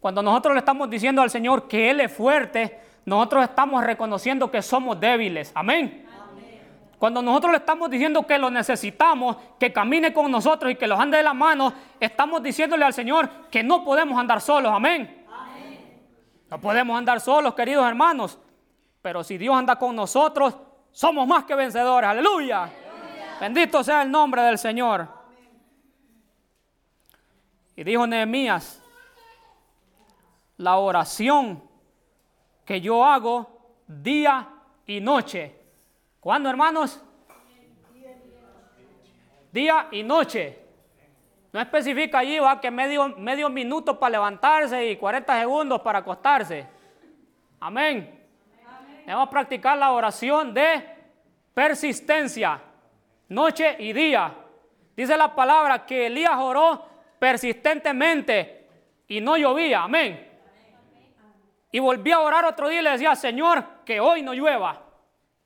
Cuando 0.00 0.22
nosotros 0.22 0.54
le 0.54 0.60
estamos 0.60 0.88
diciendo 0.88 1.22
al 1.22 1.30
Señor 1.30 1.68
que 1.68 1.90
Él 1.90 2.00
es 2.00 2.12
fuerte, 2.12 2.80
nosotros 3.04 3.44
estamos 3.44 3.84
reconociendo 3.84 4.50
que 4.50 4.62
somos 4.62 4.98
débiles. 4.98 5.52
Amén. 5.54 6.06
Cuando 6.98 7.22
nosotros 7.22 7.52
le 7.52 7.58
estamos 7.58 7.90
diciendo 7.90 8.26
que 8.26 8.38
lo 8.38 8.50
necesitamos, 8.50 9.36
que 9.58 9.72
camine 9.72 10.12
con 10.12 10.30
nosotros 10.30 10.72
y 10.72 10.74
que 10.74 10.86
los 10.86 10.98
ande 10.98 11.18
de 11.18 11.22
la 11.22 11.34
mano, 11.34 11.72
estamos 12.00 12.42
diciéndole 12.42 12.84
al 12.84 12.92
Señor 12.92 13.28
que 13.50 13.62
no 13.62 13.84
podemos 13.84 14.18
andar 14.18 14.40
solos. 14.40 14.72
Amén. 14.72 15.26
No 16.50 16.60
podemos 16.60 16.98
andar 16.98 17.20
solos, 17.20 17.54
queridos 17.54 17.86
hermanos. 17.86 18.38
Pero 19.02 19.22
si 19.22 19.38
Dios 19.38 19.54
anda 19.54 19.76
con 19.76 19.94
nosotros, 19.94 20.56
somos 20.90 21.26
más 21.26 21.44
que 21.44 21.54
vencedores. 21.54 22.10
Aleluya. 22.10 22.68
Bendito 23.40 23.84
sea 23.84 24.02
el 24.02 24.10
nombre 24.10 24.42
del 24.42 24.58
Señor. 24.58 25.17
Y 27.78 27.84
dijo 27.84 28.08
Nehemías, 28.08 28.82
la 30.56 30.78
oración 30.78 31.62
que 32.64 32.80
yo 32.80 33.04
hago 33.04 33.84
día 33.86 34.48
y 34.84 35.00
noche. 35.00 35.54
¿Cuándo, 36.18 36.50
hermanos? 36.50 37.00
Día 39.52 39.86
y 39.92 40.02
noche. 40.02 40.58
No 41.52 41.60
especifica 41.60 42.18
allí, 42.18 42.40
va 42.40 42.60
que 42.60 42.68
medio, 42.68 43.10
medio 43.10 43.48
minuto 43.48 43.96
para 43.96 44.10
levantarse 44.10 44.84
y 44.84 44.96
40 44.96 45.38
segundos 45.38 45.80
para 45.80 46.00
acostarse. 46.00 46.66
Amén. 47.60 48.26
Debemos 49.06 49.28
practicar 49.28 49.78
la 49.78 49.92
oración 49.92 50.52
de 50.52 50.84
persistencia, 51.54 52.60
noche 53.28 53.76
y 53.78 53.92
día. 53.92 54.34
Dice 54.96 55.16
la 55.16 55.32
palabra 55.32 55.86
que 55.86 56.08
Elías 56.08 56.36
oró 56.36 56.97
persistentemente 57.18 58.68
y 59.08 59.20
no 59.20 59.36
llovía. 59.36 59.82
Amén. 59.82 60.26
Y 61.70 61.78
volví 61.78 62.12
a 62.12 62.20
orar 62.20 62.44
otro 62.44 62.68
día 62.68 62.80
y 62.80 62.84
le 62.84 62.90
decía, 62.90 63.14
Señor, 63.14 63.64
que 63.84 64.00
hoy 64.00 64.22
no 64.22 64.32
llueva. 64.32 64.82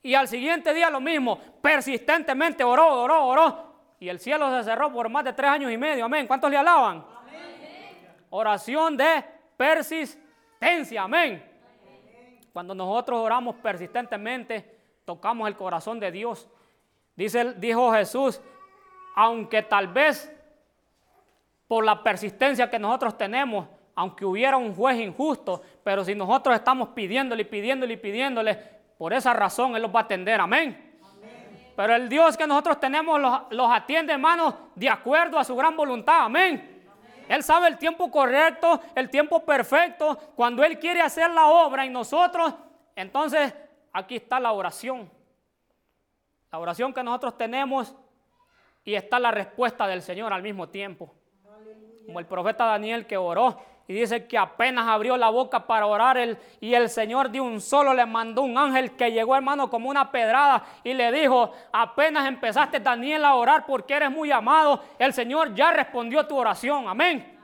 Y 0.03 0.15
al 0.15 0.29
siguiente 0.29 0.73
día 0.75 0.91
lo 0.91 1.01
mismo, 1.01 1.39
persistentemente 1.61 2.65
oró, 2.65 3.03
oró, 3.03 3.27
oró. 3.27 3.73
Y 4.01 4.09
el 4.09 4.19
cielo 4.19 4.51
se 4.57 4.65
cerró 4.65 4.93
por 4.93 5.09
más 5.09 5.25
de 5.25 5.33
tres 5.33 5.51
años 5.51 5.71
y 5.71 5.79
medio. 5.79 6.05
Amén. 6.05 6.27
¿Cuántos 6.27 6.51
le 6.51 6.57
alaban? 6.57 7.05
Oración 8.31 8.97
de 8.97 9.25
persistencia. 9.57 11.03
Amén. 11.03 11.51
Cuando 12.53 12.75
nosotros 12.75 13.21
oramos 13.21 13.57
persistentemente, 13.57 14.79
tocamos 15.05 15.49
el 15.49 15.57
corazón 15.57 16.01
de 16.01 16.11
Dios. 16.11 16.49
Dice, 17.15 17.55
dijo 17.55 17.93
Jesús, 17.93 18.41
aunque 19.15 19.63
tal 19.63 19.89
vez 19.89 20.33
por 21.73 21.87
la 21.87 22.03
persistencia 22.03 22.69
que 22.69 22.79
nosotros 22.79 23.17
tenemos, 23.17 23.67
aunque 23.95 24.27
hubiera 24.27 24.59
un 24.59 24.75
juez 24.75 25.01
injusto, 25.01 25.63
pero 25.83 26.05
si 26.05 26.15
nosotros 26.15 26.55
estamos 26.55 26.91
pidiéndole 26.91 27.41
y 27.41 27.45
pidiéndole 27.47 27.95
y 27.95 27.97
pidiéndole, 27.97 28.55
por 28.99 29.15
esa 29.15 29.33
razón 29.33 29.75
Él 29.75 29.81
los 29.81 29.91
va 29.91 30.01
a 30.01 30.03
atender. 30.03 30.39
Amén. 30.39 31.01
Pero 31.75 31.95
el 31.95 32.11
Dios 32.11 32.37
que 32.37 32.47
nosotros 32.47 32.79
tenemos 32.79 33.19
los, 33.51 33.71
atiende, 33.71 34.13
hermanos, 34.13 34.53
de 34.75 34.91
acuerdo 34.91 35.39
a 35.39 35.45
su 35.45 35.57
gran 35.57 35.75
voluntad. 35.75 36.27
Amén. 36.27 36.85
Él 37.27 37.43
sabe 37.43 37.69
el 37.69 37.79
tiempo 37.79 38.11
correcto, 38.11 38.79
el 38.95 39.09
tiempo 39.09 39.43
perfecto. 39.43 40.19
Cuando 40.37 40.63
Él 40.63 40.79
quiere 40.79 41.01
hacer 41.01 41.31
la 41.31 41.47
obra 41.47 41.87
en 41.87 41.95
nosotros, 41.95 42.53
entonces 42.95 43.55
aquí 43.95 44.17
está 44.17 44.39
la 44.39 44.53
oración. 44.53 45.11
La 46.51 46.59
oración 46.59 46.93
que 46.93 47.03
nosotros 47.03 47.39
tenemos 47.39 47.95
y 48.85 48.95
está 48.95 49.19
la 49.19 49.31
respuesta 49.31 49.87
del 49.87 50.03
Señor 50.03 50.35
al 50.35 50.43
mismo 50.43 50.69
tiempo. 50.69 51.15
Como 52.07 52.19
el 52.19 52.27
profeta 52.27 52.65
Daniel 52.65 53.07
que 53.07 53.17
oró 53.17 53.59
y 53.89 53.95
dice 53.95 54.27
que 54.27 54.39
apenas 54.39 54.87
abrió 54.89 55.17
la 55.17 55.29
boca 55.31 55.67
para 55.67 55.87
orar 55.87 56.17
él, 56.17 56.39
y 56.61 56.75
el 56.75 56.89
Señor 56.89 57.31
de 57.31 57.41
un 57.41 57.61
solo 57.61 57.93
le 57.93 58.07
mandó 58.07 58.43
un 58.43 58.57
ángel 58.57 58.93
que 58.93 59.11
llegó 59.11 59.35
hermano 59.35 59.69
como 59.69 59.91
una 59.91 60.11
pedrada 60.11 60.65
y 60.85 60.95
le 60.95 61.11
dijo, 61.13 61.53
apenas 61.73 62.27
empezaste 62.27 62.81
Daniel 62.81 63.25
a 63.25 63.35
orar 63.35 63.67
porque 63.67 63.95
eres 63.95 64.11
muy 64.11 64.31
amado, 64.31 64.83
el 64.99 65.13
Señor 65.13 65.55
ya 65.55 65.73
respondió 65.73 66.27
tu 66.27 66.37
oración. 66.37 66.89
Amén. 66.89 67.39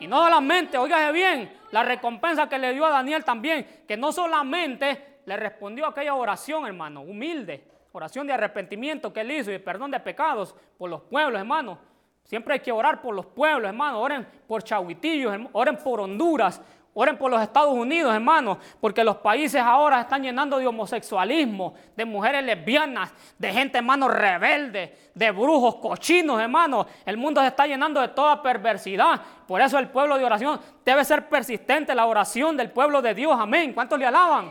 Y 0.00 0.06
no 0.06 0.22
solamente, 0.22 0.76
oígase 0.76 1.12
bien, 1.12 1.56
la 1.70 1.82
recompensa 1.82 2.48
que 2.48 2.58
le 2.58 2.72
dio 2.72 2.84
a 2.84 2.90
Daniel 2.90 3.24
también, 3.24 3.84
que 3.86 3.96
no 3.96 4.12
solamente 4.12 5.20
le 5.24 5.36
respondió 5.36 5.86
aquella 5.86 6.14
oración, 6.14 6.66
hermano, 6.66 7.02
humilde, 7.02 7.64
oración 7.92 8.26
de 8.26 8.32
arrepentimiento 8.32 9.12
que 9.12 9.20
él 9.20 9.30
hizo 9.30 9.52
y 9.52 9.58
perdón 9.58 9.92
de 9.92 10.00
pecados 10.00 10.54
por 10.76 10.90
los 10.90 11.02
pueblos, 11.02 11.40
hermano 11.40 11.93
Siempre 12.24 12.54
hay 12.54 12.60
que 12.60 12.72
orar 12.72 13.02
por 13.02 13.14
los 13.14 13.26
pueblos, 13.26 13.68
hermano. 13.68 14.00
Oren 14.00 14.26
por 14.46 14.62
Chahuitillos, 14.62 15.36
oren 15.52 15.76
por 15.76 16.00
Honduras, 16.00 16.60
oren 16.94 17.18
por 17.18 17.30
los 17.30 17.40
Estados 17.42 17.74
Unidos, 17.74 18.14
hermano. 18.14 18.58
Porque 18.80 19.04
los 19.04 19.16
países 19.16 19.60
ahora 19.60 20.00
están 20.00 20.22
llenando 20.22 20.58
de 20.58 20.66
homosexualismo, 20.66 21.74
de 21.94 22.04
mujeres 22.06 22.42
lesbianas, 22.42 23.12
de 23.38 23.52
gente, 23.52 23.76
hermano, 23.76 24.08
rebelde, 24.08 25.10
de 25.14 25.30
brujos, 25.32 25.76
cochinos, 25.76 26.40
hermano. 26.40 26.86
El 27.04 27.18
mundo 27.18 27.42
se 27.42 27.48
está 27.48 27.66
llenando 27.66 28.00
de 28.00 28.08
toda 28.08 28.42
perversidad. 28.42 29.20
Por 29.46 29.60
eso 29.60 29.78
el 29.78 29.90
pueblo 29.90 30.16
de 30.16 30.24
oración 30.24 30.58
debe 30.82 31.04
ser 31.04 31.28
persistente, 31.28 31.94
la 31.94 32.06
oración 32.06 32.56
del 32.56 32.70
pueblo 32.70 33.02
de 33.02 33.14
Dios. 33.14 33.36
Amén. 33.38 33.74
¿Cuántos 33.74 33.98
le 33.98 34.06
alaban? 34.06 34.50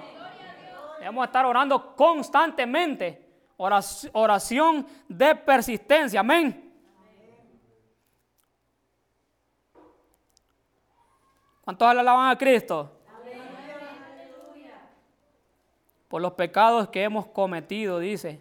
Debemos 0.99 1.25
estar 1.25 1.43
orando 1.45 1.95
constantemente. 1.95 3.19
Oración 3.57 4.85
de 5.07 5.35
persistencia. 5.35 6.19
Amén. 6.19 6.62
¿Cuántos 11.63 11.87
alaban 11.87 12.29
a 12.29 12.37
Cristo? 12.37 12.91
Por 16.07 16.21
los 16.21 16.33
pecados 16.33 16.89
que 16.89 17.03
hemos 17.03 17.25
cometido, 17.27 17.99
dice. 17.99 18.39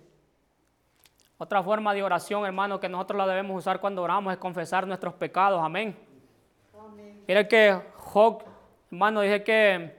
Otra 1.39 1.63
forma 1.63 1.95
de 1.95 2.03
oración, 2.03 2.45
hermano, 2.45 2.79
que 2.79 2.89
nosotros 2.89 3.19
la 3.19 3.27
debemos 3.27 3.59
usar 3.59 3.81
cuando 3.81 4.03
oramos 4.03 4.33
es 4.33 4.39
confesar 4.39 4.87
nuestros 4.87 5.15
pecados. 5.15 5.63
Amén. 5.63 5.97
Mire 7.27 7.49
que 7.49 7.81
Job, 7.97 8.45
hermano, 8.91 9.23
dice 9.23 9.43
que 9.43 9.97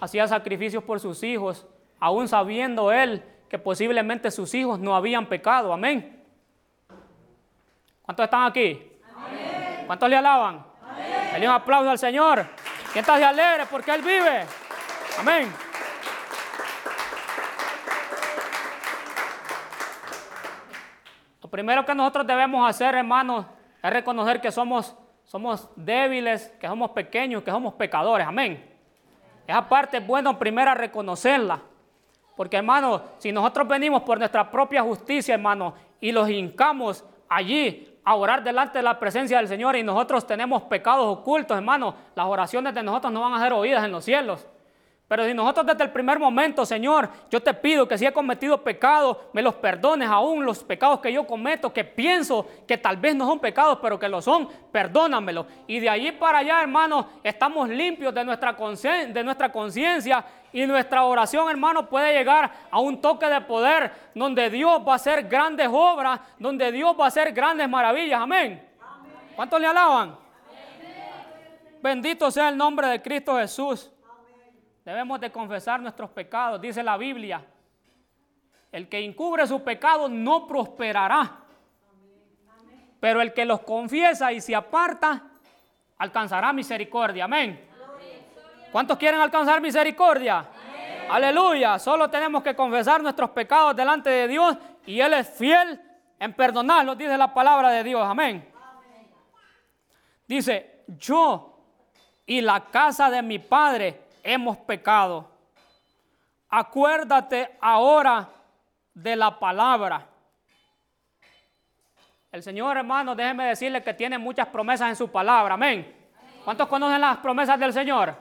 hacía 0.00 0.28
sacrificios 0.28 0.84
por 0.84 1.00
sus 1.00 1.22
hijos, 1.22 1.66
aún 1.98 2.28
sabiendo 2.28 2.92
él 2.92 3.24
que 3.48 3.58
posiblemente 3.58 4.30
sus 4.30 4.54
hijos 4.54 4.78
no 4.78 4.94
habían 4.94 5.26
pecado. 5.26 5.72
Amén. 5.72 6.22
¿Cuántos 8.02 8.24
están 8.24 8.44
aquí? 8.44 8.92
¿Cuántos 9.86 10.08
le 10.10 10.16
alaban? 10.16 10.67
Denle 11.38 11.50
un 11.50 11.54
aplauso 11.54 11.88
al 11.88 11.98
Señor. 12.00 12.44
¿Quién 12.92 13.04
está 13.04 13.16
de 13.16 13.24
alegre 13.24 13.64
porque 13.70 13.92
Él 13.92 14.02
vive? 14.02 14.44
Amén. 15.20 15.54
Lo 21.40 21.48
primero 21.48 21.86
que 21.86 21.94
nosotros 21.94 22.26
debemos 22.26 22.68
hacer, 22.68 22.96
hermanos, 22.96 23.46
es 23.80 23.88
reconocer 23.88 24.40
que 24.40 24.50
somos, 24.50 24.96
somos 25.22 25.70
débiles, 25.76 26.48
que 26.58 26.66
somos 26.66 26.90
pequeños, 26.90 27.44
que 27.44 27.52
somos 27.52 27.74
pecadores. 27.74 28.26
Amén. 28.26 28.68
Esa 29.46 29.68
parte 29.68 29.98
es 29.98 30.06
bueno 30.08 30.36
primero 30.40 30.74
reconocerla. 30.74 31.60
Porque, 32.36 32.56
hermanos, 32.56 33.00
si 33.18 33.30
nosotros 33.30 33.68
venimos 33.68 34.02
por 34.02 34.18
nuestra 34.18 34.50
propia 34.50 34.82
justicia, 34.82 35.34
hermanos, 35.34 35.74
y 36.00 36.10
los 36.10 36.28
hincamos 36.28 37.04
allí 37.28 37.97
a 38.08 38.14
orar 38.14 38.42
delante 38.42 38.78
de 38.78 38.82
la 38.82 38.98
presencia 38.98 39.36
del 39.36 39.48
Señor 39.48 39.76
y 39.76 39.82
nosotros 39.82 40.26
tenemos 40.26 40.62
pecados 40.62 41.04
ocultos, 41.06 41.54
hermano, 41.54 41.94
las 42.14 42.24
oraciones 42.24 42.72
de 42.72 42.82
nosotros 42.82 43.12
no 43.12 43.20
van 43.20 43.34
a 43.34 43.38
ser 43.38 43.52
oídas 43.52 43.84
en 43.84 43.92
los 43.92 44.02
cielos. 44.02 44.46
Pero 45.08 45.24
si 45.24 45.32
nosotros 45.32 45.64
desde 45.64 45.84
el 45.84 45.90
primer 45.90 46.18
momento, 46.18 46.66
Señor, 46.66 47.08
yo 47.30 47.42
te 47.42 47.54
pido 47.54 47.88
que 47.88 47.96
si 47.96 48.04
he 48.04 48.12
cometido 48.12 48.62
pecados, 48.62 49.16
me 49.32 49.40
los 49.40 49.54
perdones 49.54 50.06
aún 50.06 50.44
los 50.44 50.62
pecados 50.62 51.00
que 51.00 51.10
yo 51.10 51.26
cometo, 51.26 51.72
que 51.72 51.82
pienso 51.82 52.46
que 52.66 52.76
tal 52.76 52.98
vez 52.98 53.16
no 53.16 53.26
son 53.26 53.40
pecados, 53.40 53.78
pero 53.80 53.98
que 53.98 54.06
lo 54.06 54.20
son, 54.20 54.46
perdónamelo. 54.70 55.46
Y 55.66 55.80
de 55.80 55.88
allí 55.88 56.12
para 56.12 56.40
allá, 56.40 56.60
hermano, 56.60 57.08
estamos 57.22 57.70
limpios 57.70 58.12
de 58.12 58.22
nuestra 58.22 58.54
conciencia 59.50 60.24
y 60.52 60.66
nuestra 60.66 61.02
oración, 61.04 61.48
hermano, 61.48 61.88
puede 61.88 62.12
llegar 62.12 62.52
a 62.70 62.78
un 62.78 63.00
toque 63.00 63.26
de 63.26 63.40
poder 63.40 63.90
donde 64.14 64.50
Dios 64.50 64.82
va 64.86 64.92
a 64.92 64.96
hacer 64.96 65.26
grandes 65.26 65.68
obras, 65.70 66.20
donde 66.38 66.70
Dios 66.70 66.94
va 67.00 67.06
a 67.06 67.08
hacer 67.08 67.32
grandes 67.32 67.66
maravillas. 67.66 68.20
Amén. 68.20 68.62
¿Cuántos 69.34 69.58
le 69.58 69.68
alaban? 69.68 70.18
Bendito 71.80 72.30
sea 72.30 72.50
el 72.50 72.58
nombre 72.58 72.88
de 72.88 73.00
Cristo 73.00 73.38
Jesús. 73.38 73.90
Debemos 74.88 75.20
de 75.20 75.30
confesar 75.30 75.82
nuestros 75.82 76.08
pecados, 76.08 76.58
dice 76.58 76.82
la 76.82 76.96
Biblia, 76.96 77.44
El 78.72 78.88
que 78.88 79.04
encubre 79.04 79.46
su 79.46 79.62
pecado 79.62 80.08
no 80.08 80.46
prosperará. 80.46 81.40
Pero 82.98 83.20
el 83.20 83.34
que 83.34 83.44
los 83.44 83.60
confiesa 83.60 84.32
y 84.32 84.40
se 84.40 84.56
aparta, 84.56 85.24
alcanzará 85.98 86.54
misericordia. 86.54 87.24
Amén. 87.24 87.68
¿Cuántos 88.72 88.96
quieren 88.96 89.20
alcanzar 89.20 89.60
misericordia? 89.60 90.46
Aleluya. 91.10 91.78
Solo 91.78 92.08
tenemos 92.08 92.42
que 92.42 92.56
confesar 92.56 93.02
nuestros 93.02 93.28
pecados 93.28 93.76
delante 93.76 94.08
de 94.08 94.26
Dios 94.26 94.56
y 94.86 95.00
Él 95.00 95.12
es 95.12 95.28
fiel 95.28 95.78
en 96.18 96.32
perdonarlos, 96.32 96.96
dice 96.96 97.18
la 97.18 97.34
palabra 97.34 97.68
de 97.72 97.84
Dios. 97.84 98.02
Amén. 98.02 98.50
Dice, 100.26 100.84
yo 100.86 101.58
y 102.24 102.40
la 102.40 102.64
casa 102.70 103.10
de 103.10 103.20
mi 103.20 103.38
padre 103.38 104.07
hemos 104.22 104.56
pecado. 104.58 105.30
Acuérdate 106.48 107.56
ahora 107.60 108.28
de 108.94 109.16
la 109.16 109.38
palabra. 109.38 110.06
El 112.30 112.42
Señor, 112.42 112.76
hermano, 112.76 113.14
déjeme 113.14 113.46
decirle 113.46 113.82
que 113.82 113.94
tiene 113.94 114.18
muchas 114.18 114.48
promesas 114.48 114.90
en 114.90 114.96
su 114.96 115.10
palabra. 115.10 115.54
Amén. 115.54 115.94
¿Cuántos 116.44 116.68
conocen 116.68 117.00
las 117.00 117.18
promesas 117.18 117.58
del 117.58 117.72
Señor? 117.72 118.14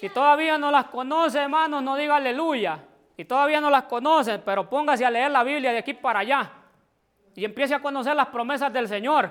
Si 0.00 0.08
todavía 0.10 0.58
no 0.58 0.70
las 0.70 0.86
conoce, 0.86 1.38
hermano, 1.38 1.80
no 1.80 1.96
diga 1.96 2.16
aleluya. 2.16 2.78
Si 3.16 3.24
todavía 3.24 3.60
no 3.60 3.70
las 3.70 3.84
conoce, 3.84 4.38
pero 4.38 4.68
póngase 4.68 5.04
a 5.04 5.10
leer 5.10 5.30
la 5.30 5.42
Biblia 5.42 5.72
de 5.72 5.78
aquí 5.78 5.94
para 5.94 6.20
allá. 6.20 6.50
Y 7.34 7.44
empiece 7.44 7.74
a 7.74 7.80
conocer 7.80 8.14
las 8.14 8.26
promesas 8.26 8.72
del 8.72 8.88
Señor. 8.88 9.30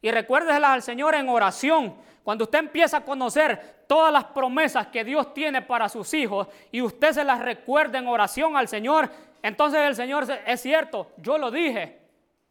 Y 0.00 0.10
recuérdeselas 0.10 0.70
al 0.70 0.82
Señor 0.82 1.14
en 1.14 1.28
oración. 1.28 1.96
Cuando 2.22 2.44
usted 2.44 2.60
empieza 2.60 2.98
a 2.98 3.04
conocer 3.04 3.84
todas 3.86 4.12
las 4.12 4.24
promesas 4.24 4.86
que 4.86 5.04
Dios 5.04 5.34
tiene 5.34 5.62
para 5.62 5.88
sus 5.88 6.14
hijos 6.14 6.46
y 6.70 6.80
usted 6.80 7.12
se 7.12 7.24
las 7.24 7.40
recuerda 7.40 7.98
en 7.98 8.06
oración 8.06 8.56
al 8.56 8.68
Señor, 8.68 9.10
entonces 9.42 9.80
el 9.80 9.96
Señor 9.96 10.26
es 10.46 10.60
cierto, 10.60 11.10
yo 11.16 11.36
lo 11.36 11.50
dije. 11.50 11.98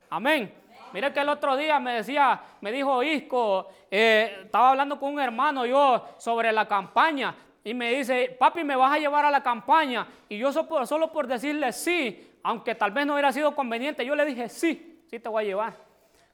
Amén. 0.09 0.53
Mire 0.93 1.13
que 1.13 1.21
el 1.21 1.29
otro 1.29 1.55
día 1.55 1.79
me 1.79 1.93
decía, 1.93 2.41
me 2.59 2.71
dijo 2.71 3.01
Isco, 3.01 3.69
eh, 3.89 4.41
estaba 4.43 4.71
hablando 4.71 4.99
con 4.99 5.13
un 5.13 5.21
hermano 5.21 5.65
yo 5.65 6.05
sobre 6.17 6.51
la 6.51 6.67
campaña 6.67 7.33
y 7.63 7.73
me 7.73 7.93
dice, 7.93 8.35
papi, 8.37 8.65
¿me 8.65 8.75
vas 8.75 8.93
a 8.93 8.99
llevar 8.99 9.23
a 9.23 9.31
la 9.31 9.41
campaña? 9.41 10.05
Y 10.27 10.37
yo 10.37 10.51
solo 10.51 10.85
solo 10.85 11.11
por 11.11 11.27
decirle 11.27 11.71
sí, 11.71 12.37
aunque 12.43 12.75
tal 12.75 12.91
vez 12.91 13.05
no 13.05 13.13
hubiera 13.13 13.31
sido 13.31 13.55
conveniente, 13.55 14.05
yo 14.05 14.15
le 14.15 14.25
dije 14.25 14.49
sí, 14.49 15.01
sí 15.09 15.17
te 15.17 15.29
voy 15.29 15.43
a 15.43 15.47
llevar. 15.47 15.90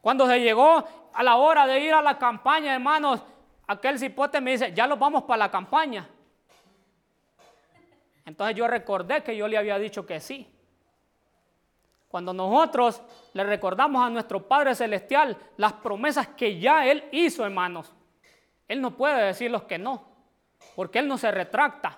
Cuando 0.07 0.25
se 0.25 0.39
llegó 0.39 0.85
a 1.11 1.21
la 1.21 1.35
hora 1.35 1.67
de 1.67 1.81
ir 1.81 1.93
a 1.93 2.01
la 2.01 2.17
campaña, 2.17 2.73
hermanos, 2.73 3.21
aquel 3.67 3.99
cipote 3.99 4.39
me 4.39 4.51
dice, 4.51 4.71
ya 4.71 4.87
los 4.87 4.97
vamos 4.97 5.23
para 5.23 5.39
la 5.39 5.51
campaña. 5.51 6.07
Entonces 8.23 8.55
yo 8.55 8.69
recordé 8.69 9.21
que 9.21 9.35
yo 9.35 9.49
le 9.49 9.57
había 9.57 9.77
dicho 9.77 10.05
que 10.05 10.21
sí. 10.21 10.49
Cuando 12.07 12.31
nosotros 12.31 13.01
le 13.33 13.43
recordamos 13.43 14.01
a 14.01 14.09
nuestro 14.09 14.47
Padre 14.47 14.75
Celestial 14.75 15.35
las 15.57 15.73
promesas 15.73 16.29
que 16.29 16.57
ya 16.57 16.85
Él 16.85 17.03
hizo, 17.11 17.43
hermanos, 17.43 17.93
Él 18.69 18.79
no 18.79 18.91
puede 18.91 19.25
decirlos 19.25 19.63
que 19.63 19.77
no, 19.77 20.05
porque 20.73 20.99
Él 20.99 21.09
no 21.09 21.17
se 21.17 21.31
retracta, 21.31 21.97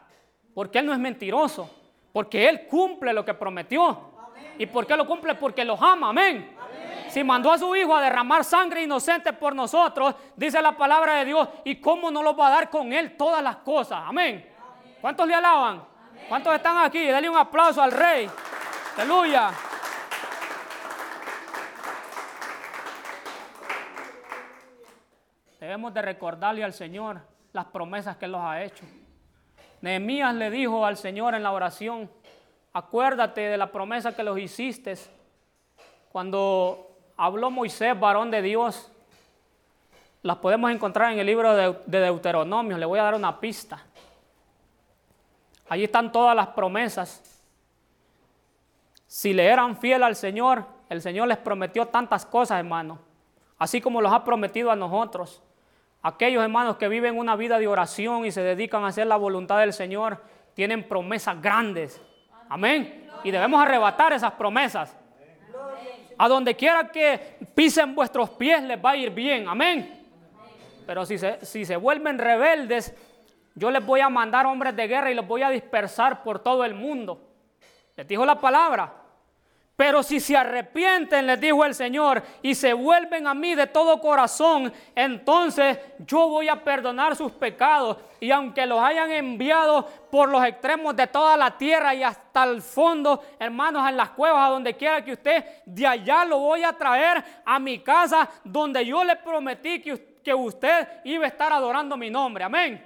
porque 0.55 0.79
Él 0.79 0.87
no 0.87 0.93
es 0.93 0.99
mentiroso, 0.99 1.69
porque 2.11 2.49
Él 2.49 2.65
cumple 2.65 3.13
lo 3.13 3.23
que 3.23 3.35
prometió. 3.35 4.09
¿Y 4.57 4.65
por 4.65 4.87
qué 4.87 4.97
lo 4.97 5.05
cumple? 5.05 5.35
Porque 5.35 5.63
los 5.63 5.79
ama, 5.79 6.09
amén. 6.09 6.57
Si 7.09 7.23
mandó 7.23 7.51
a 7.51 7.57
su 7.57 7.75
Hijo 7.75 7.95
a 7.95 8.01
derramar 8.01 8.43
sangre 8.43 8.83
inocente 8.83 9.33
por 9.33 9.55
nosotros, 9.55 10.15
dice 10.35 10.61
la 10.61 10.77
palabra 10.77 11.15
de 11.15 11.25
Dios, 11.25 11.47
¿y 11.65 11.77
cómo 11.77 12.11
no 12.11 12.21
lo 12.21 12.35
va 12.35 12.47
a 12.47 12.51
dar 12.51 12.69
con 12.69 12.93
Él 12.93 13.17
todas 13.17 13.41
las 13.41 13.57
cosas? 13.57 14.03
Amén. 14.05 14.47
¿Cuántos 15.01 15.27
le 15.27 15.33
alaban? 15.33 15.83
¿Cuántos 16.27 16.53
están 16.53 16.77
aquí? 16.77 17.07
Dale 17.07 17.29
un 17.29 17.37
aplauso 17.37 17.81
al 17.81 17.91
Rey. 17.91 18.29
Aleluya. 18.97 19.51
Debemos 25.59 25.93
de 25.93 26.01
recordarle 26.01 26.63
al 26.63 26.73
Señor 26.73 27.21
las 27.53 27.65
promesas 27.65 28.17
que 28.17 28.25
Él 28.25 28.35
ha 28.35 28.63
hecho. 28.63 28.85
Nehemías 29.81 30.35
le 30.35 30.51
dijo 30.51 30.85
al 30.85 30.97
Señor 30.97 31.33
en 31.33 31.43
la 31.43 31.51
oración, 31.51 32.11
acuérdate 32.73 33.41
de 33.41 33.57
la 33.57 33.71
promesa 33.71 34.15
que 34.15 34.23
los 34.23 34.37
hiciste 34.37 34.95
cuando 36.11 36.88
habló 37.19 37.51
Moisés, 37.51 37.99
varón 37.99 38.32
de 38.32 38.41
Dios. 38.41 38.89
Las 40.21 40.38
podemos 40.38 40.71
encontrar 40.71 41.12
en 41.12 41.19
el 41.19 41.25
libro 41.25 41.53
de, 41.53 41.99
Deuteronomio. 41.99 42.77
Le 42.77 42.86
voy 42.86 42.97
a 42.97 43.03
dar 43.03 43.15
una 43.15 43.39
pista. 43.41 43.84
Allí 45.67 45.84
están 45.84 46.13
todas 46.13 46.34
las 46.34 46.47
promesas. 46.47 47.43
Si 49.05 49.34
le 49.34 49.45
eran 49.45 49.75
fiel 49.75 50.01
al 50.03 50.15
Señor, 50.15 50.65
el 50.88 51.01
Señor 51.01 51.27
les 51.27 51.38
prometió 51.38 51.88
tantas 51.88 52.25
cosas, 52.25 52.58
hermano. 52.58 52.99
Así 53.58 53.82
como 53.82 54.01
los 54.01 54.13
ha 54.13 54.23
prometido 54.23 54.71
a 54.71 54.75
nosotros. 54.77 55.43
Aquellos 56.01 56.41
hermanos 56.41 56.77
que 56.77 56.88
viven 56.88 57.17
una 57.17 57.36
vida 57.36 57.60
de 57.60 57.67
oración 57.67 58.25
y 58.25 58.32
se 58.32 58.41
dedican 58.41 58.86
a 58.86 58.88
hacer 58.88 59.08
la 59.08 59.17
voluntad 59.17 59.60
del 59.60 59.73
Señor, 59.73 60.23
tienen 60.53 60.88
promesas 60.88 61.41
grandes. 61.41 62.01
Amén. 62.47 63.10
Y 63.25 63.32
debemos 63.32 63.62
arrebatar 63.62 64.13
esas 64.13 64.32
promesas. 64.34 64.98
A 66.19 66.27
donde 66.27 66.55
quiera 66.55 66.91
que 66.91 67.38
pisen 67.55 67.95
vuestros 67.95 68.29
pies 68.32 68.62
les 68.63 68.77
va 68.77 68.91
a 68.91 68.97
ir 68.97 69.10
bien. 69.10 69.47
Amén. 69.47 70.05
Pero 70.86 71.05
si 71.05 71.17
se, 71.17 71.43
si 71.45 71.63
se 71.63 71.77
vuelven 71.77 72.19
rebeldes, 72.19 72.93
yo 73.55 73.71
les 73.71 73.86
voy 73.86 74.01
a 74.01 74.10
mandar 74.10 74.45
hombres 74.45 74.75
de 74.75 74.88
guerra 74.88 75.10
y 75.10 75.15
los 75.15 75.25
voy 75.25 75.43
a 75.43 75.49
dispersar 75.49 76.21
por 76.21 76.39
todo 76.39 76.65
el 76.65 76.73
mundo. 76.73 77.21
Les 77.95 78.05
dijo 78.05 78.25
la 78.25 78.39
palabra. 78.39 78.98
Pero 79.79 80.03
si 80.03 80.19
se 80.19 80.35
arrepienten, 80.35 81.25
les 81.25 81.39
dijo 81.39 81.63
el 81.63 81.73
Señor, 81.73 82.21
y 82.41 82.53
se 82.53 82.73
vuelven 82.73 83.25
a 83.25 83.33
mí 83.33 83.55
de 83.55 83.65
todo 83.65 84.01
corazón, 84.01 84.73
entonces 84.93 85.79
yo 85.99 86.27
voy 86.27 86.49
a 86.49 86.61
perdonar 86.61 87.15
sus 87.15 87.31
pecados. 87.31 87.95
Y 88.19 88.29
aunque 88.29 88.65
los 88.65 88.77
hayan 88.83 89.09
enviado 89.09 89.87
por 90.11 90.27
los 90.27 90.43
extremos 90.43 90.97
de 90.97 91.07
toda 91.07 91.37
la 91.37 91.57
tierra 91.57 91.95
y 91.95 92.03
hasta 92.03 92.43
el 92.43 92.61
fondo, 92.61 93.23
hermanos, 93.39 93.87
en 93.87 93.95
las 93.95 94.09
cuevas, 94.09 94.49
a 94.49 94.51
donde 94.51 94.73
quiera 94.73 95.01
que 95.01 95.13
usted, 95.13 95.45
de 95.65 95.87
allá 95.87 96.25
lo 96.25 96.39
voy 96.39 96.61
a 96.61 96.73
traer 96.73 97.23
a 97.45 97.57
mi 97.57 97.79
casa, 97.79 98.29
donde 98.43 98.85
yo 98.85 99.01
le 99.05 99.15
prometí 99.15 99.81
que, 99.81 100.19
que 100.21 100.33
usted 100.33 100.89
iba 101.05 101.23
a 101.23 101.29
estar 101.29 101.53
adorando 101.53 101.95
mi 101.95 102.09
nombre. 102.09 102.43
Amén. 102.43 102.85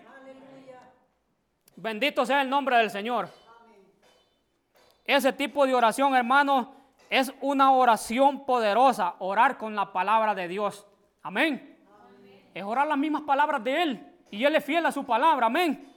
Bendito 1.76 2.24
sea 2.24 2.44
el 2.44 2.50
nombre 2.52 2.78
del 2.78 2.92
Señor. 2.92 3.30
Ese 5.06 5.34
tipo 5.34 5.66
de 5.66 5.74
oración, 5.74 6.16
hermanos, 6.16 6.68
es 7.14 7.32
una 7.42 7.72
oración 7.72 8.44
poderosa, 8.44 9.14
orar 9.20 9.60
con 9.60 9.76
la 9.76 9.94
palabra 9.94 10.34
de 10.34 10.48
Dios. 10.48 10.88
Amén. 11.22 11.78
Es 12.56 12.64
orar 12.64 12.88
las 12.88 12.98
mismas 12.98 13.22
palabras 13.22 13.64
de 13.64 13.84
Él. 13.84 14.08
Y 14.32 14.44
Él 14.44 14.56
es 14.56 14.66
fiel 14.66 14.84
a 14.88 14.92
su 14.92 15.06
palabra. 15.06 15.46
Amén. 15.46 15.88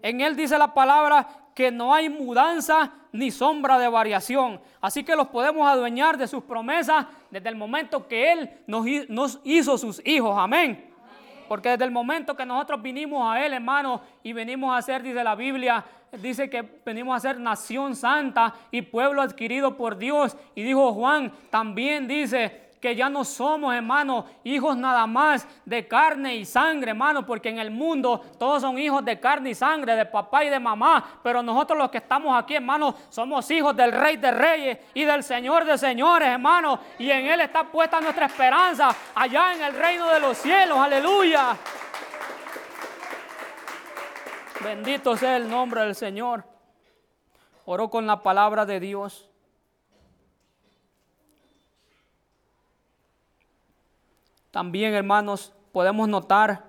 En 0.00 0.20
Él 0.20 0.36
dice 0.36 0.56
la 0.56 0.72
palabra 0.72 1.26
que 1.56 1.72
no 1.72 1.92
hay 1.92 2.08
mudanza 2.08 2.92
ni 3.10 3.32
sombra 3.32 3.80
de 3.80 3.88
variación. 3.88 4.60
Así 4.80 5.02
que 5.02 5.16
los 5.16 5.26
podemos 5.26 5.68
adueñar 5.68 6.16
de 6.16 6.28
sus 6.28 6.44
promesas 6.44 7.04
desde 7.32 7.48
el 7.48 7.56
momento 7.56 8.06
que 8.06 8.30
Él 8.30 8.50
nos, 8.68 9.40
hizo 9.42 9.76
sus 9.76 10.00
hijos. 10.06 10.36
Amén. 10.38 10.89
Porque 11.50 11.70
desde 11.70 11.84
el 11.84 11.90
momento 11.90 12.36
que 12.36 12.46
nosotros 12.46 12.80
vinimos 12.80 13.28
a 13.28 13.44
Él, 13.44 13.54
hermano, 13.54 14.02
y 14.22 14.32
venimos 14.32 14.72
a 14.72 14.80
ser, 14.82 15.02
dice 15.02 15.24
la 15.24 15.34
Biblia, 15.34 15.84
dice 16.22 16.48
que 16.48 16.62
venimos 16.86 17.16
a 17.16 17.18
ser 17.18 17.40
nación 17.40 17.96
santa 17.96 18.54
y 18.70 18.82
pueblo 18.82 19.20
adquirido 19.20 19.76
por 19.76 19.98
Dios. 19.98 20.36
Y 20.54 20.62
dijo 20.62 20.92
Juan, 20.92 21.32
también 21.50 22.06
dice 22.06 22.69
que 22.80 22.96
ya 22.96 23.10
no 23.10 23.24
somos, 23.24 23.74
hermano, 23.74 24.24
hijos 24.42 24.76
nada 24.76 25.06
más 25.06 25.46
de 25.66 25.86
carne 25.86 26.36
y 26.36 26.46
sangre, 26.46 26.90
hermano, 26.90 27.26
porque 27.26 27.50
en 27.50 27.58
el 27.58 27.70
mundo 27.70 28.20
todos 28.38 28.62
son 28.62 28.78
hijos 28.78 29.04
de 29.04 29.20
carne 29.20 29.50
y 29.50 29.54
sangre, 29.54 29.94
de 29.94 30.06
papá 30.06 30.44
y 30.44 30.48
de 30.48 30.58
mamá, 30.58 31.20
pero 31.22 31.42
nosotros 31.42 31.78
los 31.78 31.90
que 31.90 31.98
estamos 31.98 32.36
aquí, 32.36 32.54
hermano, 32.54 32.94
somos 33.10 33.50
hijos 33.50 33.76
del 33.76 33.92
Rey 33.92 34.16
de 34.16 34.30
Reyes 34.30 34.78
y 34.94 35.04
del 35.04 35.22
Señor 35.22 35.64
de 35.66 35.76
Señores, 35.76 36.28
hermano, 36.28 36.80
y 36.98 37.10
en 37.10 37.26
Él 37.26 37.42
está 37.42 37.64
puesta 37.64 38.00
nuestra 38.00 38.26
esperanza, 38.26 38.94
allá 39.14 39.54
en 39.54 39.62
el 39.62 39.74
reino 39.74 40.08
de 40.08 40.20
los 40.20 40.38
cielos, 40.38 40.78
aleluya. 40.78 41.56
Bendito 44.64 45.16
sea 45.16 45.36
el 45.36 45.48
nombre 45.48 45.82
del 45.82 45.94
Señor. 45.94 46.44
Oró 47.64 47.88
con 47.88 48.06
la 48.06 48.22
palabra 48.22 48.66
de 48.66 48.80
Dios. 48.80 49.29
También, 54.50 54.94
hermanos, 54.94 55.52
podemos 55.72 56.08
notar 56.08 56.64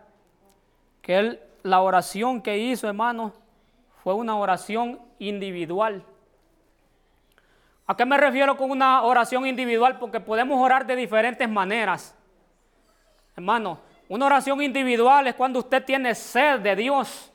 que 1.01 1.39
la 1.63 1.81
oración 1.81 2.41
que 2.41 2.57
hizo, 2.57 2.87
hermanos, 2.87 3.33
fue 4.03 4.13
una 4.13 4.35
oración 4.35 4.99
individual. 5.19 6.03
¿A 7.87 7.95
qué 7.95 8.05
me 8.05 8.17
refiero 8.17 8.55
con 8.55 8.71
una 8.71 9.01
oración 9.01 9.45
individual? 9.45 9.99
Porque 9.99 10.19
podemos 10.19 10.61
orar 10.61 10.85
de 10.85 10.95
diferentes 10.95 11.49
maneras. 11.49 12.15
Hermano, 13.35 13.79
una 14.07 14.25
oración 14.25 14.61
individual 14.61 15.27
es 15.27 15.35
cuando 15.35 15.59
usted 15.59 15.83
tiene 15.83 16.15
sed 16.15 16.59
de 16.59 16.75
Dios. 16.75 17.31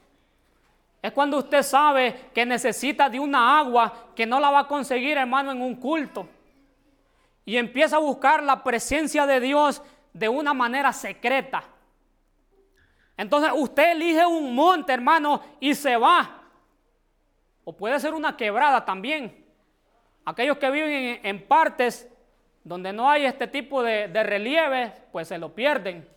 Es 1.02 1.12
cuando 1.12 1.38
usted 1.38 1.62
sabe 1.62 2.30
que 2.34 2.46
necesita 2.46 3.08
de 3.08 3.20
una 3.20 3.58
agua 3.58 3.92
que 4.14 4.26
no 4.26 4.40
la 4.40 4.50
va 4.50 4.60
a 4.60 4.68
conseguir, 4.68 5.16
hermano, 5.18 5.52
en 5.52 5.60
un 5.60 5.76
culto. 5.76 6.28
Y 7.44 7.56
empieza 7.56 7.96
a 7.96 8.00
buscar 8.00 8.42
la 8.42 8.64
presencia 8.64 9.24
de 9.26 9.40
Dios 9.40 9.82
de 10.18 10.28
una 10.28 10.54
manera 10.54 10.92
secreta. 10.92 11.62
Entonces 13.16 13.50
usted 13.54 13.92
elige 13.92 14.24
un 14.24 14.54
monte, 14.54 14.92
hermano, 14.92 15.42
y 15.60 15.74
se 15.74 15.96
va. 15.96 16.42
O 17.64 17.76
puede 17.76 18.00
ser 18.00 18.14
una 18.14 18.36
quebrada 18.36 18.84
también. 18.84 19.44
Aquellos 20.24 20.56
que 20.56 20.70
viven 20.70 21.20
en, 21.22 21.46
partes 21.46 22.08
donde 22.64 22.92
no 22.92 23.10
hay 23.10 23.26
este 23.26 23.46
tipo 23.46 23.82
de, 23.82 24.08
de 24.08 24.22
relieve, 24.22 24.92
pues 25.12 25.28
se 25.28 25.38
lo 25.38 25.54
pierden. 25.54 26.08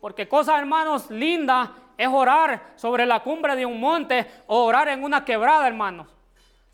Porque 0.00 0.28
cosa, 0.28 0.58
hermanos, 0.58 1.10
linda 1.10 1.74
es 1.96 2.08
orar 2.08 2.74
sobre 2.76 3.06
la 3.06 3.20
cumbre 3.20 3.56
de 3.56 3.66
un 3.66 3.80
monte 3.80 4.26
o 4.46 4.64
orar 4.64 4.88
en 4.88 5.02
una 5.02 5.24
quebrada, 5.24 5.66
hermanos. 5.66 6.15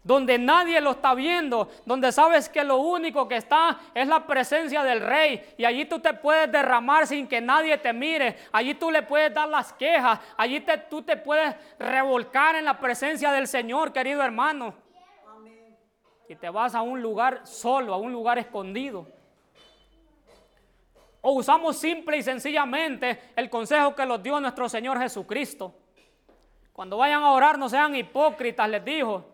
Donde 0.04 0.36
nadie 0.36 0.80
lo 0.80 0.92
está 0.92 1.14
viendo, 1.14 1.68
donde 1.86 2.10
sabes 2.10 2.48
que 2.48 2.64
lo 2.64 2.78
único 2.78 3.28
que 3.28 3.36
está 3.36 3.78
es 3.94 4.08
la 4.08 4.26
presencia 4.26 4.82
del 4.82 5.00
rey. 5.00 5.54
Y 5.56 5.64
allí 5.64 5.84
tú 5.84 6.00
te 6.00 6.12
puedes 6.12 6.50
derramar 6.50 7.06
sin 7.06 7.28
que 7.28 7.40
nadie 7.40 7.78
te 7.78 7.92
mire. 7.92 8.36
Allí 8.50 8.74
tú 8.74 8.90
le 8.90 9.02
puedes 9.02 9.32
dar 9.32 9.48
las 9.48 9.72
quejas. 9.72 10.18
Allí 10.36 10.64
tú 10.90 11.02
te 11.02 11.16
puedes 11.16 11.54
revolcar 11.78 12.56
en 12.56 12.64
la 12.64 12.80
presencia 12.80 13.30
del 13.30 13.46
Señor, 13.46 13.92
querido 13.92 14.22
hermano. 14.22 14.74
Y 16.28 16.34
te 16.34 16.50
vas 16.50 16.74
a 16.74 16.82
un 16.82 17.00
lugar 17.00 17.46
solo, 17.46 17.94
a 17.94 17.96
un 17.96 18.10
lugar 18.10 18.38
escondido. 18.38 19.06
O 21.20 21.32
usamos 21.34 21.76
simple 21.76 22.16
y 22.16 22.22
sencillamente 22.24 23.30
el 23.36 23.48
consejo 23.48 23.94
que 23.94 24.04
nos 24.04 24.20
dio 24.20 24.40
nuestro 24.40 24.68
Señor 24.68 24.98
Jesucristo. 24.98 25.72
Cuando 26.72 26.96
vayan 26.96 27.22
a 27.22 27.30
orar 27.30 27.56
no 27.56 27.68
sean 27.68 27.94
hipócritas, 27.94 28.68
les 28.68 28.84
dijo. 28.84 29.31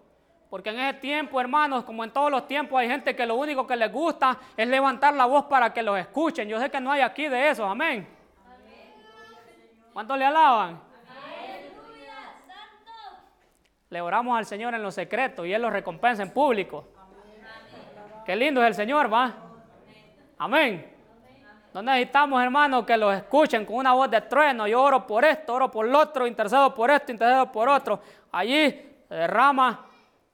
Porque 0.51 0.71
en 0.71 0.79
ese 0.81 0.99
tiempo, 0.99 1.41
hermanos, 1.41 1.85
como 1.85 2.05
en 2.05 2.11
todos 2.11 2.31
los 2.31 2.47
tiempos, 2.47 2.81
hay 2.81 2.89
gente 2.89 3.15
que 3.15 3.27
lo 3.27 3.35
único 3.35 3.67
que 3.67 3.77
les 3.77 3.93
gusta 3.93 4.39
es 4.57 4.67
levantar 4.67 5.13
la 5.15 5.27
voz 5.27 5.45
para 5.45 5.73
que 5.73 5.83
los 5.83 5.99
escuchen. 5.99 6.49
Yo 6.49 6.59
sé 6.59 6.71
que 6.71 6.81
no 6.81 6.91
hay 6.91 7.03
aquí 7.03 7.29
de 7.29 7.51
eso, 7.51 7.67
amén. 7.67 8.09
¿Cuántos 9.93 10.17
le 10.17 10.25
alaban? 10.25 10.81
Le 13.91 14.01
oramos 14.01 14.39
al 14.39 14.47
Señor 14.47 14.75
en 14.75 14.83
lo 14.83 14.91
secreto 14.91 15.45
y 15.45 15.53
Él 15.53 15.63
lo 15.63 15.71
recompensa 15.71 16.23
en 16.23 16.31
público. 16.31 16.87
Qué 18.25 18.37
lindo 18.37 18.63
es 18.63 18.69
el 18.69 18.75
Señor, 18.75 19.13
¿va? 19.13 19.35
Amén. 20.39 20.95
No 21.75 21.83
necesitamos, 21.83 22.43
hermanos, 22.43 22.85
que 22.87 22.97
los 22.97 23.15
escuchen 23.15 23.67
con 23.67 23.77
una 23.77 23.93
voz 23.93 24.11
de 24.11 24.21
trueno. 24.23 24.67
Yo 24.67 24.83
oro 24.83 25.07
por 25.07 25.25
esto, 25.25 25.55
oro 25.55 25.71
por 25.71 25.87
lo 25.87 25.99
otro, 25.99 26.27
intercedo 26.27 26.75
por 26.75 26.91
esto, 26.91 27.13
intercedo 27.13 27.51
por 27.53 27.69
otro. 27.69 28.01
Allí 28.33 28.97
derrama 29.09 29.88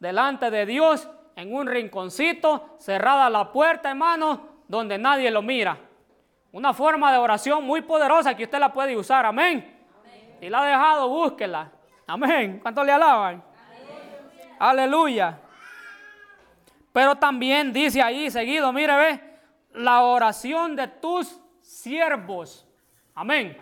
delante 0.05 0.51
de 0.51 0.67
Dios 0.67 1.09
en 1.35 1.55
un 1.55 1.67
rinconcito, 1.67 2.77
cerrada 2.79 3.31
la 3.31 3.51
puerta, 3.51 3.89
hermanos, 3.89 4.39
donde 4.69 4.99
nadie 4.99 5.31
lo 5.31 5.41
mira. 5.41 5.79
Una 6.53 6.75
forma 6.75 7.11
de 7.11 7.17
oración 7.17 7.65
muy 7.65 7.81
poderosa 7.81 8.37
que 8.37 8.45
usted 8.45 8.59
la 8.59 8.71
puede 8.71 8.97
usar. 8.97 9.25
Amén. 9.25 9.83
Si 10.39 10.51
la 10.51 10.63
ha 10.63 10.67
dejado, 10.67 11.09
búsquela. 11.09 11.73
Amén. 12.07 12.61
¿Cuánto 12.61 12.85
le 12.85 12.93
alaban? 12.93 13.43
Aleluya. 14.59 15.41
Pero 16.93 17.17
también 17.17 17.73
dice 17.73 18.03
ahí 18.03 18.31
seguido, 18.31 18.73
mire, 18.73 18.95
ve 18.95 19.21
la 19.73 20.03
oración 20.03 20.77
de 20.77 20.87
tus 20.87 21.41
siervos. 21.61 22.69
Amén. 23.15 23.57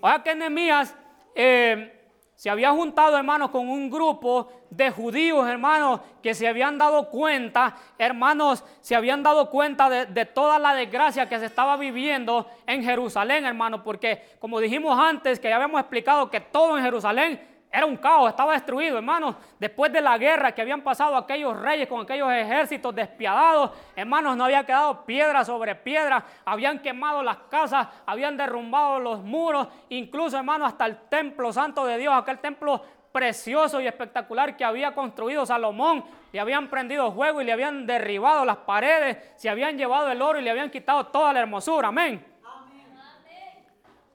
O 0.00 0.08
sea 0.08 0.22
que 0.22 0.34
Nehemías 0.36 0.96
eh, 1.34 1.97
se 2.38 2.48
había 2.48 2.70
juntado, 2.70 3.16
hermanos, 3.16 3.50
con 3.50 3.68
un 3.68 3.90
grupo 3.90 4.48
de 4.70 4.92
judíos, 4.92 5.48
hermanos, 5.48 6.02
que 6.22 6.34
se 6.34 6.46
habían 6.46 6.78
dado 6.78 7.10
cuenta, 7.10 7.74
hermanos, 7.98 8.62
se 8.80 8.94
habían 8.94 9.24
dado 9.24 9.50
cuenta 9.50 9.90
de, 9.90 10.06
de, 10.06 10.24
toda 10.24 10.60
la 10.60 10.72
desgracia 10.72 11.28
que 11.28 11.36
se 11.40 11.46
estaba 11.46 11.76
viviendo 11.76 12.46
en 12.64 12.84
Jerusalén, 12.84 13.44
hermanos, 13.44 13.80
porque 13.84 14.22
como 14.38 14.60
dijimos 14.60 14.96
antes, 14.96 15.40
que 15.40 15.48
ya 15.48 15.56
habíamos 15.56 15.80
explicado 15.80 16.30
que 16.30 16.38
todo 16.38 16.78
en 16.78 16.84
Jerusalén 16.84 17.57
era 17.70 17.84
un 17.84 17.96
caos, 17.98 18.30
estaba 18.30 18.54
destruido, 18.54 18.96
hermanos. 18.96 19.36
Después 19.58 19.92
de 19.92 20.00
la 20.00 20.16
guerra 20.16 20.52
que 20.52 20.62
habían 20.62 20.80
pasado 20.80 21.16
aquellos 21.16 21.54
reyes 21.60 21.86
con 21.86 22.00
aquellos 22.00 22.32
ejércitos 22.32 22.94
despiadados, 22.94 23.72
hermanos, 23.94 24.36
no 24.36 24.44
había 24.44 24.64
quedado 24.64 25.04
piedra 25.04 25.44
sobre 25.44 25.74
piedra. 25.74 26.24
Habían 26.46 26.78
quemado 26.78 27.22
las 27.22 27.36
casas, 27.50 27.86
habían 28.06 28.38
derrumbado 28.38 28.98
los 28.98 29.22
muros, 29.22 29.68
incluso, 29.90 30.38
hermanos, 30.38 30.68
hasta 30.68 30.86
el 30.86 30.96
templo 31.08 31.52
santo 31.52 31.84
de 31.84 31.98
Dios, 31.98 32.14
aquel 32.16 32.38
templo 32.38 32.82
precioso 33.12 33.80
y 33.82 33.86
espectacular 33.86 34.56
que 34.56 34.64
había 34.64 34.94
construido 34.94 35.44
Salomón. 35.44 36.04
Le 36.32 36.40
habían 36.40 36.68
prendido 36.68 37.12
fuego 37.12 37.42
y 37.42 37.44
le 37.44 37.52
habían 37.52 37.86
derribado 37.86 38.46
las 38.46 38.58
paredes, 38.58 39.18
se 39.36 39.50
habían 39.50 39.76
llevado 39.76 40.10
el 40.10 40.22
oro 40.22 40.38
y 40.38 40.42
le 40.42 40.50
habían 40.50 40.70
quitado 40.70 41.06
toda 41.06 41.34
la 41.34 41.40
hermosura. 41.40 41.88
Amén. 41.88 42.24
amén. 42.44 43.66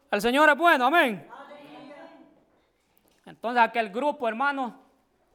El 0.10 0.22
Señor 0.22 0.50
es 0.50 0.58
bueno, 0.58 0.86
amén. 0.88 1.33
Entonces 3.26 3.62
aquel 3.62 3.90
grupo, 3.90 4.28
hermanos, 4.28 4.74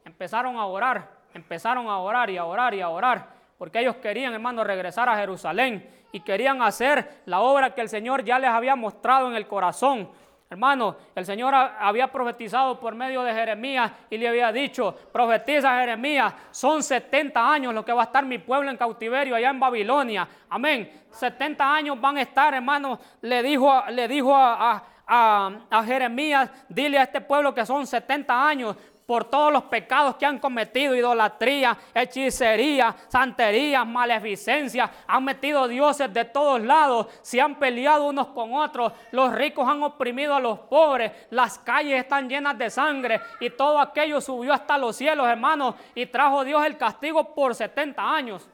empezaron 0.04 0.56
a 0.56 0.66
orar, 0.66 1.10
empezaron 1.34 1.88
a 1.88 1.98
orar 1.98 2.30
y 2.30 2.36
a 2.36 2.44
orar 2.44 2.74
y 2.74 2.80
a 2.80 2.88
orar, 2.88 3.28
porque 3.56 3.80
ellos 3.80 3.96
querían, 3.96 4.32
hermanos, 4.32 4.66
regresar 4.66 5.08
a 5.08 5.16
Jerusalén 5.16 5.88
y 6.12 6.20
querían 6.20 6.62
hacer 6.62 7.22
la 7.26 7.40
obra 7.40 7.74
que 7.74 7.80
el 7.80 7.88
Señor 7.88 8.24
ya 8.24 8.38
les 8.38 8.50
había 8.50 8.76
mostrado 8.76 9.28
en 9.28 9.36
el 9.36 9.46
corazón. 9.46 10.08
Hermano, 10.50 10.96
el 11.14 11.26
Señor 11.26 11.54
había 11.54 12.10
profetizado 12.10 12.80
por 12.80 12.94
medio 12.94 13.22
de 13.22 13.34
Jeremías 13.34 13.92
y 14.08 14.16
le 14.16 14.28
había 14.28 14.50
dicho, 14.50 14.94
profetiza 15.12 15.78
Jeremías, 15.78 16.32
son 16.50 16.82
70 16.82 17.52
años 17.52 17.74
lo 17.74 17.84
que 17.84 17.92
va 17.92 18.02
a 18.02 18.04
estar 18.06 18.24
mi 18.24 18.38
pueblo 18.38 18.70
en 18.70 18.78
cautiverio 18.78 19.36
allá 19.36 19.50
en 19.50 19.60
Babilonia. 19.60 20.26
Amén. 20.48 20.90
70 21.10 21.74
años 21.74 22.00
van 22.00 22.16
a 22.16 22.22
estar, 22.22 22.54
hermano, 22.54 22.98
le 23.20 23.42
dijo, 23.42 23.82
le 23.90 24.08
dijo 24.08 24.34
a 24.34 24.72
a, 24.72 24.82
Jeremías, 25.86 26.50
dile 26.68 26.98
a 26.98 27.04
este 27.04 27.20
pueblo 27.20 27.54
que 27.54 27.64
son 27.64 27.86
70 27.86 28.48
años 28.48 28.76
por 29.08 29.24
todos 29.24 29.50
los 29.50 29.62
pecados 29.62 30.16
que 30.16 30.26
han 30.26 30.38
cometido, 30.38 30.94
idolatría, 30.94 31.74
hechicería, 31.94 32.94
santería, 33.08 33.82
maleficencia, 33.82 34.90
han 35.06 35.24
metido 35.24 35.66
dioses 35.66 36.12
de 36.12 36.26
todos 36.26 36.60
lados, 36.60 37.06
se 37.22 37.40
han 37.40 37.54
peleado 37.54 38.06
unos 38.06 38.26
con 38.26 38.52
otros, 38.52 38.92
los 39.12 39.32
ricos 39.32 39.66
han 39.66 39.82
oprimido 39.82 40.34
a 40.34 40.40
los 40.40 40.58
pobres, 40.58 41.10
las 41.30 41.58
calles 41.58 42.02
están 42.02 42.28
llenas 42.28 42.58
de 42.58 42.68
sangre 42.68 43.18
y 43.40 43.48
todo 43.48 43.78
aquello 43.78 44.20
subió 44.20 44.52
hasta 44.52 44.76
los 44.76 44.94
cielos, 44.94 45.26
hermanos, 45.26 45.76
y 45.94 46.04
trajo 46.04 46.44
Dios 46.44 46.62
el 46.66 46.76
castigo 46.76 47.34
por 47.34 47.54
70 47.54 48.14
años. 48.14 48.46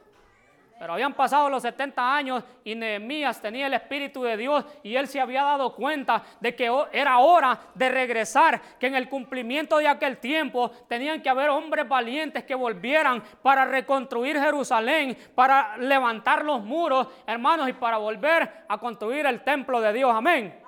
Pero 0.78 0.92
habían 0.92 1.14
pasado 1.14 1.48
los 1.48 1.62
70 1.62 2.16
años 2.16 2.42
y 2.64 2.74
Nehemías 2.74 3.40
tenía 3.40 3.68
el 3.68 3.74
Espíritu 3.74 4.22
de 4.24 4.36
Dios 4.36 4.64
y 4.82 4.96
él 4.96 5.06
se 5.06 5.20
había 5.20 5.44
dado 5.44 5.72
cuenta 5.72 6.22
de 6.40 6.54
que 6.54 6.70
era 6.92 7.18
hora 7.18 7.58
de 7.74 7.88
regresar, 7.88 8.60
que 8.78 8.88
en 8.88 8.96
el 8.96 9.08
cumplimiento 9.08 9.78
de 9.78 9.86
aquel 9.86 10.18
tiempo 10.18 10.70
tenían 10.88 11.22
que 11.22 11.28
haber 11.28 11.50
hombres 11.50 11.88
valientes 11.88 12.44
que 12.44 12.56
volvieran 12.56 13.22
para 13.40 13.64
reconstruir 13.64 14.38
Jerusalén, 14.40 15.16
para 15.34 15.76
levantar 15.76 16.44
los 16.44 16.62
muros, 16.62 17.06
hermanos, 17.26 17.68
y 17.68 17.72
para 17.72 17.96
volver 17.98 18.64
a 18.68 18.78
construir 18.78 19.26
el 19.26 19.42
templo 19.42 19.80
de 19.80 19.92
Dios. 19.92 20.12
Amén. 20.12 20.60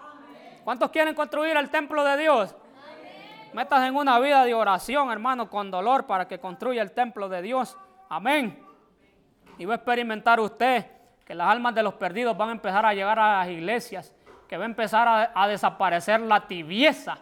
¿Cuántos 0.62 0.90
quieren 0.90 1.14
construir 1.14 1.56
el 1.56 1.68
templo 1.68 2.04
de 2.04 2.16
Dios? 2.16 2.54
Metas 3.52 3.84
en 3.84 3.96
una 3.96 4.18
vida 4.20 4.44
de 4.44 4.54
oración, 4.54 5.10
hermano, 5.10 5.48
con 5.48 5.70
dolor 5.70 6.06
para 6.06 6.28
que 6.28 6.38
construya 6.38 6.82
el 6.82 6.92
templo 6.92 7.28
de 7.28 7.42
Dios. 7.42 7.76
Amén. 8.08 8.65
Y 9.58 9.64
va 9.64 9.74
a 9.74 9.76
experimentar 9.76 10.40
usted 10.40 10.86
que 11.24 11.34
las 11.34 11.48
almas 11.48 11.74
de 11.74 11.82
los 11.82 11.94
perdidos 11.94 12.36
van 12.36 12.50
a 12.50 12.52
empezar 12.52 12.86
a 12.86 12.94
llegar 12.94 13.18
a 13.18 13.38
las 13.38 13.48
iglesias, 13.48 14.14
que 14.48 14.56
va 14.56 14.62
a 14.62 14.66
empezar 14.66 15.32
a, 15.34 15.48
desaparecer 15.48 16.20
la 16.20 16.46
tibieza, 16.46 17.18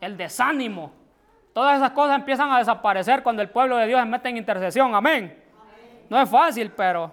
el 0.00 0.16
desánimo. 0.16 0.92
Todas 1.54 1.78
esas 1.78 1.92
cosas 1.92 2.16
empiezan 2.16 2.52
a 2.52 2.58
desaparecer 2.58 3.22
cuando 3.22 3.40
el 3.40 3.48
pueblo 3.48 3.78
de 3.78 3.86
Dios 3.86 3.98
se 4.00 4.06
mete 4.06 4.28
en 4.28 4.36
intercesión. 4.36 4.94
Amén. 4.94 5.42
No 6.10 6.20
es 6.20 6.28
fácil, 6.28 6.70
pero 6.70 7.10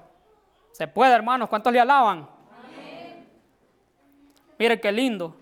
se 0.73 0.85
puede, 0.87 1.13
hermanos. 1.13 1.47
¿Cuántos 1.47 1.71
le 1.71 1.79
alaban? 1.79 2.27
Amén. 2.51 3.25
Mire 4.59 4.81
qué 4.81 4.91
lindo. 4.91 5.35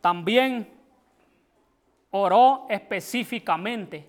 También 0.00 0.72
oró 2.10 2.66
específicamente. 2.70 4.08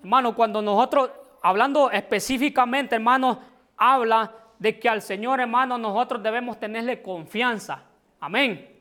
Hermano, 0.00 0.34
cuando 0.34 0.60
nosotros 0.60 1.10
hablando 1.44 1.90
específicamente, 1.90 2.94
hermanos, 2.94 3.36
habla 3.76 4.32
de 4.58 4.80
que 4.80 4.88
al 4.88 5.02
Señor, 5.02 5.40
hermanos, 5.40 5.78
nosotros 5.78 6.22
debemos 6.22 6.58
tenerle 6.58 7.02
confianza. 7.02 7.82
Amén. 8.18 8.80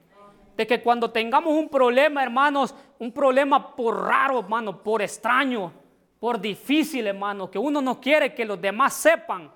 De 0.56 0.66
que 0.66 0.82
cuando 0.82 1.12
tengamos 1.12 1.52
un 1.54 1.68
problema, 1.68 2.24
hermanos, 2.24 2.74
un 3.00 3.12
problema 3.12 3.76
por 3.76 4.06
raro, 4.06 4.40
hermano, 4.40 4.82
por 4.82 5.02
extraño, 5.02 5.74
por 6.22 6.40
difícil, 6.40 7.06
hermano, 7.06 7.52
que 7.52 7.60
uno 7.60 7.82
no 7.82 8.00
quiere 8.00 8.34
que 8.34 8.46
los 8.46 8.62
demás 8.62 8.94
sepan, 8.94 9.52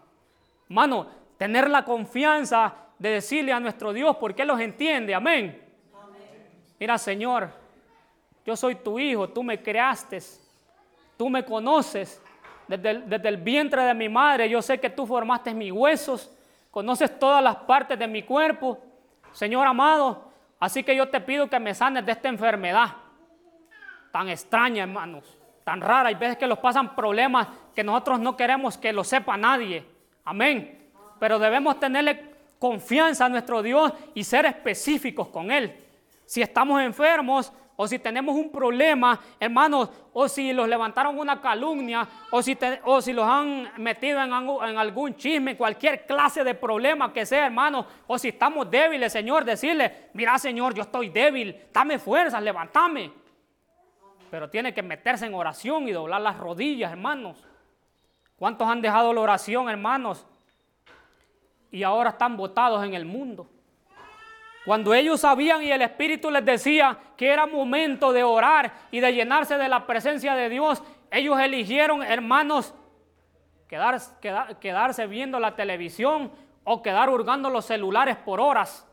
hermano, 0.69 1.07
tener 1.37 1.69
la 1.69 1.85
confianza 1.85 2.73
de 2.99 3.09
decirle 3.11 3.53
a 3.53 3.59
nuestro 3.61 3.93
Dios 3.93 4.17
porque 4.17 4.43
los 4.43 4.59
entiende. 4.59 5.15
Amén. 5.15 5.63
Mira, 6.77 6.97
Señor, 6.97 7.51
yo 8.45 8.57
soy 8.57 8.75
tu 8.75 8.99
hijo, 8.99 9.29
tú 9.29 9.43
me 9.43 9.63
creaste, 9.63 10.19
tú 11.15 11.29
me 11.29 11.45
conoces. 11.45 12.21
Desde 12.68 13.30
el, 13.30 13.38
vientre 13.38 13.84
de 13.84 13.93
mi 13.93 14.09
madre, 14.09 14.49
yo 14.49 14.61
sé 14.61 14.80
que 14.80 14.89
tú 14.89 15.05
formaste 15.05 15.53
mis 15.53 15.72
huesos, 15.72 16.30
conoces 16.70 17.18
todas 17.18 17.41
las 17.43 17.55
partes 17.55 17.97
de 17.97 18.07
mi 18.07 18.24
cuerpo. 18.24 18.80
Señor 19.32 19.65
amado, 19.65 20.32
así 20.59 20.84
que 20.84 20.95
yo 20.95 21.07
te 21.07 21.22
pido 21.22 21.49
que 21.49 21.59
me 21.59 21.74
sanes 21.74 22.05
de 22.05 22.11
esta 22.11 22.28
enfermedad 22.28 22.95
tan 24.11 24.30
extraña, 24.30 24.84
hermanos, 24.84 25.38
tan 25.63 25.80
rara. 25.80 26.09
Hay 26.09 26.15
veces 26.15 26.38
que 26.38 26.47
los 26.47 26.57
pasan 26.57 26.95
problemas 26.95 27.47
que 27.76 27.84
nosotros 27.84 28.20
no 28.20 28.36
queremos 28.36 28.78
que 28.78 28.91
lo 28.91 29.03
sepa 29.03 29.38
nadie. 29.38 29.86
Amén. 30.26 30.89
Pero 31.20 31.39
debemos 31.39 31.80
tenerle 31.80 32.34
confianza 32.59 33.26
a 33.26 33.30
nuestro 33.30 33.61
Dios 33.61 33.93
y 34.15 34.24
ser 34.24 34.45
específicos 34.45 35.28
con 35.28 35.51
Él. 35.51 35.76
Si 36.26 36.41
estamos 36.41 36.82
enfermos 36.82 37.53
o 37.78 37.88
si 37.88 37.99
tenemos 37.99 38.36
un 38.36 38.51
problema, 38.51 39.17
hermanos, 39.39 39.89
o 40.11 40.28
si 40.28 40.51
los 40.51 40.67
levantaron 40.67 41.17
una 41.17 41.39
calumnia, 41.39 42.05
o 42.32 42.41
si, 42.41 42.57
los 43.13 43.25
han 43.25 43.71
metido 43.78 44.21
en, 44.21 44.34
en, 44.34 44.78
algún 44.78 45.15
chisme, 45.15 45.55
cualquier 45.55 46.05
clase 46.05 46.43
de 46.43 46.55
problema 46.55 47.13
que 47.13 47.25
sea, 47.25 47.45
hermanos, 47.45 47.86
o 48.05 48.17
si 48.17 48.28
estamos 48.28 48.69
débiles, 48.69 49.13
Señor, 49.13 49.45
decirle, 49.45 50.09
mira, 50.13 50.38
Señor, 50.38 50.73
yo 50.73 50.82
estoy 50.82 51.07
débil, 51.07 51.55
dame 51.71 51.97
fuerza, 51.99 52.41
levantame. 52.41 53.11
Pero 54.30 54.49
tiene 54.49 54.73
que 54.73 54.84
meterse 54.84 55.25
en 55.25 55.34
oración 55.34 55.88
y 55.88 55.93
doblar 55.93 56.19
las 56.19 56.38
rodillas, 56.38 56.91
hermanos. 56.91 57.38
¿Cuántos 58.38 58.67
han 58.67 58.82
dejado 58.82 59.13
la 59.13 59.21
oración, 59.21 59.69
hermanos? 59.69 60.28
y 61.71 61.84
ahora 61.84 62.11
están 62.11 62.38
botados 62.38 62.84
en 62.84 62.93
el 62.93 63.05
mundo. 63.05 63.47
Cuando 64.68 64.93
ellos 64.93 65.22
sabían 65.22 65.63
y 65.63 65.72
el 65.72 65.82
Espíritu 65.82 66.30
les 66.30 66.43
decía 66.43 66.97
que 67.15 67.30
era 67.30 67.45
momento 67.45 68.11
de 68.11 68.26
orar 68.26 68.74
y 68.91 68.99
de 68.99 69.13
llenarse 69.13 69.57
de 69.57 69.70
la 69.70 69.88
presencia 69.88 70.36
de 70.36 70.49
Dios, 70.49 70.84
ellos 71.09 71.39
eligieron, 71.39 72.03
hermanos, 72.03 72.76
quedarse 73.70 75.07
viendo 75.07 75.39
la 75.39 75.55
televisión 75.55 76.34
o 76.65 76.82
quedar 76.82 77.09
hurgando 77.09 77.49
los 77.49 77.63
celulares 77.63 78.18
por 78.18 78.41
horas. 78.41 78.86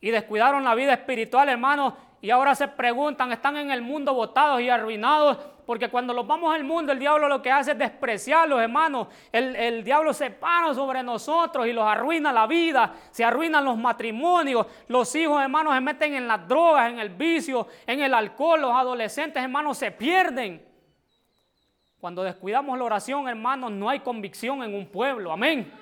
Y 0.00 0.10
descuidaron 0.10 0.64
la 0.64 0.74
vida 0.74 0.94
espiritual, 0.94 1.50
hermanos, 1.50 1.92
y 2.22 2.30
ahora 2.30 2.54
se 2.54 2.68
preguntan, 2.68 3.32
están 3.32 3.56
en 3.56 3.70
el 3.70 3.80
mundo 3.80 4.12
botados 4.12 4.60
y 4.60 4.68
arruinados, 4.68 5.38
porque 5.64 5.88
cuando 5.88 6.12
los 6.12 6.26
vamos 6.26 6.54
al 6.54 6.64
mundo, 6.64 6.92
el 6.92 6.98
diablo 6.98 7.28
lo 7.28 7.40
que 7.40 7.50
hace 7.50 7.72
es 7.72 7.78
despreciarlos, 7.78 8.60
hermanos. 8.60 9.08
El, 9.32 9.56
el 9.56 9.84
diablo 9.84 10.12
se 10.12 10.30
para 10.30 10.74
sobre 10.74 11.02
nosotros 11.02 11.66
y 11.66 11.72
los 11.72 11.86
arruina 11.86 12.30
la 12.32 12.46
vida, 12.46 12.94
se 13.10 13.24
arruinan 13.24 13.64
los 13.64 13.78
matrimonios, 13.78 14.66
los 14.88 15.14
hijos, 15.14 15.40
hermanos, 15.40 15.74
se 15.74 15.80
meten 15.80 16.14
en 16.14 16.28
las 16.28 16.46
drogas, 16.46 16.90
en 16.90 16.98
el 16.98 17.08
vicio, 17.08 17.68
en 17.86 18.00
el 18.00 18.12
alcohol, 18.12 18.60
los 18.60 18.74
adolescentes, 18.74 19.42
hermanos, 19.42 19.78
se 19.78 19.90
pierden. 19.90 20.66
Cuando 22.00 22.22
descuidamos 22.22 22.76
la 22.76 22.84
oración, 22.84 23.28
hermanos, 23.28 23.70
no 23.70 23.88
hay 23.88 24.00
convicción 24.00 24.62
en 24.62 24.74
un 24.74 24.86
pueblo, 24.86 25.32
amén. 25.32 25.72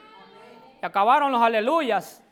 Y 0.81 0.87
acabaron 0.87 1.33
los 1.33 1.43
aleluyas. 1.43 2.23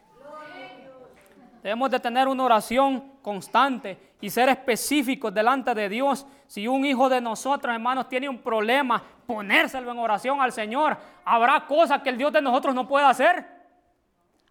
Debemos 1.63 1.91
de 1.91 1.99
tener 1.99 2.29
una 2.29 2.45
oración 2.45 3.16
constante 3.27 4.15
y 4.21 4.31
ser 4.31 4.49
específicos 4.51 5.35
delante 5.35 5.75
de 5.75 5.89
Dios. 5.89 6.25
Si 6.47 6.69
un 6.69 6.87
hijo 6.87 7.09
de 7.09 7.21
nosotros, 7.21 7.75
hermanos, 7.75 8.09
tiene 8.09 8.29
un 8.29 8.39
problema, 8.39 9.03
ponérselo 9.27 9.91
en 9.91 9.99
oración 9.99 10.41
al 10.41 10.53
Señor. 10.53 10.97
¿Habrá 11.25 11.67
cosas 11.67 12.01
que 12.03 12.11
el 12.11 12.19
Dios 12.19 12.33
de 12.33 12.41
nosotros 12.41 12.73
no 12.73 12.87
pueda 12.87 13.09
hacer? 13.09 13.45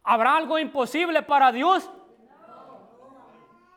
¿Habrá 0.03 0.35
algo 0.35 0.59
imposible 0.59 1.21
para 1.21 1.53
Dios? 1.53 1.89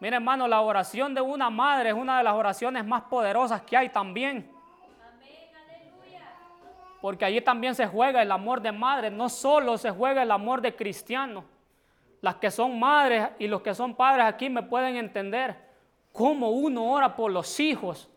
Mira, 0.01 0.17
hermano, 0.17 0.49
la 0.49 0.63
oración 0.63 1.15
de 1.15 1.21
una 1.21 1.49
madre 1.49 1.91
es 1.91 1.95
una 1.95 2.19
de 2.19 2.25
las 2.25 2.35
oraciones 2.35 2.85
más 2.85 3.03
poderosas 3.03 3.63
que 3.63 3.77
hay 3.77 3.91
también. 3.91 4.51
Porque 7.01 7.25
allí 7.25 7.41
también 7.41 7.77
se 7.77 7.87
juega 7.87 8.21
el 8.21 8.33
amor 8.33 8.61
de 8.61 8.73
madre, 8.73 9.13
no 9.13 9.29
solo 9.29 9.79
se 9.79 9.93
juega 9.93 10.25
el 10.25 10.33
amor 10.33 10.61
de 10.61 10.75
cristiano 10.75 11.45
las 12.21 12.37
que 12.37 12.51
son 12.51 12.79
madres 12.79 13.29
y 13.39 13.47
los 13.47 13.63
que 13.63 13.75
son 13.75 13.95
padres 13.95 14.27
aquí 14.27 14.51
me 14.51 14.63
pueden 14.63 14.97
entender 14.97 15.57
cómo 16.13 16.51
uno 16.51 16.91
ora 16.91 17.15
por 17.15 17.31
los 17.31 17.61
hijos, 17.61 18.09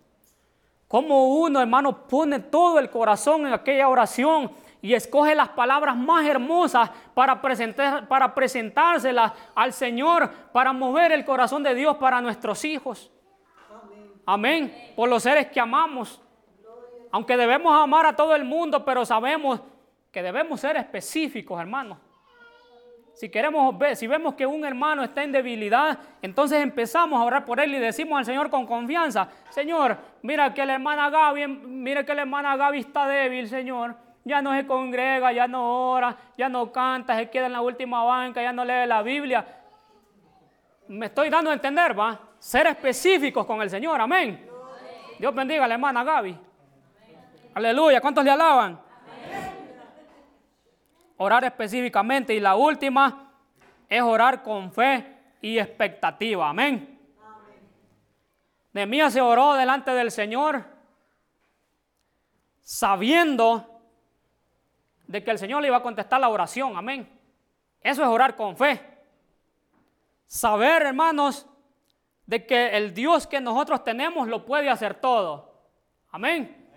cómo 0.87 1.35
uno, 1.35 1.61
hermano, 1.61 2.07
pone 2.07 2.39
todo 2.39 2.79
el 2.79 2.89
corazón 2.89 3.45
en 3.45 3.53
aquella 3.53 3.87
oración 3.87 4.51
y 4.81 4.93
escoge 4.93 5.35
las 5.35 5.49
palabras 5.49 5.95
más 5.95 6.25
hermosas 6.25 6.89
para, 7.13 7.39
presentar, 7.41 8.07
para 8.07 8.33
presentárselas 8.33 9.31
al 9.53 9.73
Señor, 9.73 10.29
para 10.51 10.73
mover 10.73 11.11
el 11.11 11.23
corazón 11.23 11.61
de 11.61 11.75
Dios 11.75 11.97
para 11.97 12.19
nuestros 12.19 12.65
hijos. 12.65 13.11
Amén. 14.25 14.93
Por 14.95 15.07
los 15.09 15.23
seres 15.23 15.47
que 15.47 15.59
amamos. 15.59 16.21
Aunque 17.11 17.37
debemos 17.37 17.77
amar 17.77 18.05
a 18.05 18.15
todo 18.15 18.35
el 18.35 18.43
mundo, 18.43 18.83
pero 18.83 19.05
sabemos 19.05 19.61
que 20.11 20.23
debemos 20.23 20.59
ser 20.59 20.77
específicos, 20.77 21.59
hermanos. 21.59 21.97
Si 23.22 23.30
queremos 23.30 23.78
ver, 23.78 23.95
si 23.95 24.07
vemos 24.07 24.34
que 24.34 24.47
un 24.47 24.65
hermano 24.65 25.03
está 25.03 25.22
en 25.22 25.32
debilidad, 25.32 25.99
entonces 26.24 26.59
empezamos 26.59 27.22
a 27.22 27.24
orar 27.24 27.45
por 27.45 27.59
él 27.59 27.76
y 27.76 27.78
decimos 27.78 28.17
al 28.17 28.26
Señor 28.26 28.49
con 28.49 28.65
confianza, 28.65 29.30
Señor, 29.51 29.95
mira 30.24 30.51
que 30.55 30.65
la 30.65 30.74
hermana 30.74 31.07
Gaby, 31.11 31.45
mira 31.47 32.03
que 32.03 32.15
la 32.15 32.24
hermana 32.24 32.57
Gaby 32.57 32.80
está 32.80 33.05
débil, 33.05 33.47
Señor. 33.47 33.95
Ya 34.24 34.41
no 34.41 34.55
se 34.55 34.65
congrega, 34.65 35.32
ya 35.32 35.47
no 35.47 35.91
ora, 35.91 36.17
ya 36.36 36.49
no 36.49 36.72
canta, 36.72 37.15
se 37.15 37.30
queda 37.30 37.45
en 37.45 37.51
la 37.51 37.61
última 37.61 38.03
banca, 38.03 38.41
ya 38.41 38.51
no 38.51 38.65
lee 38.65 38.88
la 38.88 39.03
Biblia. 39.03 39.45
Me 40.88 41.05
estoy 41.05 41.30
dando 41.30 41.51
a 41.51 41.53
entender, 41.53 41.99
¿va? 41.99 42.19
Ser 42.39 42.65
específicos 42.65 43.45
con 43.45 43.61
el 43.61 43.69
Señor, 43.69 44.01
amén. 44.01 44.49
Dios 45.19 45.36
bendiga 45.36 45.65
a 45.65 45.67
la 45.67 45.76
hermana 45.76 46.03
Gaby. 46.03 46.36
Aleluya, 47.53 48.01
¿cuántos 48.01 48.26
le 48.26 48.32
alaban? 48.32 48.82
Orar 51.22 51.43
específicamente. 51.43 52.34
Y 52.34 52.39
la 52.39 52.55
última 52.55 53.32
es 53.88 54.01
orar 54.01 54.43
con 54.43 54.72
fe 54.72 55.17
y 55.41 55.57
expectativa. 55.59 56.49
Amén. 56.49 56.99
Nehemías 58.74 59.13
se 59.13 59.22
oró 59.22 59.53
delante 59.53 59.91
del 59.91 60.11
Señor 60.11 60.65
sabiendo 62.61 63.82
de 65.07 65.24
que 65.24 65.32
el 65.32 65.38
Señor 65.38 65.61
le 65.61 65.67
iba 65.67 65.78
a 65.78 65.84
contestar 65.84 66.22
la 66.22 66.30
oración. 66.30 66.78
Amén. 66.78 67.09
Eso 67.82 68.01
es 68.01 68.07
orar 68.07 68.36
con 68.36 68.55
fe. 68.55 68.80
Saber, 70.26 70.84
hermanos, 70.84 71.45
de 72.26 72.45
que 72.45 72.78
el 72.78 72.93
Dios 72.93 73.28
que 73.28 73.41
nosotros 73.41 73.84
tenemos 73.84 74.28
lo 74.30 74.45
puede 74.45 74.69
hacer 74.69 74.93
todo. 74.95 75.53
Amén. 76.11 76.69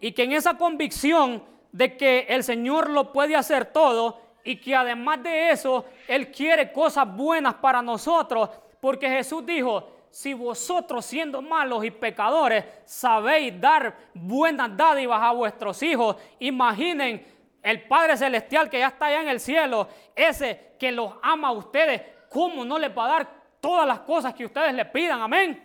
Y 0.00 0.12
que 0.12 0.22
en 0.22 0.32
esa 0.32 0.56
convicción 0.56 1.44
de 1.72 1.96
que 1.96 2.26
el 2.28 2.44
Señor 2.44 2.90
lo 2.90 3.12
puede 3.12 3.36
hacer 3.36 3.66
todo 3.66 4.20
y 4.44 4.56
que 4.56 4.74
además 4.74 5.22
de 5.22 5.50
eso, 5.50 5.84
Él 6.06 6.30
quiere 6.30 6.72
cosas 6.72 7.14
buenas 7.14 7.54
para 7.54 7.82
nosotros, 7.82 8.48
porque 8.80 9.08
Jesús 9.08 9.44
dijo, 9.44 9.88
si 10.10 10.32
vosotros 10.32 11.04
siendo 11.04 11.42
malos 11.42 11.84
y 11.84 11.90
pecadores 11.90 12.64
sabéis 12.84 13.60
dar 13.60 13.94
buenas 14.14 14.74
dádivas 14.76 15.20
a 15.22 15.32
vuestros 15.32 15.82
hijos, 15.82 16.16
imaginen 16.38 17.26
el 17.62 17.82
Padre 17.86 18.16
Celestial 18.16 18.70
que 18.70 18.78
ya 18.78 18.88
está 18.88 19.06
allá 19.06 19.20
en 19.20 19.28
el 19.28 19.40
cielo, 19.40 19.88
ese 20.14 20.74
que 20.78 20.92
los 20.92 21.12
ama 21.22 21.48
a 21.48 21.52
ustedes, 21.52 22.00
¿cómo 22.30 22.64
no 22.64 22.78
les 22.78 22.96
va 22.96 23.04
a 23.04 23.08
dar 23.08 23.28
todas 23.60 23.86
las 23.86 24.00
cosas 24.00 24.32
que 24.32 24.46
ustedes 24.46 24.72
le 24.72 24.84
pidan? 24.86 25.20
Amén. 25.20 25.62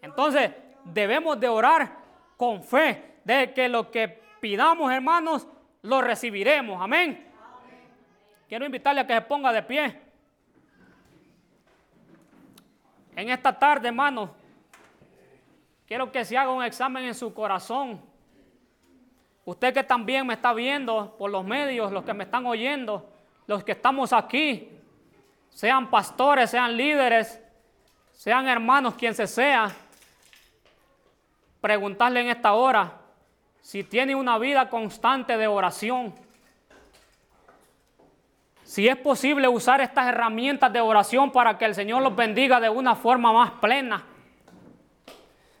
Entonces, 0.00 0.52
debemos 0.84 1.40
de 1.40 1.48
orar 1.48 1.96
con 2.36 2.62
fe 2.62 3.20
de 3.24 3.52
que 3.52 3.68
lo 3.68 3.90
que 3.90 4.27
pidamos, 4.40 4.92
hermanos, 4.92 5.46
lo 5.82 6.00
recibiremos. 6.00 6.80
Amén. 6.80 7.26
Quiero 8.48 8.64
invitarle 8.64 9.02
a 9.02 9.06
que 9.06 9.14
se 9.14 9.20
ponga 9.20 9.52
de 9.52 9.62
pie. 9.62 10.00
En 13.14 13.28
esta 13.28 13.58
tarde, 13.58 13.88
hermanos, 13.88 14.30
quiero 15.86 16.10
que 16.10 16.24
se 16.24 16.38
haga 16.38 16.50
un 16.50 16.62
examen 16.62 17.04
en 17.04 17.14
su 17.14 17.34
corazón. 17.34 18.00
Usted 19.44 19.74
que 19.74 19.82
también 19.82 20.26
me 20.26 20.34
está 20.34 20.52
viendo 20.52 21.16
por 21.18 21.30
los 21.30 21.44
medios, 21.44 21.90
los 21.90 22.04
que 22.04 22.14
me 22.14 22.24
están 22.24 22.46
oyendo, 22.46 23.10
los 23.46 23.64
que 23.64 23.72
estamos 23.72 24.12
aquí, 24.12 24.70
sean 25.50 25.90
pastores, 25.90 26.50
sean 26.50 26.76
líderes, 26.76 27.42
sean 28.12 28.46
hermanos, 28.46 28.94
quien 28.94 29.14
se 29.14 29.26
sea, 29.26 29.74
preguntarle 31.60 32.20
en 32.20 32.28
esta 32.28 32.52
hora, 32.52 32.97
si 33.68 33.84
tiene 33.84 34.14
una 34.14 34.38
vida 34.38 34.70
constante 34.70 35.36
de 35.36 35.46
oración, 35.46 36.14
si 38.62 38.88
es 38.88 38.96
posible 38.96 39.46
usar 39.46 39.82
estas 39.82 40.08
herramientas 40.08 40.72
de 40.72 40.80
oración 40.80 41.30
para 41.30 41.58
que 41.58 41.66
el 41.66 41.74
Señor 41.74 42.00
los 42.00 42.16
bendiga 42.16 42.60
de 42.60 42.70
una 42.70 42.94
forma 42.94 43.30
más 43.30 43.50
plena, 43.60 44.06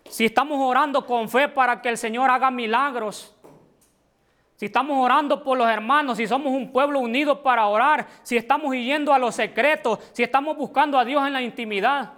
si 0.08 0.24
estamos 0.24 0.58
orando 0.58 1.04
con 1.04 1.28
fe 1.28 1.48
para 1.48 1.82
que 1.82 1.90
el 1.90 1.98
Señor 1.98 2.30
haga 2.30 2.50
milagros, 2.50 3.36
si 4.56 4.64
estamos 4.64 4.96
orando 5.04 5.44
por 5.44 5.58
los 5.58 5.68
hermanos, 5.68 6.16
si 6.16 6.26
somos 6.26 6.54
un 6.54 6.72
pueblo 6.72 7.00
unido 7.00 7.42
para 7.42 7.66
orar, 7.66 8.06
si 8.22 8.38
estamos 8.38 8.74
yendo 8.74 9.12
a 9.12 9.18
los 9.18 9.34
secretos, 9.34 9.98
si 10.14 10.22
estamos 10.22 10.56
buscando 10.56 10.98
a 10.98 11.04
Dios 11.04 11.26
en 11.26 11.34
la 11.34 11.42
intimidad. 11.42 12.14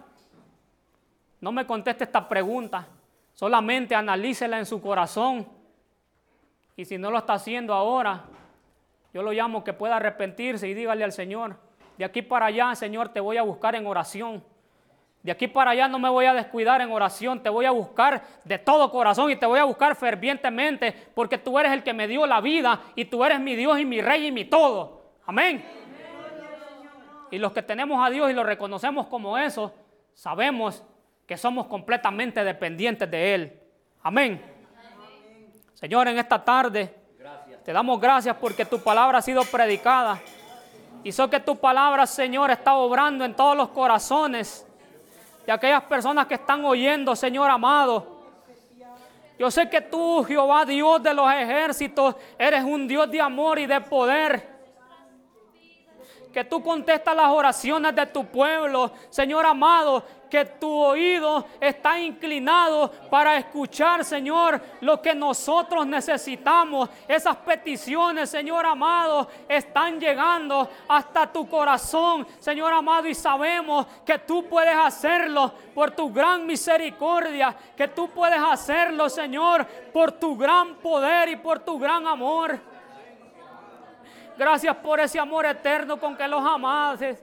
no 1.40 1.50
me 1.50 1.66
conteste 1.66 2.04
esta 2.04 2.28
pregunta. 2.28 2.86
Solamente 3.34 3.96
analícela 3.96 4.56
en 4.56 4.66
su 4.66 4.80
corazón. 4.80 5.59
Y 6.80 6.86
si 6.86 6.96
no 6.96 7.10
lo 7.10 7.18
está 7.18 7.34
haciendo 7.34 7.74
ahora, 7.74 8.24
yo 9.12 9.22
lo 9.22 9.32
llamo 9.32 9.62
que 9.62 9.74
pueda 9.74 9.96
arrepentirse 9.96 10.66
y 10.66 10.72
dígale 10.72 11.04
al 11.04 11.12
Señor, 11.12 11.56
de 11.98 12.06
aquí 12.06 12.22
para 12.22 12.46
allá, 12.46 12.74
Señor, 12.74 13.10
te 13.10 13.20
voy 13.20 13.36
a 13.36 13.42
buscar 13.42 13.74
en 13.74 13.86
oración. 13.86 14.42
De 15.22 15.30
aquí 15.30 15.46
para 15.46 15.72
allá 15.72 15.88
no 15.88 15.98
me 15.98 16.08
voy 16.08 16.24
a 16.24 16.32
descuidar 16.32 16.80
en 16.80 16.90
oración, 16.90 17.42
te 17.42 17.50
voy 17.50 17.66
a 17.66 17.70
buscar 17.70 18.22
de 18.44 18.56
todo 18.56 18.90
corazón 18.90 19.30
y 19.30 19.36
te 19.36 19.44
voy 19.44 19.58
a 19.58 19.64
buscar 19.64 19.94
fervientemente 19.94 20.94
porque 21.14 21.36
tú 21.36 21.58
eres 21.58 21.70
el 21.72 21.82
que 21.82 21.92
me 21.92 22.08
dio 22.08 22.26
la 22.26 22.40
vida 22.40 22.80
y 22.94 23.04
tú 23.04 23.22
eres 23.26 23.38
mi 23.40 23.56
Dios 23.56 23.78
y 23.78 23.84
mi 23.84 24.00
rey 24.00 24.28
y 24.28 24.32
mi 24.32 24.46
todo. 24.46 25.02
Amén. 25.26 25.62
Y 27.30 27.36
los 27.36 27.52
que 27.52 27.60
tenemos 27.60 28.02
a 28.02 28.08
Dios 28.08 28.30
y 28.30 28.32
lo 28.32 28.42
reconocemos 28.42 29.06
como 29.08 29.36
eso, 29.36 29.74
sabemos 30.14 30.82
que 31.26 31.36
somos 31.36 31.66
completamente 31.66 32.42
dependientes 32.42 33.10
de 33.10 33.34
Él. 33.34 33.60
Amén. 34.02 34.49
Señor, 35.80 36.08
en 36.08 36.18
esta 36.18 36.44
tarde 36.44 36.94
te 37.64 37.72
damos 37.72 37.98
gracias 37.98 38.36
porque 38.36 38.66
tu 38.66 38.80
palabra 38.80 39.18
ha 39.18 39.22
sido 39.22 39.42
predicada. 39.44 40.20
Y 41.02 41.10
sé 41.10 41.26
que 41.30 41.40
tu 41.40 41.56
palabra, 41.56 42.06
Señor, 42.06 42.50
está 42.50 42.74
obrando 42.74 43.24
en 43.24 43.34
todos 43.34 43.56
los 43.56 43.70
corazones 43.70 44.66
de 45.46 45.52
aquellas 45.52 45.82
personas 45.84 46.26
que 46.26 46.34
están 46.34 46.66
oyendo, 46.66 47.16
Señor 47.16 47.50
amado. 47.50 48.20
Yo 49.38 49.50
sé 49.50 49.70
que 49.70 49.80
tú, 49.80 50.22
Jehová, 50.22 50.66
Dios 50.66 51.02
de 51.02 51.14
los 51.14 51.32
ejércitos, 51.32 52.14
eres 52.38 52.62
un 52.62 52.86
Dios 52.86 53.10
de 53.10 53.22
amor 53.22 53.58
y 53.58 53.64
de 53.64 53.80
poder 53.80 54.49
que 56.32 56.44
tú 56.44 56.62
contestas 56.62 57.16
las 57.16 57.28
oraciones 57.28 57.94
de 57.94 58.06
tu 58.06 58.24
pueblo, 58.26 58.92
Señor 59.10 59.44
amado, 59.46 60.04
que 60.30 60.44
tu 60.44 60.72
oído 60.72 61.44
está 61.60 61.98
inclinado 61.98 62.90
para 63.10 63.36
escuchar, 63.36 64.04
Señor, 64.04 64.62
lo 64.80 65.02
que 65.02 65.14
nosotros 65.14 65.86
necesitamos. 65.86 66.88
Esas 67.08 67.36
peticiones, 67.38 68.30
Señor 68.30 68.64
amado, 68.64 69.28
están 69.48 69.98
llegando 69.98 70.70
hasta 70.88 71.26
tu 71.26 71.48
corazón, 71.48 72.26
Señor 72.38 72.72
amado, 72.72 73.08
y 73.08 73.14
sabemos 73.14 73.86
que 74.06 74.18
tú 74.18 74.46
puedes 74.48 74.76
hacerlo 74.76 75.52
por 75.74 75.90
tu 75.90 76.12
gran 76.12 76.46
misericordia, 76.46 77.54
que 77.76 77.88
tú 77.88 78.08
puedes 78.08 78.40
hacerlo, 78.40 79.08
Señor, 79.08 79.66
por 79.92 80.12
tu 80.12 80.36
gran 80.36 80.76
poder 80.76 81.28
y 81.30 81.36
por 81.36 81.58
tu 81.58 81.78
gran 81.78 82.06
amor. 82.06 82.69
Gracias 84.40 84.74
por 84.76 84.98
ese 84.98 85.18
amor 85.18 85.44
eterno 85.44 86.00
con 86.00 86.16
que 86.16 86.26
los 86.26 86.42
amaste. 86.42 87.18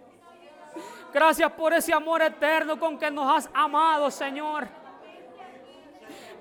Gracias 1.12 1.52
por 1.54 1.74
ese 1.74 1.92
amor 1.92 2.22
eterno 2.22 2.80
con 2.80 2.96
que 2.96 3.10
nos 3.10 3.36
has 3.36 3.50
amado, 3.56 4.12
Señor. 4.12 4.68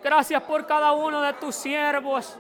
Gracias 0.02 0.42
por 0.42 0.66
cada 0.66 0.92
uno 0.92 1.22
de 1.22 1.32
tus 1.32 1.54
siervos. 1.54 2.38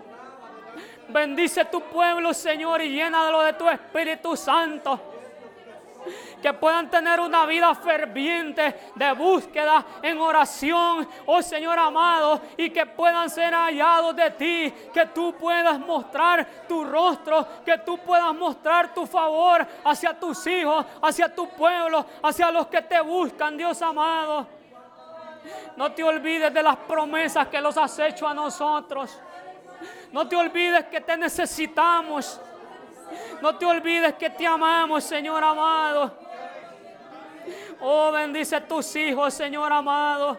Bendice 1.08 1.64
tu 1.64 1.80
pueblo, 1.80 2.34
Señor, 2.34 2.82
y 2.82 2.90
llénalo 2.90 3.40
de 3.40 3.54
tu 3.54 3.66
Espíritu 3.70 4.36
Santo 4.36 5.00
que 6.42 6.52
puedan 6.52 6.90
tener 6.90 7.20
una 7.20 7.46
vida 7.46 7.74
ferviente 7.74 8.92
de 8.94 9.12
búsqueda 9.12 9.84
en 10.02 10.18
oración, 10.18 11.08
oh 11.26 11.42
Señor 11.42 11.78
amado, 11.78 12.40
y 12.56 12.70
que 12.70 12.86
puedan 12.86 13.28
ser 13.30 13.54
hallados 13.54 14.14
de 14.16 14.30
ti, 14.32 14.74
que 14.92 15.06
tú 15.06 15.34
puedas 15.34 15.78
mostrar 15.78 16.46
tu 16.68 16.84
rostro, 16.84 17.46
que 17.64 17.78
tú 17.78 17.98
puedas 17.98 18.34
mostrar 18.34 18.94
tu 18.94 19.06
favor 19.06 19.66
hacia 19.84 20.18
tus 20.18 20.46
hijos, 20.46 20.84
hacia 21.02 21.34
tu 21.34 21.48
pueblo, 21.48 22.04
hacia 22.22 22.50
los 22.50 22.66
que 22.66 22.82
te 22.82 23.00
buscan, 23.00 23.56
Dios 23.56 23.80
amado. 23.82 24.46
No 25.76 25.92
te 25.92 26.02
olvides 26.02 26.52
de 26.52 26.62
las 26.62 26.76
promesas 26.76 27.48
que 27.48 27.60
los 27.60 27.76
has 27.76 27.98
hecho 27.98 28.26
a 28.26 28.34
nosotros. 28.34 29.18
No 30.12 30.26
te 30.26 30.36
olvides 30.36 30.86
que 30.86 31.00
te 31.00 31.16
necesitamos. 31.16 32.40
No 33.40 33.56
te 33.56 33.66
olvides 33.66 34.14
que 34.14 34.30
te 34.30 34.46
amamos, 34.46 35.04
Señor 35.04 35.42
amado. 35.42 36.12
Oh, 37.80 38.10
bendice 38.10 38.60
tus 38.62 38.96
hijos, 38.96 39.34
Señor 39.34 39.72
amado. 39.72 40.38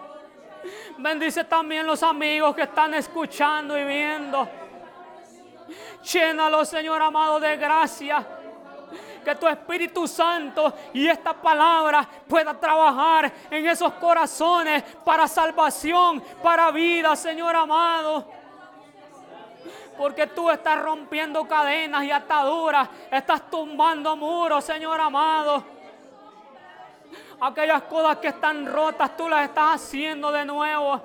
Bendice 0.97 1.43
también 1.43 1.85
los 1.85 2.01
amigos 2.03 2.55
que 2.55 2.63
están 2.63 2.93
escuchando 2.95 3.77
y 3.77 3.83
viendo. 3.85 4.49
Llénalo, 6.11 6.65
Señor 6.65 7.01
amado, 7.01 7.39
de 7.39 7.55
gracia. 7.57 8.25
Que 9.23 9.35
tu 9.35 9.47
Espíritu 9.47 10.07
Santo 10.07 10.73
y 10.93 11.07
esta 11.07 11.33
palabra 11.33 12.07
pueda 12.27 12.53
trabajar 12.53 13.31
en 13.51 13.67
esos 13.67 13.91
corazones 13.93 14.83
para 15.03 15.27
salvación, 15.27 16.23
para 16.41 16.71
vida, 16.71 17.15
Señor 17.15 17.55
amado. 17.55 18.25
Porque 19.97 20.27
tú 20.27 20.49
estás 20.49 20.79
rompiendo 20.79 21.47
cadenas 21.47 22.03
y 22.03 22.11
ataduras, 22.11 22.87
estás 23.11 23.49
tumbando 23.49 24.15
muros, 24.15 24.63
Señor 24.63 24.99
amado. 24.99 25.63
Aquellas 27.41 27.83
cosas 27.83 28.17
que 28.17 28.27
están 28.27 28.65
rotas, 28.65 29.15
tú 29.17 29.27
las 29.27 29.43
estás 29.43 29.75
haciendo 29.75 30.31
de 30.31 30.45
nuevo. 30.45 31.01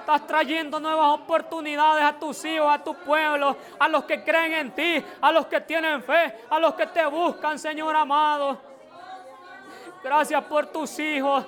Estás 0.00 0.26
trayendo 0.26 0.80
nuevas 0.80 1.08
oportunidades 1.14 2.04
a 2.04 2.18
tus 2.18 2.44
hijos, 2.44 2.68
a 2.72 2.82
tu 2.82 2.94
pueblo, 2.94 3.56
a 3.78 3.88
los 3.88 4.04
que 4.04 4.24
creen 4.24 4.52
en 4.54 4.70
ti, 4.74 5.04
a 5.20 5.30
los 5.30 5.46
que 5.46 5.60
tienen 5.60 6.02
fe, 6.02 6.46
a 6.48 6.58
los 6.58 6.74
que 6.74 6.86
te 6.86 7.04
buscan, 7.06 7.58
Señor 7.58 7.94
amado. 7.94 8.58
Gracias 10.02 10.42
por 10.44 10.66
tus 10.66 10.98
hijos. 10.98 11.44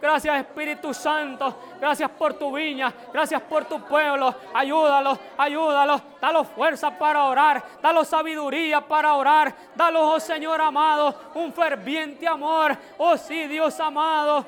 Gracias 0.00 0.36
Espíritu 0.38 0.92
Santo. 0.94 1.54
Gracias 1.80 2.10
por 2.10 2.34
tu 2.34 2.52
viña. 2.52 2.92
Gracias 3.12 3.40
por 3.42 3.64
tu 3.64 3.80
pueblo. 3.82 4.34
Ayúdalos, 4.54 5.18
ayúdalos. 5.36 6.02
Dalos 6.20 6.48
fuerza 6.48 6.90
para 6.90 7.24
orar. 7.24 7.62
Dalos 7.82 8.08
sabiduría 8.08 8.80
para 8.80 9.14
orar. 9.14 9.54
Dalos, 9.74 10.02
oh 10.04 10.20
Señor 10.20 10.60
amado, 10.60 11.14
un 11.34 11.52
ferviente 11.52 12.26
amor. 12.26 12.76
Oh 12.98 13.16
sí, 13.16 13.46
Dios 13.46 13.78
amado. 13.80 14.44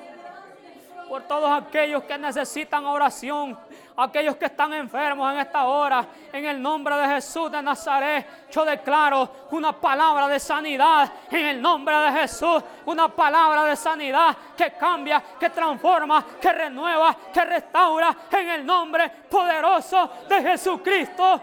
Por 1.12 1.24
todos 1.24 1.50
aquellos 1.50 2.04
que 2.04 2.16
necesitan 2.16 2.86
oración 2.86 3.58
aquellos 3.98 4.34
que 4.36 4.46
están 4.46 4.72
enfermos 4.72 5.30
en 5.30 5.40
esta 5.40 5.66
hora, 5.66 6.06
en 6.32 6.46
el 6.46 6.62
nombre 6.62 6.96
de 6.96 7.06
Jesús 7.06 7.52
de 7.52 7.60
Nazaret, 7.60 8.48
yo 8.50 8.64
declaro 8.64 9.30
una 9.50 9.78
palabra 9.78 10.26
de 10.26 10.40
sanidad. 10.40 11.12
En 11.30 11.44
el 11.48 11.60
nombre 11.60 11.94
de 11.94 12.12
Jesús, 12.12 12.64
una 12.86 13.08
palabra 13.08 13.64
de 13.64 13.76
sanidad 13.76 14.34
que 14.56 14.70
cambia, 14.70 15.22
que 15.38 15.50
transforma, 15.50 16.24
que 16.40 16.50
renueva, 16.50 17.14
que 17.30 17.44
restaura. 17.44 18.16
En 18.30 18.48
el 18.48 18.64
nombre 18.64 19.10
poderoso 19.28 20.10
de 20.26 20.40
Jesucristo. 20.40 21.42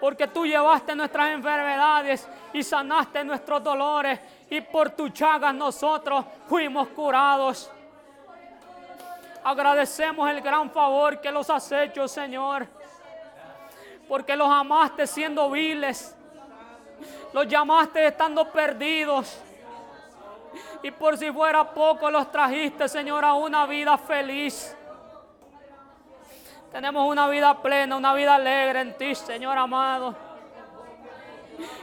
Porque 0.00 0.26
tú 0.26 0.44
llevaste 0.44 0.96
nuestras 0.96 1.28
enfermedades 1.28 2.28
y 2.52 2.64
sanaste 2.64 3.22
nuestros 3.22 3.62
dolores 3.62 4.18
y 4.52 4.60
por 4.60 4.90
tu 4.90 5.08
chagas 5.08 5.54
nosotros 5.54 6.26
fuimos 6.46 6.88
curados. 6.88 7.70
Agradecemos 9.42 10.28
el 10.28 10.42
gran 10.42 10.70
favor 10.70 11.22
que 11.22 11.32
los 11.32 11.48
has 11.48 11.72
hecho, 11.72 12.06
Señor. 12.06 12.66
Porque 14.06 14.36
los 14.36 14.50
amaste 14.50 15.06
siendo 15.06 15.50
viles. 15.50 16.14
Los 17.32 17.48
llamaste 17.48 18.08
estando 18.08 18.52
perdidos. 18.52 19.40
Y 20.82 20.90
por 20.90 21.16
si 21.16 21.32
fuera 21.32 21.64
poco 21.72 22.10
los 22.10 22.30
trajiste, 22.30 22.90
Señor, 22.90 23.24
a 23.24 23.32
una 23.32 23.64
vida 23.64 23.96
feliz. 23.96 24.76
Tenemos 26.70 27.08
una 27.08 27.26
vida 27.26 27.62
plena, 27.62 27.96
una 27.96 28.12
vida 28.12 28.34
alegre 28.34 28.82
en 28.82 28.98
ti, 28.98 29.14
Señor 29.14 29.56
amado. 29.56 30.14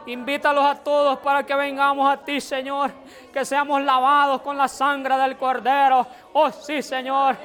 Invítalos 0.06 0.66
a 0.66 0.76
todos 0.76 1.20
para 1.20 1.44
que 1.46 1.54
vengamos 1.56 2.12
a 2.12 2.18
ti, 2.18 2.42
Señor. 2.42 2.92
Que 3.32 3.46
seamos 3.46 3.82
lavados 3.82 4.42
con 4.42 4.58
la 4.58 4.68
sangre 4.68 5.18
del 5.18 5.38
Cordero. 5.38 6.06
Oh, 6.34 6.50
sí, 6.52 6.82
Señor. 6.82 7.38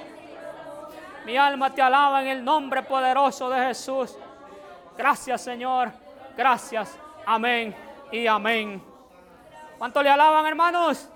Mi 1.25 1.37
alma 1.37 1.71
te 1.71 1.81
alaba 1.81 2.23
en 2.23 2.29
el 2.29 2.45
nombre 2.45 2.83
poderoso 2.83 3.49
de 3.51 3.67
Jesús. 3.67 4.17
Gracias, 4.97 5.43
Señor. 5.43 5.91
Gracias. 6.37 6.99
Amén 7.27 7.75
y 8.13 8.27
amén. 8.27 8.83
¿Cuánto 9.79 10.03
le 10.03 10.11
alaban, 10.11 10.47
hermanos? 10.47 11.09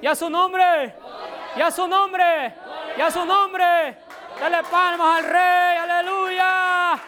Y 0.00 0.06
a 0.06 0.14
su 0.14 0.30
nombre. 0.30 0.94
Y 1.56 1.60
a 1.60 1.70
su 1.70 1.86
nombre. 1.86 2.54
Y 2.96 3.00
a 3.00 3.10
su 3.10 3.24
nombre. 3.24 3.98
Dale 4.38 4.62
palmas 4.64 5.18
al 5.18 5.24
Rey. 5.24 5.76
Aleluya. 5.78 7.00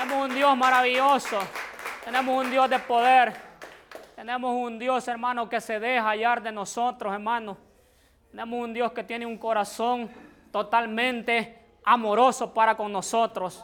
Tenemos 0.00 0.30
un 0.30 0.34
Dios 0.34 0.56
maravilloso. 0.56 1.38
Tenemos 2.02 2.42
un 2.42 2.50
Dios 2.50 2.70
de 2.70 2.78
poder. 2.78 3.34
Tenemos 4.16 4.56
un 4.56 4.78
Dios, 4.78 5.06
hermano, 5.08 5.46
que 5.46 5.60
se 5.60 5.78
deja 5.78 6.08
hallar 6.08 6.42
de 6.42 6.50
nosotros, 6.50 7.12
hermano. 7.12 7.58
Tenemos 8.30 8.64
un 8.64 8.72
Dios 8.72 8.92
que 8.92 9.04
tiene 9.04 9.26
un 9.26 9.36
corazón 9.36 10.08
totalmente 10.50 11.76
amoroso 11.84 12.54
para 12.54 12.78
con 12.78 12.90
nosotros. 12.90 13.62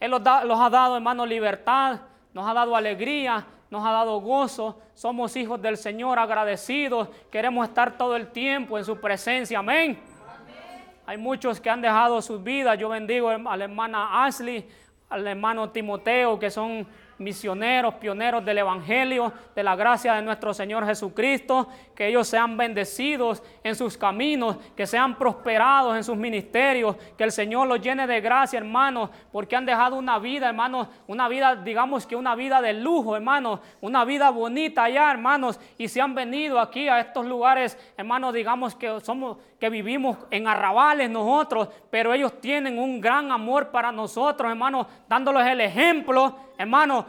Él 0.00 0.10
los, 0.10 0.22
ha 0.26 0.70
dado, 0.70 0.96
hermano, 0.96 1.24
libertad. 1.24 2.00
nos 2.34 2.44
ha 2.44 2.52
dado 2.52 2.74
alegría, 2.74 3.46
nos 3.70 3.86
ha 3.86 3.92
dado 3.92 4.20
gozo. 4.20 4.80
Somos 4.94 5.36
hijos 5.36 5.62
del 5.62 5.76
Señor 5.76 6.18
agradecidos. 6.18 7.10
Queremos 7.30 7.68
estar 7.68 7.96
todo 7.96 8.16
el 8.16 8.32
tiempo 8.32 8.76
en 8.76 8.84
su 8.84 9.00
presencia. 9.00 9.60
Amén. 9.60 10.02
Hay 11.06 11.16
muchos 11.16 11.60
que 11.60 11.70
han 11.70 11.80
dejado 11.80 12.20
sus 12.20 12.42
vidas. 12.42 12.76
Yo 12.76 12.88
bendigo 12.88 13.30
a 13.30 13.56
la 13.56 13.64
hermana 13.64 14.24
Ashley, 14.24 14.68
al 15.08 15.26
hermano 15.26 15.70
Timoteo, 15.70 16.38
que 16.38 16.50
son 16.50 16.86
misioneros, 17.18 17.94
pioneros 17.94 18.44
del 18.44 18.58
Evangelio, 18.58 19.32
de 19.54 19.62
la 19.62 19.74
gracia 19.74 20.14
de 20.14 20.22
nuestro 20.22 20.54
Señor 20.54 20.86
Jesucristo, 20.86 21.68
que 21.94 22.06
ellos 22.06 22.28
sean 22.28 22.56
bendecidos 22.56 23.42
en 23.64 23.74
sus 23.74 23.98
caminos, 23.98 24.56
que 24.76 24.86
sean 24.86 25.16
prosperados 25.18 25.96
en 25.96 26.04
sus 26.04 26.16
ministerios, 26.16 26.96
que 27.16 27.24
el 27.24 27.32
Señor 27.32 27.66
los 27.66 27.80
llene 27.80 28.06
de 28.06 28.20
gracia, 28.20 28.58
hermanos, 28.58 29.10
porque 29.32 29.56
han 29.56 29.66
dejado 29.66 29.96
una 29.96 30.18
vida, 30.18 30.48
hermanos, 30.48 30.88
una 31.06 31.28
vida, 31.28 31.56
digamos 31.56 32.06
que 32.06 32.14
una 32.14 32.34
vida 32.34 32.62
de 32.62 32.72
lujo, 32.74 33.16
hermanos, 33.16 33.60
una 33.80 34.04
vida 34.04 34.30
bonita 34.30 34.84
allá, 34.84 35.10
hermanos, 35.10 35.58
y 35.76 35.88
se 35.88 36.00
han 36.00 36.14
venido 36.14 36.60
aquí 36.60 36.88
a 36.88 37.00
estos 37.00 37.26
lugares, 37.26 37.76
hermanos, 37.96 38.32
digamos 38.32 38.74
que 38.76 39.00
somos, 39.00 39.38
que 39.58 39.68
vivimos 39.68 40.16
en 40.30 40.46
arrabales 40.46 41.10
nosotros, 41.10 41.68
pero 41.90 42.12
ellos 42.14 42.40
tienen 42.40 42.78
un 42.78 43.00
gran 43.00 43.32
amor 43.32 43.70
para 43.70 43.90
nosotros, 43.90 44.50
hermanos, 44.50 44.86
dándoles 45.08 45.46
el 45.46 45.60
ejemplo, 45.60 46.36
hermanos, 46.56 47.06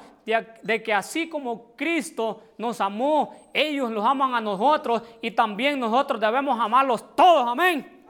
de, 0.62 0.84
que 0.84 0.94
así 0.94 1.30
como 1.30 1.76
Cristo 1.76 2.44
nos 2.58 2.82
amó, 2.82 3.34
ellos 3.54 3.92
los 3.92 4.06
aman 4.06 4.36
a 4.36 4.42
nosotros 4.42 5.02
y 5.22 5.32
también 5.32 5.80
nosotros 5.80 6.20
debemos 6.20 6.60
amarlos 6.60 7.16
todos, 7.16 7.48
amén. 7.48 8.06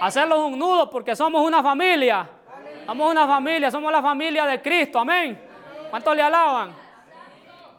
Hacerlos 0.00 0.38
un 0.40 0.58
nudo 0.58 0.90
porque 0.90 1.14
somos 1.14 1.46
una 1.46 1.62
familia. 1.62 2.28
Somos 2.86 3.10
una 3.10 3.26
familia, 3.26 3.70
somos 3.70 3.92
la 3.92 4.02
familia 4.02 4.44
de 4.46 4.60
Cristo, 4.60 4.98
amén. 4.98 5.40
¿Cuántos 5.90 6.16
le 6.16 6.22
alaban? 6.22 6.72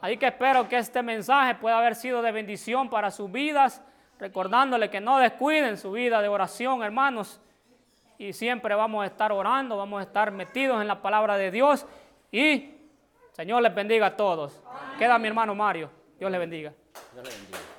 Así 0.00 0.16
que 0.16 0.26
espero 0.26 0.68
que 0.68 0.76
este 0.76 1.02
mensaje 1.02 1.54
pueda 1.54 1.78
haber 1.78 1.94
sido 1.94 2.22
de 2.22 2.30
bendición 2.30 2.88
para 2.88 3.10
sus 3.10 3.30
vidas, 3.30 3.82
recordándole 4.18 4.90
que 4.90 5.00
no 5.00 5.18
descuiden 5.18 5.76
su 5.76 5.92
vida 5.92 6.22
de 6.22 6.28
oración, 6.28 6.82
hermanos. 6.82 7.40
Y 8.18 8.32
siempre 8.32 8.74
vamos 8.74 9.02
a 9.02 9.06
estar 9.06 9.32
orando, 9.32 9.76
vamos 9.76 10.00
a 10.00 10.02
estar 10.02 10.30
metidos 10.30 10.80
en 10.80 10.88
la 10.88 11.02
palabra 11.02 11.36
de 11.36 11.50
Dios 11.50 11.84
y 12.30 12.74
Señor 13.32 13.62
les 13.62 13.74
bendiga 13.74 14.06
a 14.06 14.16
todos. 14.16 14.62
Queda 14.96 15.18
mi 15.18 15.26
hermano 15.26 15.54
Mario. 15.54 15.90
Dios 16.18 16.30
le 16.30 16.38
bendiga. 16.38 16.72
Dios 17.12 17.28
bendiga. 17.28 17.73